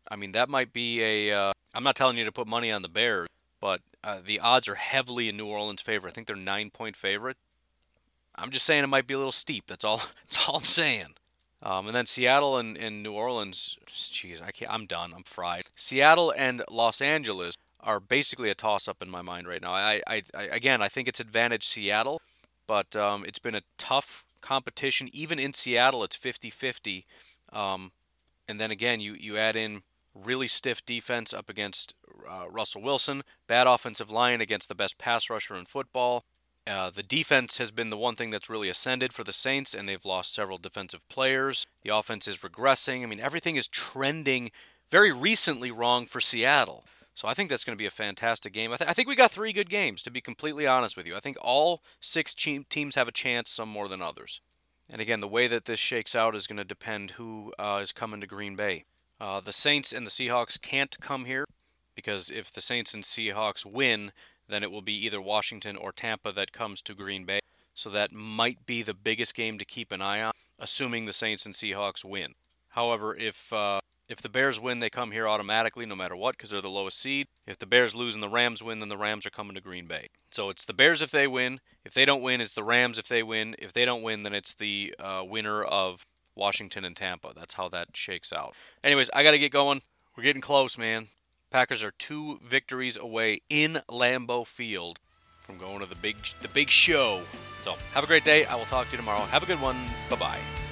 I 0.09 0.17
mean, 0.17 0.33
that 0.33 0.49
might 0.49 0.73
be 0.73 1.03
a. 1.03 1.33
am 1.33 1.53
uh, 1.75 1.81
not 1.81 1.97
telling 1.97 2.19
you 2.19 2.25
to 2.25 2.33
put 2.33 2.47
money 2.47 2.71
on 2.71 2.83
the 2.83 2.89
Bears, 2.89 3.29
but 3.61 3.81
uh, 4.05 4.19
the 4.25 4.39
odds 4.39 4.69
are 4.69 4.75
heavily 4.75 5.29
in 5.29 5.37
New 5.37 5.47
Orleans' 5.47 5.81
favor. 5.81 6.07
I 6.07 6.11
think 6.11 6.27
they're 6.27 6.37
nine 6.37 6.71
point 6.71 6.95
favorite. 6.95 7.39
I'm 8.35 8.51
just 8.51 8.67
saying 8.67 8.85
it 8.85 8.89
might 8.89 9.07
be 9.07 9.15
a 9.15 9.19
little 9.19 9.33
steep. 9.33 9.65
That's 9.67 9.85
all. 9.85 9.97
That's 10.25 10.49
all 10.49 10.57
I'm 10.57 10.63
saying. 10.63 11.15
Um, 11.63 11.87
and 11.87 11.97
then 11.97 12.07
Seattle 12.07 12.59
and, 12.59 12.77
and 12.77 13.03
New 13.03 13.13
Orleans. 13.13 13.79
Jeez, 13.87 14.43
I 14.43 14.51
can't. 14.51 14.73
I'm 14.73 14.87
done. 14.87 15.13
I'm 15.17 15.25
fried. 15.25 15.65
Seattle 15.75 16.33
and 16.37 16.63
Los 16.71 17.01
Angeles 17.01 17.57
are 17.81 17.99
basically 17.99 18.51
a 18.51 18.55
toss-up 18.55 19.01
in 19.01 19.09
my 19.09 19.23
mind 19.23 19.49
right 19.49 19.63
now. 19.63 19.73
I, 19.73 20.03
I, 20.07 20.23
I 20.35 20.43
again, 20.45 20.83
I 20.83 20.89
think 20.89 21.09
it's 21.09 21.21
advantage 21.21 21.65
Seattle, 21.65 22.21
but 22.67 22.95
um, 22.95 23.25
it's 23.25 23.39
been 23.39 23.55
a 23.55 23.63
tough 23.79 24.26
competition. 24.41 25.09
Even 25.13 25.39
in 25.39 25.53
Seattle, 25.53 26.05
it's 26.05 26.17
50-50. 26.17 27.05
Um, 27.53 27.93
and 28.49 28.61
then 28.61 28.71
again, 28.71 29.01
you 29.01 29.15
you 29.19 29.37
add 29.37 29.57
in 29.57 29.83
really 30.15 30.49
stiff 30.49 30.85
defense 30.85 31.35
up 31.35 31.49
against 31.49 31.95
uh, 32.29 32.49
Russell 32.49 32.83
Wilson, 32.83 33.23
bad 33.47 33.67
offensive 33.67 34.11
line 34.11 34.41
against 34.41 34.69
the 34.69 34.75
best 34.75 34.99
pass 34.99 35.29
rusher 35.29 35.55
in 35.55 35.65
football. 35.65 36.25
Uh, 36.67 36.91
the 36.91 37.03
defense 37.03 37.59
has 37.59 37.71
been 37.71 37.91
the 37.91 37.97
one 37.97 38.17
thing 38.17 38.31
that's 38.31 38.51
really 38.51 38.69
ascended 38.69 39.13
for 39.13 39.23
the 39.23 39.33
Saints, 39.33 39.73
and 39.73 39.89
they've 39.89 40.05
lost 40.05 40.35
several 40.35 40.59
defensive 40.59 41.09
players. 41.09 41.65
The 41.83 41.95
offense 41.95 42.27
is 42.27 42.39
regressing. 42.39 43.03
I 43.03 43.07
mean, 43.07 43.21
everything 43.21 43.55
is 43.55 43.69
trending 43.69 44.51
very 44.91 45.13
recently 45.13 45.71
wrong 45.71 46.07
for 46.07 46.21
Seattle. 46.21 46.85
So 47.17 47.27
I 47.27 47.33
think 47.33 47.49
that's 47.49 47.65
going 47.65 47.75
to 47.75 47.83
be 47.83 47.87
a 47.87 47.91
fantastic 47.91 48.53
game. 48.53 48.75
I, 48.75 48.77
th- 48.77 48.91
I, 48.91 48.93
think 48.93 49.09
we 49.09 49.17
got 49.17 49.31
three 49.31 49.55
good 49.55 49.71
games, 49.71 50.03
to 50.03 50.11
be 50.11 50.21
completely 50.21 50.67
honest 50.67 50.99
with 50.99 51.07
you. 51.07 51.17
I 51.17 51.21
think 51.21 51.39
all 51.41 51.83
six 51.99 52.35
che- 52.35 52.67
teams 52.69 52.95
have 52.95 53.09
a 53.09 53.13
chance, 53.13 53.51
some 53.51 53.71
more 53.71 53.89
than 53.89 54.03
others. 54.03 54.43
And 54.93 55.01
again, 55.01 55.21
the 55.21 55.27
way 55.27 55.47
that 55.47 55.65
this 55.65 55.81
shakes 55.81 56.15
out 56.15 56.35
is 56.35 56.47
going 56.47 56.59
to 56.59 56.65
depend 56.65 57.13
who 57.13 57.55
uh, 57.59 57.81
is 57.83 57.91
coming 57.91 58.21
to 58.21 58.27
Green 58.27 58.55
Bay. 58.55 58.85
Uh, 59.19 59.41
the 59.41 59.55
Saints 59.55 59.95
and 59.95 60.07
the 60.07 60.11
Seahawks 60.11 60.61
can't 60.61 61.01
come 61.01 61.25
here 61.25 61.47
because 61.95 62.29
if 62.29 62.53
the 62.53 62.61
Saints 62.61 62.93
and 62.93 63.03
Seahawks 63.03 63.65
win, 63.65 64.13
then 64.47 64.63
it 64.63 64.71
will 64.71 64.83
be 64.83 65.07
either 65.07 65.21
Washington 65.21 65.75
or 65.75 65.93
Tampa 65.93 66.33
that 66.33 66.53
comes 66.53 66.83
to 66.83 66.95
Green 66.95 67.25
Bay. 67.25 67.41
So 67.73 67.89
that 67.91 68.13
might 68.13 68.67
be 68.67 68.83
the 68.83 68.93
biggest 68.93 69.35
game 69.35 69.59
to 69.59 69.65
keep 69.65 69.91
an 69.91 70.03
eye 70.03 70.21
on, 70.21 70.33
assuming 70.59 71.07
the 71.07 71.15
Saints 71.15 71.47
and 71.47 71.55
Seahawks 71.55 72.05
win. 72.05 72.35
However, 72.69 73.17
if 73.17 73.51
uh, 73.55 73.81
if 74.09 74.23
the 74.23 74.29
Bears 74.29 74.61
win, 74.61 74.79
they 74.79 74.91
come 74.91 75.11
here 75.11 75.27
automatically, 75.29 75.87
no 75.87 75.97
matter 75.97 76.17
what, 76.17 76.37
because 76.37 76.51
they're 76.51 76.61
the 76.61 76.69
lowest 76.69 76.99
seed. 76.99 77.27
If 77.47 77.59
the 77.59 77.67
Bears 77.67 77.95
lose 77.95 78.15
and 78.15 78.23
the 78.23 78.29
Rams 78.29 78.63
win, 78.63 78.79
then 78.79 78.89
the 78.89 78.97
Rams 78.97 79.27
are 79.27 79.31
coming 79.31 79.55
to 79.55 79.61
Green 79.61 79.87
Bay. 79.87 80.09
So 80.31 80.49
it's 80.51 80.65
the 80.65 80.75
Bears 80.75 81.03
if 81.03 81.11
they 81.11 81.27
win. 81.27 81.61
If 81.85 81.95
they 81.95 82.05
don't 82.05 82.23
win, 82.23 82.41
it's 82.41 82.55
the 82.55 82.65
Rams 82.65 82.99
if 82.99 83.09
they 83.09 83.23
win. 83.23 83.57
If 83.59 83.73
they 83.73 83.85
don't 83.85 84.03
win, 84.03 84.23
then 84.23 84.35
it's 84.35 84.55
the 84.55 84.95
uh, 84.99 85.23
winner 85.25 85.63
of 85.63 86.07
Washington 86.37 86.85
and 86.85 86.97
Tampa. 86.97 87.33
That's 87.35 87.55
how 87.55 87.69
that 87.71 87.97
shakes 87.97 88.33
out. 88.33 88.55
Anyways, 88.85 89.11
I 89.13 89.23
got 89.23 89.33
to 89.33 89.39
get 89.39 89.53
going. 89.53 89.83
We're 90.17 90.25
getting 90.25 90.43
close, 90.43 90.79
man. 90.79 91.09
Packers 91.51 91.83
are 91.83 91.93
two 91.93 92.39
victories 92.45 92.97
away 92.97 93.41
in 93.49 93.81
Lambeau 93.91 94.47
Field 94.47 94.99
from 95.41 95.59
going 95.59 95.81
to 95.81 95.87
the 95.87 95.95
big 95.95 96.17
the 96.43 96.49
big 96.49 96.71
show. 96.71 97.23
So 97.61 97.77
have 97.95 98.05
a 98.05 98.07
great 98.07 98.25
day. 98.25 98.45
I 98.47 98.57
will 98.57 98.67
talk 98.67 98.87
to 98.87 98.93
you 98.93 98.99
tomorrow. 98.99 99.21
Have 99.23 99.43
a 99.43 99.47
good 99.47 99.61
one. 99.61 99.87
Bye 100.11 100.17
bye. 100.17 100.66